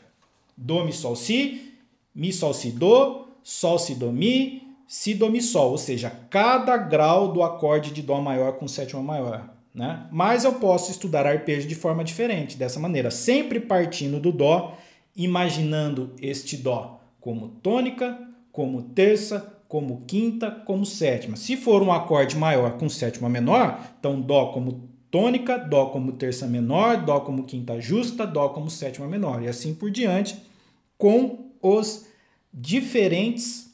Dó, 0.55 0.85
Mi, 0.85 0.93
Sol, 0.93 1.17
Si, 1.17 1.73
Mi, 2.15 2.31
Sol, 2.31 2.53
Si, 2.53 2.71
Dó, 2.71 3.27
Sol, 3.43 3.77
Si, 3.77 3.95
Dó, 3.95 4.13
Mi, 4.13 4.63
Si, 4.87 5.13
Dó, 5.13 5.29
Mi, 5.29 5.41
Sol, 5.41 5.71
ou 5.71 5.77
seja, 5.77 6.09
cada 6.29 6.77
grau 6.77 7.33
do 7.33 7.43
acorde 7.43 7.91
de 7.91 8.01
Dó 8.01 8.21
maior 8.21 8.53
com 8.53 8.65
sétima 8.65 9.01
maior. 9.01 9.53
Né? 9.73 10.07
Mas 10.09 10.45
eu 10.45 10.53
posso 10.53 10.89
estudar 10.89 11.27
arpejo 11.27 11.67
de 11.67 11.75
forma 11.75 12.01
diferente, 12.01 12.55
dessa 12.55 12.79
maneira, 12.79 13.11
sempre 13.11 13.59
partindo 13.59 14.21
do 14.21 14.31
Dó, 14.31 14.77
imaginando 15.13 16.13
este 16.21 16.55
Dó 16.55 16.95
como 17.25 17.47
tônica, 17.47 18.19
como 18.51 18.83
terça, 18.83 19.51
como 19.67 20.01
quinta, 20.01 20.51
como 20.51 20.85
sétima. 20.85 21.35
Se 21.35 21.57
for 21.57 21.81
um 21.81 21.91
acorde 21.91 22.37
maior 22.37 22.77
com 22.77 22.87
sétima 22.87 23.27
menor, 23.27 23.79
então 23.99 24.21
Dó 24.21 24.51
como 24.51 24.87
tônica, 25.09 25.57
Dó 25.57 25.87
como 25.87 26.11
terça 26.11 26.45
menor, 26.45 27.03
Dó 27.03 27.21
como 27.21 27.45
quinta 27.45 27.81
justa, 27.81 28.27
Dó 28.27 28.49
como 28.49 28.69
sétima 28.69 29.07
menor, 29.07 29.41
e 29.41 29.47
assim 29.47 29.73
por 29.73 29.89
diante, 29.89 30.39
com 30.99 31.49
os 31.63 32.05
diferentes 32.53 33.73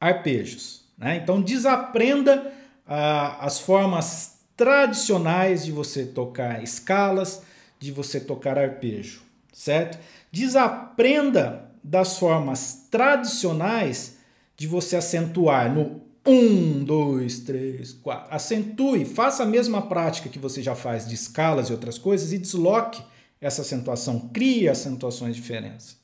arpejos. 0.00 0.86
Né? 0.98 1.18
Então 1.18 1.40
desaprenda 1.40 2.52
ah, 2.84 3.46
as 3.46 3.60
formas 3.60 4.40
tradicionais 4.56 5.64
de 5.64 5.70
você 5.70 6.04
tocar 6.04 6.64
escalas, 6.64 7.44
de 7.78 7.92
você 7.92 8.18
tocar 8.18 8.58
arpejo, 8.58 9.22
certo? 9.52 10.00
Desaprenda 10.32 11.67
das 11.82 12.18
formas 12.18 12.86
tradicionais 12.90 14.18
de 14.56 14.66
você 14.66 14.96
acentuar 14.96 15.72
no 15.72 16.02
1, 16.26 16.84
2, 16.84 17.40
3, 17.40 17.92
4. 17.94 18.34
Acentue, 18.34 19.04
faça 19.04 19.44
a 19.44 19.46
mesma 19.46 19.82
prática 19.82 20.28
que 20.28 20.38
você 20.38 20.62
já 20.62 20.74
faz 20.74 21.08
de 21.08 21.14
escalas 21.14 21.68
e 21.68 21.72
outras 21.72 21.96
coisas 21.96 22.32
e 22.32 22.38
desloque 22.38 23.02
essa 23.40 23.62
acentuação, 23.62 24.28
crie 24.32 24.68
acentuações 24.68 25.36
diferentes. 25.36 25.96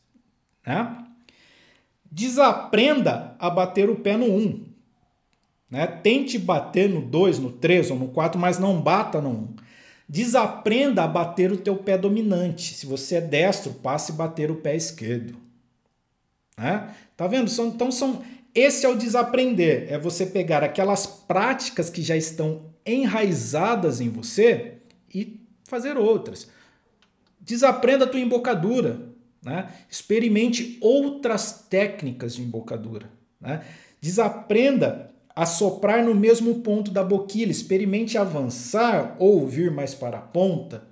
Né? 0.66 1.04
Desaprenda 2.10 3.34
a 3.38 3.50
bater 3.50 3.90
o 3.90 3.96
pé 3.96 4.16
no 4.16 4.26
1. 4.26 4.64
Né? 5.70 5.86
Tente 5.86 6.38
bater 6.38 6.88
no 6.88 7.02
2, 7.02 7.40
no 7.40 7.50
3 7.50 7.90
ou 7.90 7.98
no 7.98 8.08
4, 8.08 8.40
mas 8.40 8.58
não 8.58 8.80
bata 8.80 9.20
no 9.20 9.30
1. 9.30 9.56
Desaprenda 10.08 11.02
a 11.02 11.08
bater 11.08 11.50
o 11.50 11.56
teu 11.56 11.76
pé 11.76 11.98
dominante. 11.98 12.74
Se 12.74 12.86
você 12.86 13.16
é 13.16 13.20
destro, 13.20 13.72
passe 13.72 14.12
a 14.12 14.14
bater 14.14 14.50
o 14.50 14.56
pé 14.56 14.76
esquerdo. 14.76 15.43
Né? 16.56 16.94
Tá 17.16 17.26
vendo? 17.26 17.48
São, 17.50 17.68
então 17.68 17.90
são 17.90 18.22
esse 18.54 18.86
é 18.86 18.88
o 18.88 18.96
desaprender, 18.96 19.92
é 19.92 19.98
você 19.98 20.24
pegar 20.24 20.62
aquelas 20.62 21.06
práticas 21.06 21.90
que 21.90 22.00
já 22.00 22.16
estão 22.16 22.66
enraizadas 22.86 24.00
em 24.00 24.08
você 24.08 24.74
e 25.12 25.40
fazer 25.64 25.96
outras. 25.96 26.48
Desaprenda 27.40 28.04
a 28.04 28.08
tua 28.08 28.20
embocadura, 28.20 29.08
né? 29.42 29.68
Experimente 29.90 30.78
outras 30.80 31.66
técnicas 31.68 32.36
de 32.36 32.42
embocadura, 32.42 33.10
né? 33.40 33.64
Desaprenda 34.00 35.10
a 35.34 35.44
soprar 35.44 36.04
no 36.04 36.14
mesmo 36.14 36.60
ponto 36.60 36.92
da 36.92 37.02
boquilha, 37.02 37.50
experimente 37.50 38.16
avançar 38.16 39.16
ou 39.18 39.48
vir 39.48 39.72
mais 39.72 39.94
para 39.94 40.18
a 40.18 40.22
ponta. 40.22 40.86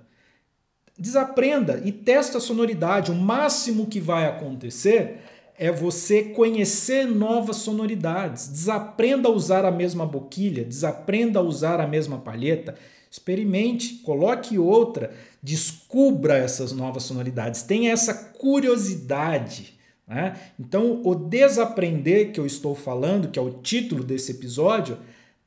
Desaprenda 0.99 1.81
e 1.85 1.93
testa 1.93 2.39
a 2.39 2.41
sonoridade. 2.41 3.09
O 3.09 3.15
máximo 3.15 3.87
que 3.87 4.01
vai 4.01 4.25
acontecer 4.25 5.21
é 5.65 5.71
você 5.71 6.23
conhecer 6.23 7.05
novas 7.05 7.57
sonoridades. 7.57 8.47
Desaprenda 8.47 9.29
a 9.29 9.31
usar 9.31 9.65
a 9.65 9.71
mesma 9.71 10.05
boquilha, 10.05 10.63
desaprenda 10.63 11.39
a 11.39 11.43
usar 11.43 11.79
a 11.79 11.87
mesma 11.87 12.17
palheta. 12.17 12.75
Experimente, 13.09 13.95
coloque 14.03 14.57
outra, 14.57 15.11
descubra 15.41 16.35
essas 16.35 16.71
novas 16.71 17.03
sonoridades. 17.03 17.63
Tenha 17.63 17.91
essa 17.91 18.13
curiosidade 18.13 19.73
né? 20.07 20.35
Então, 20.59 21.01
o 21.03 21.15
desaprender 21.15 22.31
que 22.31 22.39
eu 22.39 22.45
estou 22.45 22.75
falando, 22.75 23.29
que 23.29 23.39
é 23.39 23.41
o 23.41 23.51
título 23.51 24.03
desse 24.03 24.31
episódio, 24.31 24.97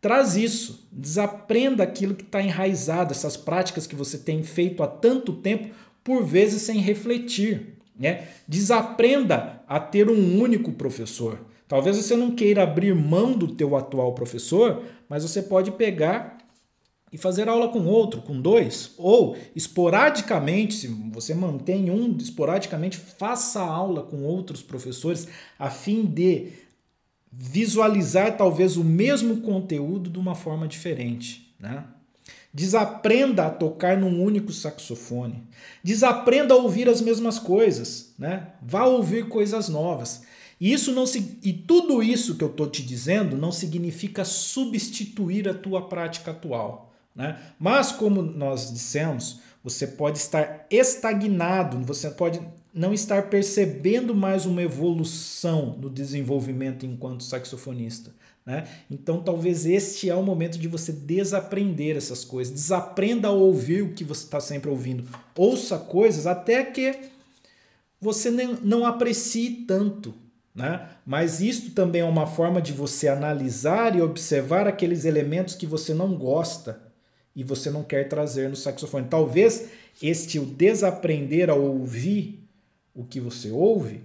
traz 0.00 0.36
isso. 0.36 0.88
Desaprenda 0.90 1.82
aquilo 1.82 2.14
que 2.14 2.24
está 2.24 2.40
enraizado, 2.42 3.12
essas 3.12 3.36
práticas 3.36 3.86
que 3.86 3.94
você 3.94 4.18
tem 4.18 4.42
feito 4.42 4.82
há 4.82 4.86
tanto 4.86 5.34
tempo, 5.34 5.74
por 6.02 6.24
vezes 6.24 6.62
sem 6.62 6.78
refletir. 6.78 7.75
Né? 7.99 8.28
Desaprenda 8.47 9.62
a 9.66 9.80
ter 9.80 10.11
um 10.11 10.40
único 10.40 10.72
professor. 10.72 11.40
Talvez 11.66 11.97
você 11.97 12.14
não 12.14 12.30
queira 12.30 12.62
abrir 12.62 12.94
mão 12.94 13.32
do 13.32 13.49
teu 13.49 13.74
atual 13.74 14.14
professor, 14.14 14.82
mas 15.09 15.22
você 15.22 15.42
pode 15.42 15.72
pegar 15.72 16.38
e 17.12 17.18
fazer 17.18 17.49
aula 17.49 17.68
com 17.68 17.86
outro, 17.86 18.20
com 18.20 18.40
dois, 18.40 18.92
ou 18.99 19.36
esporadicamente, 19.55 20.74
se 20.74 20.88
você 21.12 21.34
mantém 21.34 21.90
um, 21.90 22.16
esporadicamente 22.16 22.97
faça 22.97 23.61
aula 23.61 24.03
com 24.03 24.22
outros 24.22 24.62
professores 24.62 25.28
a 25.59 25.70
fim 25.70 26.05
de 26.05 26.53
visualizar 27.32 28.36
talvez 28.36 28.76
o 28.76 28.84
mesmo 28.84 29.40
conteúdo 29.40 30.11
de 30.11 30.18
uma 30.18 30.34
forma 30.34 30.66
diferente, 30.66 31.55
né? 31.59 31.84
Desaprenda 32.57 33.44
a 33.44 33.50
tocar 33.50 33.98
num 33.98 34.24
único 34.24 34.50
saxofone. 34.50 35.42
Desaprenda 35.84 36.54
a 36.54 36.57
ouvir 36.57 36.88
as 36.88 37.02
mesmas 37.02 37.38
coisas, 37.38 38.14
né? 38.18 38.46
Vá 38.62 38.86
ouvir 38.86 39.28
coisas 39.28 39.68
novas. 39.68 40.22
E 40.59 40.72
isso 40.72 40.90
não 40.92 41.04
se, 41.04 41.38
e 41.42 41.52
tudo 41.52 42.02
isso 42.02 42.34
que 42.34 42.42
eu 42.42 42.48
estou 42.48 42.66
te 42.66 42.82
dizendo 42.82 43.36
não 43.36 43.52
significa 43.52 44.24
substituir 44.24 45.46
a 45.46 45.52
tua 45.52 45.86
prática 45.86 46.30
atual. 46.30 46.94
Né? 47.14 47.38
Mas, 47.59 47.92
como 47.92 48.22
nós 48.22 48.72
dissemos, 48.72 49.40
você 49.62 49.86
pode 49.86 50.16
estar 50.16 50.66
estagnado, 50.70 51.78
você 51.84 52.09
pode 52.09 52.40
não 52.72 52.94
estar 52.94 53.28
percebendo 53.28 54.14
mais 54.14 54.46
uma 54.46 54.62
evolução 54.62 55.76
no 55.78 55.90
desenvolvimento 55.90 56.86
enquanto 56.86 57.22
saxofonista. 57.22 58.14
Né? 58.47 58.68
Então, 58.88 59.20
talvez 59.20 59.66
este 59.66 60.09
é 60.09 60.14
o 60.14 60.22
momento 60.22 60.57
de 60.57 60.68
você 60.68 60.92
desaprender 60.92 61.97
essas 61.97 62.24
coisas, 62.24 62.55
desaprenda 62.55 63.26
a 63.26 63.32
ouvir 63.32 63.82
o 63.82 63.92
que 63.92 64.05
você 64.05 64.24
está 64.24 64.38
sempre 64.38 64.70
ouvindo. 64.70 65.09
Ouça 65.36 65.76
coisas 65.76 66.28
até 66.28 66.62
que 66.62 66.97
você 68.01 68.30
não 68.30 68.86
aprecie 68.86 69.64
tanto. 69.66 70.14
Né? 70.55 70.88
Mas 71.05 71.40
isto 71.40 71.72
também 71.72 72.03
é 72.03 72.05
uma 72.05 72.26
forma 72.26 72.62
de 72.62 72.72
você 72.72 73.09
analisar 73.09 73.97
e 73.97 74.01
observar 74.01 74.68
aqueles 74.68 75.05
elementos 75.05 75.57
que 75.57 75.66
você 75.66 75.92
não 75.92 76.14
gosta 76.14 76.80
e 77.34 77.42
você 77.42 77.68
não 77.68 77.82
quer 77.82 78.09
trazer 78.09 78.49
no 78.49 78.57
saxofone. 78.57 79.09
Talvez 79.11 79.68
este 80.01 80.38
o 80.38 80.47
desaprender 80.47 81.51
a 81.51 81.55
ouvir 81.55 82.42
o 82.94 83.05
que 83.05 83.20
você 83.20 83.51
ouve, 83.51 84.03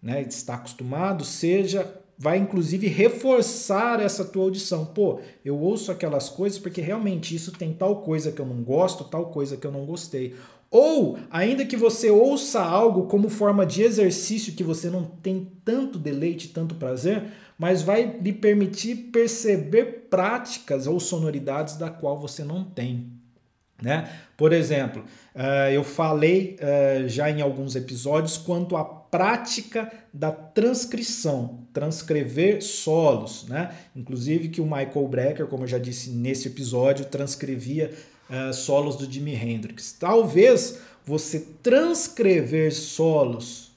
né, 0.00 0.22
está 0.22 0.54
acostumado, 0.54 1.24
seja 1.24 1.97
vai 2.18 2.36
inclusive 2.36 2.88
reforçar 2.88 4.00
essa 4.00 4.24
tua 4.24 4.42
audição. 4.42 4.84
Pô, 4.84 5.20
eu 5.44 5.56
ouço 5.56 5.92
aquelas 5.92 6.28
coisas 6.28 6.58
porque 6.58 6.80
realmente 6.80 7.34
isso 7.34 7.52
tem 7.52 7.72
tal 7.72 8.02
coisa 8.02 8.32
que 8.32 8.40
eu 8.40 8.46
não 8.46 8.62
gosto, 8.62 9.04
tal 9.04 9.26
coisa 9.26 9.56
que 9.56 9.66
eu 9.66 9.70
não 9.70 9.86
gostei. 9.86 10.34
Ou, 10.70 11.18
ainda 11.30 11.64
que 11.64 11.76
você 11.76 12.10
ouça 12.10 12.60
algo 12.60 13.06
como 13.06 13.30
forma 13.30 13.64
de 13.64 13.82
exercício 13.82 14.52
que 14.52 14.64
você 14.64 14.90
não 14.90 15.04
tem 15.04 15.50
tanto 15.64 15.98
deleite, 15.98 16.48
tanto 16.48 16.74
prazer, 16.74 17.24
mas 17.56 17.82
vai 17.82 18.18
lhe 18.20 18.32
permitir 18.32 19.10
perceber 19.10 20.08
práticas 20.10 20.86
ou 20.86 21.00
sonoridades 21.00 21.76
da 21.76 21.88
qual 21.88 22.20
você 22.20 22.44
não 22.44 22.64
tem. 22.64 23.17
Né? 23.80 24.10
Por 24.36 24.52
exemplo, 24.52 25.04
uh, 25.34 25.70
eu 25.72 25.84
falei 25.84 26.56
uh, 26.60 27.08
já 27.08 27.30
em 27.30 27.40
alguns 27.40 27.76
episódios 27.76 28.36
quanto 28.36 28.76
à 28.76 28.84
prática 28.84 29.90
da 30.12 30.32
transcrição, 30.32 31.60
transcrever 31.72 32.62
solos, 32.62 33.46
né? 33.48 33.72
Inclusive 33.94 34.48
que 34.48 34.60
o 34.60 34.64
Michael 34.64 35.08
Brecker, 35.08 35.46
como 35.46 35.62
eu 35.62 35.68
já 35.68 35.78
disse 35.78 36.10
nesse 36.10 36.48
episódio, 36.48 37.04
transcrevia 37.06 37.92
uh, 38.28 38.52
solos 38.52 38.96
do 38.96 39.10
Jimi 39.10 39.34
Hendrix. 39.34 39.92
Talvez 39.92 40.80
você 41.06 41.46
transcrever 41.62 42.74
solos 42.74 43.68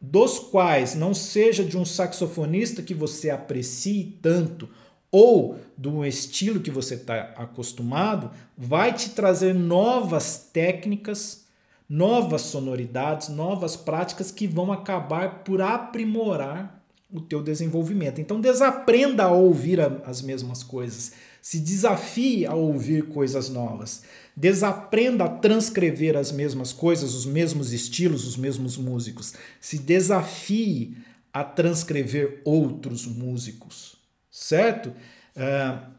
dos 0.00 0.38
quais 0.38 0.94
não 0.94 1.12
seja 1.12 1.64
de 1.64 1.76
um 1.76 1.84
saxofonista 1.84 2.82
que 2.82 2.94
você 2.94 3.30
aprecie 3.30 4.16
tanto 4.22 4.68
ou 5.10 5.58
um 5.84 6.04
estilo 6.04 6.60
que 6.60 6.70
você 6.70 6.94
está 6.94 7.32
acostumado, 7.36 8.30
vai 8.56 8.92
te 8.92 9.10
trazer 9.10 9.54
novas 9.54 10.48
técnicas, 10.52 11.44
novas 11.88 12.42
sonoridades, 12.42 13.28
novas 13.28 13.76
práticas 13.76 14.30
que 14.30 14.46
vão 14.46 14.70
acabar 14.70 15.42
por 15.42 15.60
aprimorar 15.60 16.80
o 17.12 17.20
teu 17.20 17.42
desenvolvimento. 17.42 18.20
Então 18.20 18.40
desaprenda 18.40 19.24
a 19.24 19.32
ouvir 19.32 19.80
as 20.04 20.22
mesmas 20.22 20.62
coisas. 20.62 21.12
Se 21.42 21.58
desafie 21.58 22.46
a 22.46 22.54
ouvir 22.54 23.08
coisas 23.08 23.48
novas. 23.48 24.02
Desaprenda 24.36 25.24
a 25.24 25.28
transcrever 25.28 26.16
as 26.16 26.30
mesmas 26.30 26.72
coisas, 26.72 27.14
os 27.14 27.26
mesmos 27.26 27.72
estilos, 27.72 28.26
os 28.26 28.36
mesmos 28.36 28.76
músicos. 28.76 29.34
Se 29.60 29.78
desafie 29.78 30.96
a 31.32 31.42
transcrever 31.42 32.40
outros 32.44 33.06
músicos, 33.06 33.96
certo? 34.30 34.90
Uh, 35.36 35.90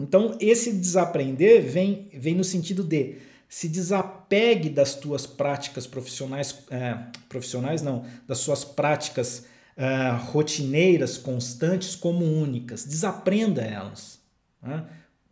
então, 0.00 0.36
esse 0.40 0.72
desaprender 0.72 1.62
vem, 1.62 2.08
vem 2.12 2.34
no 2.34 2.44
sentido 2.44 2.82
de 2.82 3.16
se 3.48 3.68
desapegue 3.68 4.68
das 4.68 4.96
tuas 4.96 5.26
práticas 5.26 5.86
profissionais, 5.86 6.64
é, 6.70 6.98
profissionais 7.28 7.82
não, 7.82 8.04
das 8.26 8.38
suas 8.38 8.64
práticas 8.64 9.46
é, 9.76 10.10
rotineiras, 10.10 11.16
constantes, 11.16 11.94
como 11.94 12.24
únicas. 12.24 12.84
Desaprenda 12.84 13.62
elas. 13.62 14.18
Né? 14.60 14.84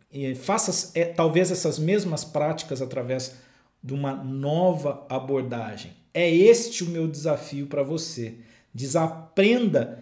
E 0.09 0.35
faça 0.35 0.91
é, 0.97 1.03
talvez 1.03 1.51
essas 1.51 1.77
mesmas 1.77 2.23
práticas 2.23 2.81
através 2.81 3.35
de 3.83 3.93
uma 3.93 4.13
nova 4.13 5.05
abordagem. 5.09 5.91
É 6.13 6.29
este 6.29 6.85
o 6.85 6.89
meu 6.89 7.09
desafio 7.09 7.67
para 7.67 7.83
você. 7.83 8.35
Desaprenda 8.73 10.01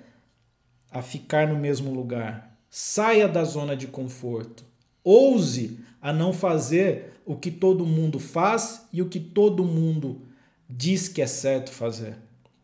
a 0.92 1.02
ficar 1.02 1.48
no 1.48 1.58
mesmo 1.58 1.94
lugar. 1.94 2.58
Saia 2.70 3.28
da 3.28 3.44
zona 3.44 3.76
de 3.76 3.88
conforto. 3.88 4.64
Ouse 5.04 5.80
a 6.02 6.12
não 6.12 6.34
fazer 6.34 7.14
o 7.26 7.36
que 7.36 7.52
todo 7.52 7.86
mundo 7.86 8.20
faz 8.20 8.88
e 8.92 9.02
o 9.02 9.08
que 9.08 9.20
todo 9.20 9.64
mundo 9.64 10.22
diz 10.70 11.08
que 11.08 11.22
é 11.22 11.28
certo 11.28 11.72
fazer. 11.72 12.18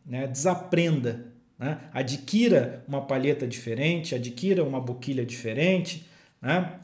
Né? 0.04 0.26
Desaprenda. 0.26 1.26
Né? 1.58 1.78
Adquira 1.92 2.84
uma 2.86 3.00
palheta 3.00 3.46
diferente, 3.46 4.14
adquira 4.14 4.64
uma 4.64 4.80
boquilha 4.80 5.24
diferente. 5.24 6.06
Né? 6.40 6.78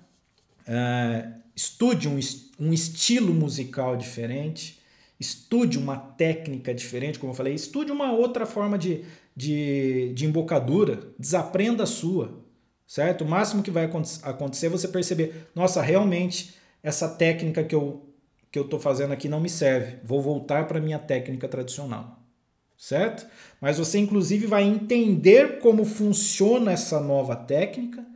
Uh, 0.67 1.33
estude 1.55 2.09
um, 2.09 2.19
um 2.59 2.73
estilo 2.73 3.33
musical 3.33 3.97
diferente. 3.97 4.79
Estude 5.19 5.79
uma 5.79 5.97
técnica 5.97 6.75
diferente, 6.75 7.19
como 7.19 7.33
eu 7.33 7.37
falei. 7.37 7.55
Estude 7.55 7.93
uma 7.93 8.13
outra 8.13 8.47
forma 8.47 8.77
de, 8.77 9.05
de, 9.35 10.13
de 10.15 10.27
embocadura. 10.27 11.01
Desaprenda 11.19 11.85
a 11.85 11.87
sua 11.87 12.45
certo? 12.87 13.25
O 13.25 13.29
máximo 13.29 13.63
que 13.63 13.71
vai 13.71 13.91
acontecer 14.23 14.67
é 14.67 14.71
você 14.71 14.89
perceber, 14.89 15.49
nossa, 15.55 15.83
realmente 15.83 16.55
essa 16.83 17.09
técnica 17.09 17.65
que 17.65 17.75
eu 17.75 18.03
que 18.51 18.59
eu 18.59 18.65
estou 18.65 18.79
fazendo 18.79 19.13
aqui 19.13 19.29
não 19.29 19.41
me 19.41 19.49
serve. 19.49 19.97
Vou 20.05 20.23
voltar 20.23 20.69
para 20.69 20.79
a 20.79 20.81
minha 20.81 20.99
técnica 20.99 21.49
tradicional, 21.49 22.21
certo? 22.79 23.27
Mas 23.61 23.79
você 23.79 23.99
inclusive 23.99 24.47
vai 24.47 24.63
entender 24.63 25.59
como 25.59 25.85
funciona 25.85 26.71
essa 26.71 27.01
nova 27.01 27.35
técnica, 27.35 28.07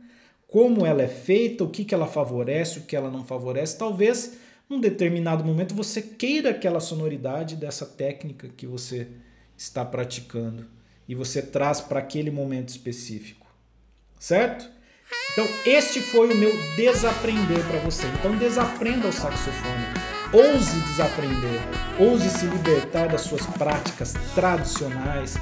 como 0.47 0.85
ela 0.85 1.01
é 1.01 1.09
feita, 1.09 1.65
o 1.65 1.69
que, 1.69 1.83
que 1.83 1.93
ela 1.93 2.07
favorece, 2.07 2.79
o 2.79 2.83
que 2.83 2.95
ela 2.95 3.11
não 3.11 3.25
favorece. 3.25 3.77
Talvez 3.77 4.37
num 4.69 4.79
determinado 4.79 5.43
momento 5.43 5.73
você 5.73 6.01
queira 6.01 6.51
aquela 6.51 6.79
sonoridade 6.79 7.55
dessa 7.55 7.85
técnica 7.85 8.47
que 8.49 8.67
você 8.67 9.07
está 9.57 9.83
praticando 9.83 10.67
e 11.07 11.15
você 11.15 11.41
traz 11.41 11.81
para 11.81 11.99
aquele 11.99 12.29
momento 12.29 12.69
específico 12.69 13.49
certo? 14.19 14.69
Então, 15.31 15.47
este 15.65 16.01
foi 16.01 16.31
o 16.33 16.35
meu 16.35 16.51
desaprender 16.75 17.65
para 17.65 17.79
você. 17.79 18.05
Então, 18.19 18.35
desaprenda 18.37 19.07
o 19.07 19.13
saxofone. 19.13 19.85
Ouse 20.33 20.79
desaprender. 20.81 21.59
Ouse 21.97 22.29
se 22.29 22.45
libertar 22.45 23.07
das 23.07 23.21
suas 23.21 23.45
práticas 23.45 24.13
tradicionais, 24.35 25.35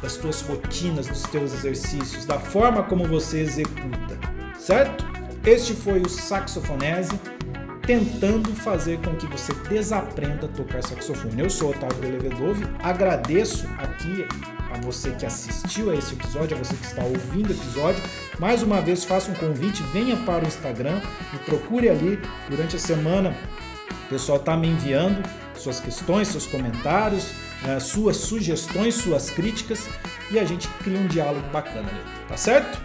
das 0.00 0.12
suas 0.12 0.42
rotinas, 0.42 1.06
dos 1.06 1.22
teus 1.22 1.52
exercícios, 1.52 2.24
da 2.24 2.38
forma 2.38 2.84
como 2.84 3.04
você 3.08 3.40
executa, 3.40 4.18
certo? 4.56 5.04
Este 5.44 5.72
foi 5.74 6.00
o 6.02 6.08
Saxofonese 6.08 7.18
tentando 7.88 8.54
fazer 8.54 8.98
com 8.98 9.16
que 9.16 9.26
você 9.26 9.50
desaprenda 9.66 10.44
a 10.44 10.48
tocar 10.48 10.82
saxofone. 10.82 11.40
Eu 11.40 11.48
sou 11.48 11.70
Otávio 11.70 12.10
Levedove, 12.10 12.66
agradeço 12.80 13.66
aqui 13.78 14.26
a 14.70 14.78
você 14.84 15.10
que 15.12 15.24
assistiu 15.24 15.90
a 15.90 15.96
esse 15.96 16.12
episódio, 16.12 16.54
a 16.54 16.62
você 16.62 16.74
que 16.74 16.84
está 16.84 17.02
ouvindo 17.02 17.48
o 17.48 17.52
episódio. 17.54 18.04
Mais 18.38 18.62
uma 18.62 18.82
vez, 18.82 19.04
faça 19.04 19.30
um 19.30 19.34
convite, 19.34 19.82
venha 19.84 20.18
para 20.18 20.44
o 20.44 20.46
Instagram, 20.46 21.00
me 21.32 21.38
procure 21.46 21.88
ali 21.88 22.20
durante 22.50 22.76
a 22.76 22.78
semana. 22.78 23.34
O 24.04 24.08
pessoal 24.10 24.36
está 24.36 24.54
me 24.54 24.68
enviando 24.68 25.26
suas 25.56 25.80
questões, 25.80 26.28
seus 26.28 26.46
comentários, 26.46 27.30
eh, 27.66 27.80
suas 27.80 28.18
sugestões, 28.18 28.96
suas 28.96 29.30
críticas 29.30 29.88
e 30.30 30.38
a 30.38 30.44
gente 30.44 30.68
cria 30.84 30.98
um 30.98 31.06
diálogo 31.06 31.48
bacana 31.50 31.88
ali, 31.88 32.28
tá 32.28 32.36
certo? 32.36 32.78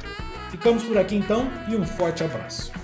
Ficamos 0.50 0.82
por 0.84 0.98
aqui 0.98 1.18
então 1.18 1.52
e 1.68 1.76
um 1.76 1.86
forte 1.86 2.24
abraço. 2.24 2.83